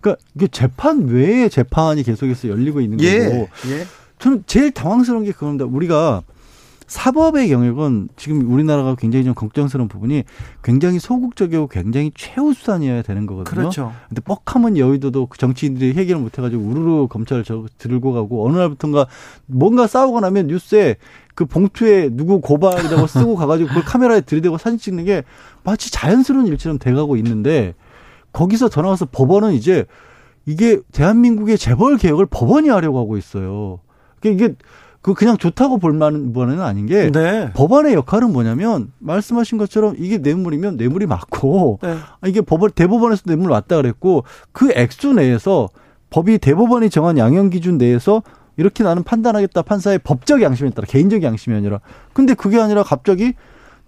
그러니까 0.00 0.22
이게 0.34 0.46
재판 0.48 1.06
외에 1.06 1.48
재판이 1.48 2.02
계속해서 2.02 2.48
열리고 2.48 2.80
있는 2.80 3.00
예, 3.00 3.24
거고. 3.24 3.48
예. 3.68 3.86
저는 4.18 4.44
제일 4.46 4.70
당황스러운 4.70 5.24
게 5.24 5.32
그겁니다. 5.32 5.64
우리가 5.64 6.22
사법의 6.86 7.50
영역은 7.50 8.08
지금 8.16 8.52
우리나라가 8.52 8.94
굉장히 8.94 9.24
좀 9.24 9.34
걱정스러운 9.34 9.88
부분이 9.88 10.24
굉장히 10.62 10.98
소극적이고 10.98 11.66
굉장히 11.68 12.12
최우수단이어야 12.14 13.02
되는 13.02 13.26
거거든요. 13.26 13.54
그렇죠. 13.54 13.92
근데 14.08 14.20
뻑하면 14.20 14.76
여의도도 14.76 15.26
그 15.26 15.38
정치인들이 15.38 15.94
해결을 15.94 16.20
못 16.22 16.38
해가지고 16.38 16.62
우르르 16.62 17.06
검찰 17.08 17.42
저 17.44 17.66
들고 17.78 18.12
가고 18.12 18.46
어느 18.46 18.56
날부턴가 18.56 19.06
뭔가 19.46 19.86
싸우고 19.86 20.20
나면 20.20 20.46
뉴스에 20.46 20.96
그 21.34 21.44
봉투에 21.44 22.10
누구 22.12 22.40
고발이라고 22.40 23.06
쓰고 23.08 23.36
가가지고 23.36 23.68
그걸 23.68 23.84
카메라에 23.84 24.20
들이대고 24.20 24.58
사진 24.58 24.78
찍는 24.78 25.04
게 25.04 25.24
마치 25.64 25.90
자연스러운 25.90 26.46
일처럼 26.46 26.78
돼가고 26.78 27.16
있는데 27.16 27.74
거기서 28.32 28.68
전화 28.68 28.90
와서 28.90 29.06
법원은 29.10 29.54
이제 29.54 29.86
이게 30.46 30.78
대한민국의 30.92 31.58
재벌 31.58 31.96
개혁을 31.96 32.26
법원이 32.26 32.68
하려고 32.68 32.98
하고 32.98 33.16
있어요. 33.16 33.80
그러니까 34.20 34.44
이게 34.44 34.54
그 35.06 35.14
그냥 35.14 35.36
좋다고 35.36 35.78
볼 35.78 35.92
만한 35.92 36.32
은 36.34 36.60
아닌 36.60 36.86
게 36.86 37.12
네. 37.12 37.52
법원의 37.52 37.94
역할은 37.94 38.32
뭐냐면 38.32 38.90
말씀하신 38.98 39.56
것처럼 39.56 39.94
이게 39.98 40.18
뇌물이면 40.18 40.76
뇌물이 40.78 41.06
맞고 41.06 41.78
네. 41.80 41.96
이게 42.26 42.40
법원 42.40 42.72
대법원에서 42.72 43.22
뇌물 43.26 43.52
왔다 43.52 43.76
그랬고 43.76 44.24
그 44.50 44.72
액수 44.74 45.12
내에서 45.12 45.68
법이 46.10 46.38
대법원이 46.38 46.90
정한 46.90 47.18
양형 47.18 47.50
기준 47.50 47.78
내에서 47.78 48.24
이렇게 48.56 48.82
나는 48.82 49.04
판단하겠다 49.04 49.62
판사의 49.62 50.00
법적 50.00 50.42
양심에 50.42 50.70
따라 50.70 50.86
개인적 50.88 51.22
양심이 51.22 51.54
아니라 51.54 51.78
근데 52.12 52.34
그게 52.34 52.60
아니라 52.60 52.82
갑자기 52.82 53.34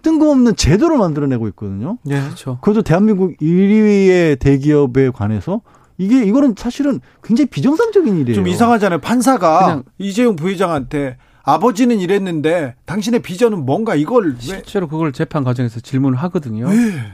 뜬금없는 0.01 0.55
제도를 0.55 0.97
만들어내고 0.97 1.49
있거든요. 1.49 1.97
네, 2.05 2.21
그렇죠. 2.21 2.59
그것도 2.61 2.83
대한민국 2.83 3.35
1위의 3.41 4.39
대기업에 4.39 5.09
관해서 5.09 5.59
이게 5.99 6.23
이거는 6.23 6.55
사실은 6.57 7.01
굉장히 7.21 7.49
비정상적인 7.49 8.17
일이에요. 8.19 8.35
좀 8.35 8.47
이상하잖아요. 8.47 8.99
판사가 9.01 9.83
이재용 9.99 10.37
부회장한테 10.37 11.17
아버지는 11.43 11.99
이랬는데 11.99 12.75
당신의 12.85 13.21
비전은 13.21 13.65
뭔가 13.65 13.95
이걸 13.95 14.35
실제로 14.39 14.87
그걸 14.87 15.11
재판 15.11 15.43
과정에서 15.43 15.81
질문을 15.81 16.17
하거든요. 16.19 16.67
왜? 16.67 17.11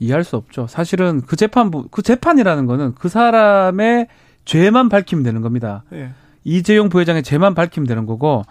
이해할 0.00 0.24
수 0.24 0.36
없죠. 0.36 0.66
사실은 0.68 1.20
그 1.20 1.36
재판부 1.36 1.86
그 1.90 2.02
재판이라는 2.02 2.66
거는 2.66 2.94
그 2.94 3.08
사람의 3.08 4.08
죄만 4.46 4.88
밝히면 4.88 5.22
되는 5.22 5.42
겁니다. 5.42 5.84
네. 5.90 6.10
이재용 6.44 6.88
부회장의 6.88 7.22
죄만 7.22 7.54
밝히면 7.54 7.86
되는 7.86 8.06
거고 8.06 8.42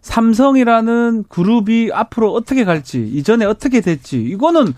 삼성이라는 0.00 1.24
그룹이 1.28 1.90
앞으로 1.92 2.32
어떻게 2.32 2.64
갈지 2.64 3.06
이전에 3.06 3.44
어떻게 3.44 3.80
됐지 3.82 4.22
이거는 4.22 4.72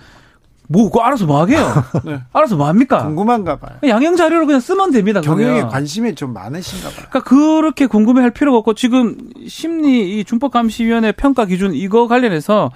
뭐, 0.72 0.84
그거 0.84 1.00
알아서 1.02 1.26
뭐 1.26 1.40
하게요? 1.40 1.58
네. 2.06 2.20
알아서 2.32 2.56
뭐 2.56 2.68
합니까? 2.68 3.04
궁금한가 3.04 3.56
봐요. 3.56 3.72
양형 3.82 4.14
자료를 4.14 4.46
그냥 4.46 4.60
쓰면 4.60 4.92
됩니다. 4.92 5.20
경영에 5.20 5.54
그냥. 5.54 5.68
관심이 5.68 6.14
좀 6.14 6.32
많으신가 6.32 6.90
봐요. 6.90 7.06
그러니까 7.10 7.20
그렇게 7.24 7.86
궁금해 7.86 8.20
할 8.22 8.30
필요가 8.30 8.58
없고 8.58 8.74
지금 8.74 9.16
심리 9.48 10.20
이 10.20 10.24
준법감시위원회 10.24 11.10
평가 11.12 11.44
기준 11.46 11.74
이거 11.74 12.06
관련해서 12.06 12.70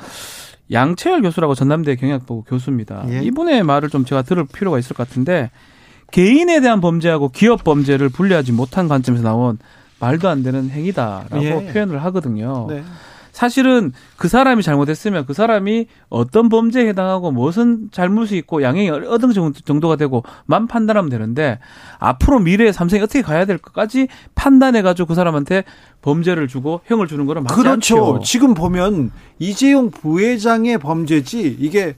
양채열 0.73 1.23
교수라고 1.23 1.55
전남대 1.55 1.95
경영학부 1.95 2.43
교수입니다. 2.49 3.05
예. 3.11 3.21
이분의 3.23 3.63
말을 3.63 3.91
좀 3.91 4.05
제가 4.05 4.23
들을 4.23 4.45
필요가 4.45 4.79
있을 4.81 4.97
것 4.97 5.07
같은데 5.07 5.53
개인에 6.11 6.61
대한 6.61 6.81
범죄하고 6.81 7.29
기업 7.29 7.63
범죄를 7.63 8.09
분리하지 8.09 8.51
못한 8.53 8.89
관점에서 8.89 9.23
나온 9.23 9.59
말도 10.01 10.29
안 10.29 10.43
되는 10.43 10.69
행위다라고 10.69 11.45
예. 11.45 11.73
표현을 11.73 12.03
하거든요. 12.05 12.67
네. 12.69 12.83
사실은 13.35 13.93
그 14.17 14.29
사람이 14.29 14.63
잘못했으면 14.63 15.27
그 15.27 15.35
사람이 15.35 15.89
어떤 16.09 16.49
범죄에 16.49 16.87
해당하고 16.89 17.33
무슨 17.33 17.89
잘못이 17.91 18.37
있고 18.37 18.63
양형이 18.63 18.91
어느 18.91 19.33
정도가 19.65 19.97
되고 19.97 20.23
만 20.47 20.69
판단하면 20.69 21.11
되는데 21.11 21.59
앞으로 21.99 22.39
미래에 22.39 22.71
삼성이 22.71 23.03
어떻게 23.03 23.23
가야 23.23 23.45
될 23.45 23.59
것까지 23.59 24.07
판단해 24.37 24.83
가지고 24.83 25.09
그 25.09 25.15
사람한테 25.17 25.65
범죄를 26.01 26.47
주고 26.47 26.81
형을 26.87 27.09
주는 27.09 27.27
거는 27.27 27.43
맞지 27.43 27.55
그렇죠. 27.57 28.15
않죠. 28.15 28.21
지금 28.25 28.55
보면 28.55 29.11
이재용 29.41 29.91
부회장의 29.91 30.79
범죄지 30.79 31.57
이게 31.59 31.97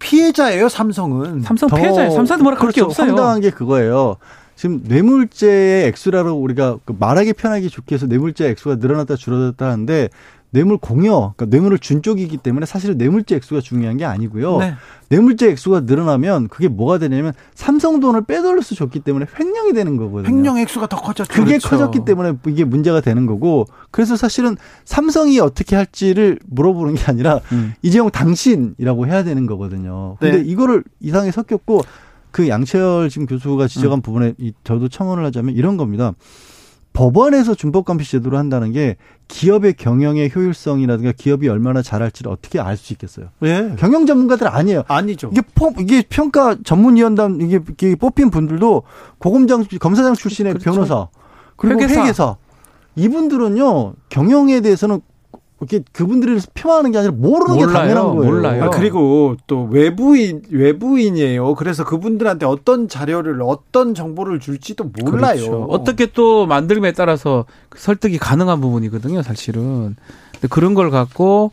피해자예요, 0.00 0.68
삼성은. 0.68 1.42
삼성 1.42 1.70
피해자예요. 1.70 2.10
삼성도 2.10 2.42
뭐라 2.42 2.58
그렇게. 2.58 2.82
없어요. 2.82 3.06
황당한 3.08 3.40
게 3.40 3.48
그거예요. 3.50 4.16
지금 4.56 4.82
뇌물죄의 4.84 5.86
액수라고 5.86 6.32
우리가 6.32 6.76
그 6.84 6.94
말하기 6.98 7.32
편하게 7.32 7.68
좋게 7.68 7.94
해서 7.94 8.06
뇌물죄 8.06 8.48
액수가 8.50 8.76
늘어났다 8.76 9.16
줄어들었다 9.16 9.70
하는데 9.70 10.08
뇌물 10.52 10.76
공여, 10.76 11.32
그러니까 11.34 11.46
뇌물을 11.46 11.78
준 11.78 12.02
쪽이기 12.02 12.36
때문에 12.36 12.66
사실은 12.66 12.98
뇌물죄 12.98 13.36
액수가 13.36 13.62
중요한 13.62 13.96
게 13.96 14.04
아니고요. 14.04 14.58
네. 14.58 14.74
뇌물죄 15.08 15.48
액수가 15.50 15.80
늘어나면 15.80 16.48
그게 16.48 16.68
뭐가 16.68 16.98
되냐면 16.98 17.32
삼성 17.54 18.00
돈을 18.00 18.24
빼돌려서 18.24 18.74
줬기 18.74 19.00
때문에 19.00 19.26
횡령이 19.38 19.72
되는 19.72 19.96
거거든요. 19.96 20.28
횡령 20.28 20.58
액수가 20.58 20.88
더 20.88 21.00
커졌죠. 21.00 21.32
그게 21.32 21.52
그렇죠. 21.52 21.68
커졌기 21.70 22.04
때문에 22.04 22.34
이게 22.46 22.64
문제가 22.64 23.00
되는 23.00 23.24
거고 23.24 23.66
그래서 23.90 24.14
사실은 24.16 24.56
삼성이 24.84 25.40
어떻게 25.40 25.74
할지를 25.74 26.38
물어보는 26.46 26.94
게 26.96 27.04
아니라 27.06 27.40
음. 27.52 27.72
이재용 27.80 28.10
당신이라고 28.10 29.06
해야 29.06 29.24
되는 29.24 29.46
거거든요. 29.46 30.16
근데 30.20 30.38
네. 30.38 30.44
이거를 30.44 30.84
이상하게 31.00 31.30
섞였고 31.32 31.82
그 32.30 32.48
양채열 32.48 33.08
지금 33.08 33.26
교수가 33.26 33.68
지적한 33.68 33.98
음. 33.98 34.02
부분에 34.02 34.34
저도 34.64 34.88
첨언을 34.88 35.24
하자면 35.26 35.54
이런 35.54 35.76
겁니다. 35.78 36.12
법원에서 36.92 37.54
준법감시 37.54 38.10
제도를 38.10 38.38
한다는 38.38 38.72
게 38.72 38.96
기업의 39.28 39.74
경영의 39.74 40.30
효율성이라든가 40.34 41.12
기업이 41.16 41.48
얼마나 41.48 41.80
잘할지를 41.80 42.30
어떻게 42.30 42.60
알 42.60 42.76
수 42.76 42.92
있겠어요? 42.92 43.28
예. 43.44 43.74
경영 43.78 44.04
전문가들 44.04 44.46
아니에요. 44.48 44.82
아니죠. 44.88 45.30
이게 45.32 45.40
포, 45.54 45.72
이게 45.78 46.02
평가 46.08 46.56
전문위원단 46.64 47.40
이게, 47.40 47.60
이게 47.70 47.94
뽑힌 47.94 48.30
분들도 48.30 48.82
고검장 49.18 49.64
검사장 49.80 50.14
출신의 50.14 50.54
그렇죠. 50.54 50.70
변호사 50.70 51.08
그리고 51.56 51.80
회계사. 51.80 52.00
회계사 52.02 52.36
이분들은요 52.96 53.94
경영에 54.10 54.60
대해서는 54.60 55.00
이렇게 55.62 55.84
그분들을 55.92 56.40
폄하하는 56.54 56.90
게 56.90 56.98
아니라 56.98 57.12
모르는 57.12 57.54
몰라요, 57.54 57.66
게 57.68 57.72
당연한 57.72 58.04
거예요. 58.16 58.32
몰라요. 58.32 58.64
아, 58.64 58.70
그리고 58.70 59.36
또 59.46 59.68
외부인 59.70 60.42
외부인이에요. 60.50 61.54
그래서 61.54 61.84
그분들한테 61.84 62.46
어떤 62.46 62.88
자료를 62.88 63.40
어떤 63.42 63.94
정보를 63.94 64.40
줄지도 64.40 64.90
몰라요. 65.00 65.36
그렇죠. 65.36 65.66
어떻게 65.70 66.06
또 66.06 66.46
만들m에 66.46 66.92
따라서 66.92 67.44
그 67.68 67.78
설득이 67.78 68.18
가능한 68.18 68.60
부분이거든요, 68.60 69.22
사실은. 69.22 69.94
근데 70.32 70.48
그런 70.50 70.74
걸 70.74 70.90
갖고 70.90 71.52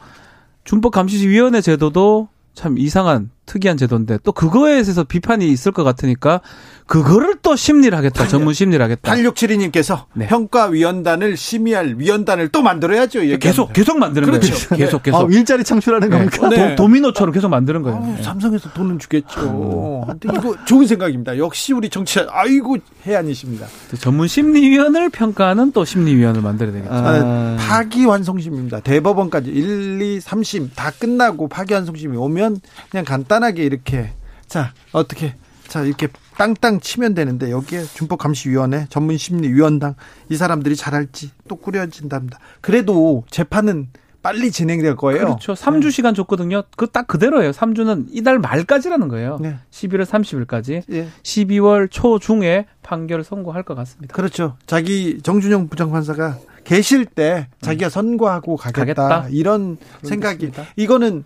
준법 0.64 0.92
감시위원회 0.92 1.62
제도도 1.62 2.30
참 2.56 2.80
이상한 2.80 3.30
특이한 3.50 3.78
제도인데 3.78 4.20
또 4.24 4.32
그거에 4.32 4.74
대해서 4.74 5.04
비판이 5.04 5.50
있을 5.50 5.72
것 5.72 5.84
같으니까 5.84 6.42
그거를 6.86 7.36
또 7.42 7.56
심리를 7.56 7.96
하겠다. 7.96 8.28
전문 8.28 8.54
심리를 8.54 8.84
하겠다. 8.84 9.14
8672님께서 9.14 10.06
네. 10.14 10.28
평가위원단을 10.28 11.38
심의할 11.38 11.96
위원단을 11.98 12.50
또 12.50 12.62
만들어야죠. 12.64 13.22
계속 13.40 13.74
계속 13.74 14.00
만드는 14.00 14.28
그렇죠. 14.28 14.70
거예요. 14.70 14.86
계속 14.86 15.04
계속. 15.04 15.18
아, 15.18 15.28
일자리 15.30 15.64
창출하는 15.64 16.10
네. 16.10 16.18
겁니까? 16.18 16.50
네. 16.50 16.76
도, 16.76 16.88
미노처럼 16.88 17.32
계속 17.32 17.50
만드는 17.50 17.84
거예요. 17.84 17.98
아, 17.98 18.24
삼성에서 18.24 18.72
돈은 18.74 18.98
주겠죠. 18.98 20.06
근데 20.08 20.30
이거 20.34 20.56
좋은 20.66 20.88
생각입니다. 20.88 21.38
역시 21.38 21.74
우리 21.74 21.90
정치자 21.90 22.28
아이고 22.30 22.78
해안이십니다. 23.06 23.68
전문 24.00 24.28
심리위원을 24.28 25.10
평가하는 25.10 25.72
또 25.72 25.86
심리위원을 25.86 26.42
만들어야 26.42 26.74
되겠죠. 26.74 26.94
아, 26.94 27.56
파기환송심입니다. 27.60 28.80
대법원까지 28.80 29.52
1, 29.52 30.02
2, 30.02 30.20
3심 30.20 30.70
다 30.76 30.92
끝나고 30.98 31.48
파기환송심이 31.50 32.18
오면 32.18 32.62
그냥 32.90 33.06
간단 33.06 33.39
하게 33.44 33.64
이렇게 33.64 34.12
자 34.48 34.74
어떻게 34.92 35.36
자 35.68 35.82
이렇게 35.84 36.08
땅땅 36.38 36.80
치면 36.80 37.14
되는데 37.14 37.52
여기에 37.52 37.84
준법감시위원회 37.84 38.88
전문심리위원당 38.90 39.96
이 40.30 40.36
사람들이 40.36 40.76
잘할지 40.76 41.32
또 41.48 41.56
꾸려진답니다. 41.58 42.40
그래도 42.62 43.24
재판은 43.30 43.90
빨리 44.22 44.52
진행될 44.52 44.96
거예요. 44.98 45.26
그렇죠. 45.26 45.54
3주 45.54 45.84
네. 45.86 45.90
시간 45.92 46.14
줬거든요. 46.14 46.64
그 46.76 46.88
딱 46.88 47.08
그대로예요. 47.08 47.52
3주는 47.52 48.08
이달 48.12 48.38
말까지라는 48.40 49.08
거예요. 49.08 49.38
네. 49.42 49.58
11월 49.72 50.04
30일까지. 50.06 50.84
네. 50.88 51.08
12월 51.24 51.90
초 51.90 52.20
중에 52.20 52.66
판결을 52.84 53.24
선고할 53.24 53.64
것 53.64 53.76
같습니다. 53.76 54.14
그렇죠. 54.14 54.58
자기 54.66 55.22
정준영 55.24 55.70
부장판사가 55.70 56.38
계실 56.66 57.06
때 57.06 57.48
자기가 57.62 57.88
음. 57.88 57.90
선고하고 57.90 58.58
가겠다, 58.58 59.08
가겠다. 59.08 59.28
이런 59.32 59.78
생각이 60.04 60.52
이거는 60.76 61.24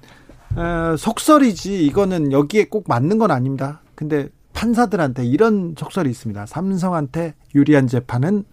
어, 0.56 0.95
속설이지 0.97 1.86
이거는 1.86 2.32
여기에 2.32 2.66
꼭 2.66 2.86
맞는 2.88 3.18
건 3.18 3.32
아닙니다. 3.32 3.82
근데 3.95 4.30
판사들한테 4.54 5.26
이런 5.26 5.76
속설이 5.78 6.10
있습니다. 6.10 6.45
삼성한테 6.45 7.34
유리한 7.56 7.88
재판은 7.88 8.45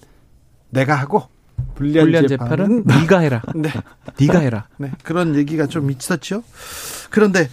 내가 0.70 0.94
하고 0.94 1.24
불리한, 1.74 2.06
불리한 2.06 2.28
재판은, 2.28 2.50
재판은 2.50 2.84
네가 3.02 3.18
해라. 3.18 3.42
네. 3.54 3.70
네가 4.18 4.38
해라. 4.38 4.66
네. 4.78 4.90
그런 5.02 5.34
얘기가 5.36 5.66
좀 5.66 5.90
있었죠. 5.90 6.42
그런데 7.10 7.48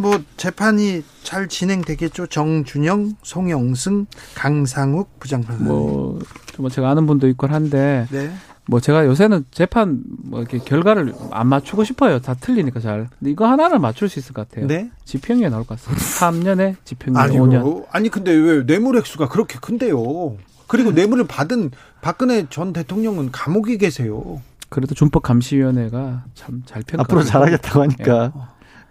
뭐 0.00 0.20
재판이 0.36 1.02
잘 1.22 1.48
진행되겠죠. 1.48 2.26
정준영, 2.26 3.16
송영승, 3.22 4.06
강상욱 4.34 5.18
부장판사. 5.18 5.64
뭐, 5.64 6.18
뭐 6.58 6.70
제가 6.70 6.90
아는 6.90 7.06
분도 7.06 7.28
있고 7.28 7.46
한데 7.46 8.06
네. 8.10 8.30
뭐 8.70 8.78
제가 8.78 9.04
요새는 9.04 9.46
재판 9.50 10.00
뭐 10.22 10.38
이렇게 10.40 10.58
결과를 10.58 11.12
안 11.32 11.48
맞추고 11.48 11.82
싶어요. 11.82 12.20
다 12.20 12.34
틀리니까 12.34 12.78
잘. 12.78 13.08
근데 13.18 13.32
이거 13.32 13.44
하나를 13.48 13.80
맞출 13.80 14.08
수 14.08 14.20
있을 14.20 14.32
것 14.32 14.48
같아요. 14.48 14.68
네? 14.68 14.90
집행유예 15.04 15.48
나올 15.48 15.64
것 15.66 15.76
같습니다. 15.80 16.04
3년에 16.04 16.76
집행유예 16.84 17.20
아니, 17.20 17.36
5년. 17.36 17.84
아니 17.90 18.08
근데 18.08 18.30
왜 18.30 18.64
뇌물 18.64 18.96
액수가 18.96 19.28
그렇게 19.28 19.58
큰데요? 19.60 20.36
그리고 20.68 20.92
뇌물을 20.92 21.24
받은 21.26 21.72
박근혜 22.00 22.46
전 22.48 22.72
대통령은 22.72 23.32
감옥에 23.32 23.76
계세요. 23.76 24.40
그래도 24.68 24.94
준법 24.94 25.24
감시위원회가 25.24 26.26
참 26.36 26.62
잘 26.64 26.84
평가. 26.86 27.02
앞으로 27.02 27.24
잘하겠다고 27.24 27.82
하니까. 27.82 28.32
예. 28.36 28.40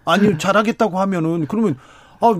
아니 0.04 0.38
잘하겠다고 0.38 1.00
하면은 1.00 1.46
그러면 1.48 1.78
아 2.20 2.38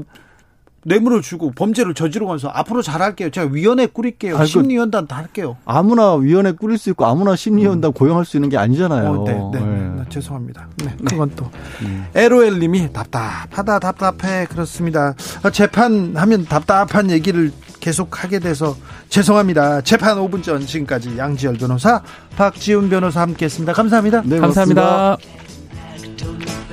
뇌물을 0.84 1.22
주고 1.22 1.52
범죄를 1.52 1.94
저지르면서 1.94 2.50
앞으로 2.50 2.82
잘할게요. 2.82 3.30
제가 3.30 3.50
위원회 3.52 3.86
꾸릴게요. 3.86 4.38
아니, 4.38 4.48
심리위원단 4.48 5.08
다 5.08 5.18
할게요. 5.18 5.58
아무나 5.66 6.16
위원회 6.16 6.52
꾸릴 6.52 6.78
수 6.78 6.90
있고 6.92 7.06
아무나 7.06 7.36
심리위원단 7.36 7.90
음. 7.90 7.94
고용할 7.94 8.26
수 8.26 8.38
있는 8.38 8.50
게 8.50 8.58
아니잖아요. 8.58 9.10
어, 9.10 9.24
네, 9.26 9.60
네, 9.60 9.66
네. 9.66 10.04
죄송합니다. 10.10 10.68
네, 10.78 10.96
그건 11.06 11.32
또 11.36 11.50
음. 11.82 12.06
LOL님이 12.16 12.94
답답하다 12.94 13.80
답답해 13.80 14.46
그렇습니다. 14.46 15.16
아, 15.44 15.50
재판하면 15.50 16.46
답답한 16.46 17.10
얘기를 17.12 17.52
계속 17.80 18.24
하게 18.24 18.40
돼서 18.40 18.76
죄송합니다. 19.10 19.82
재판 19.82 20.18
5분 20.18 20.44
전 20.44 20.66
지금까지 20.66 21.18
양지열 21.18 21.56
변호사, 21.56 22.02
박지훈 22.36 22.90
변호사 22.90 23.22
함께했습니다. 23.22 23.74
감사합니다. 23.74 24.22
네, 24.26 24.40
감사합니다. 24.40 25.18
고맙습니다. 25.18 26.69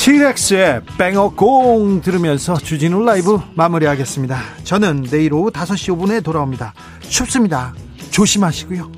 티렉스의 0.00 0.80
뺑어공 0.96 2.00
들으면서 2.00 2.56
주진우 2.56 3.04
라이브 3.04 3.38
마무리하겠습니다. 3.54 4.40
저는 4.64 5.02
내일 5.10 5.34
오후 5.34 5.50
5시 5.50 5.94
5분에 5.94 6.24
돌아옵니다. 6.24 6.72
춥습니다. 7.00 7.74
조심하시고요. 8.10 8.90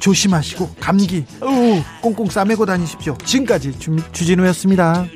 조심하시고 0.00 0.74
감기 0.80 1.24
우 1.42 1.80
꽁꽁 2.02 2.26
싸매고 2.28 2.66
다니십시오. 2.66 3.16
지금까지 3.24 3.78
주, 3.78 3.96
주진우였습니다. 4.10 5.06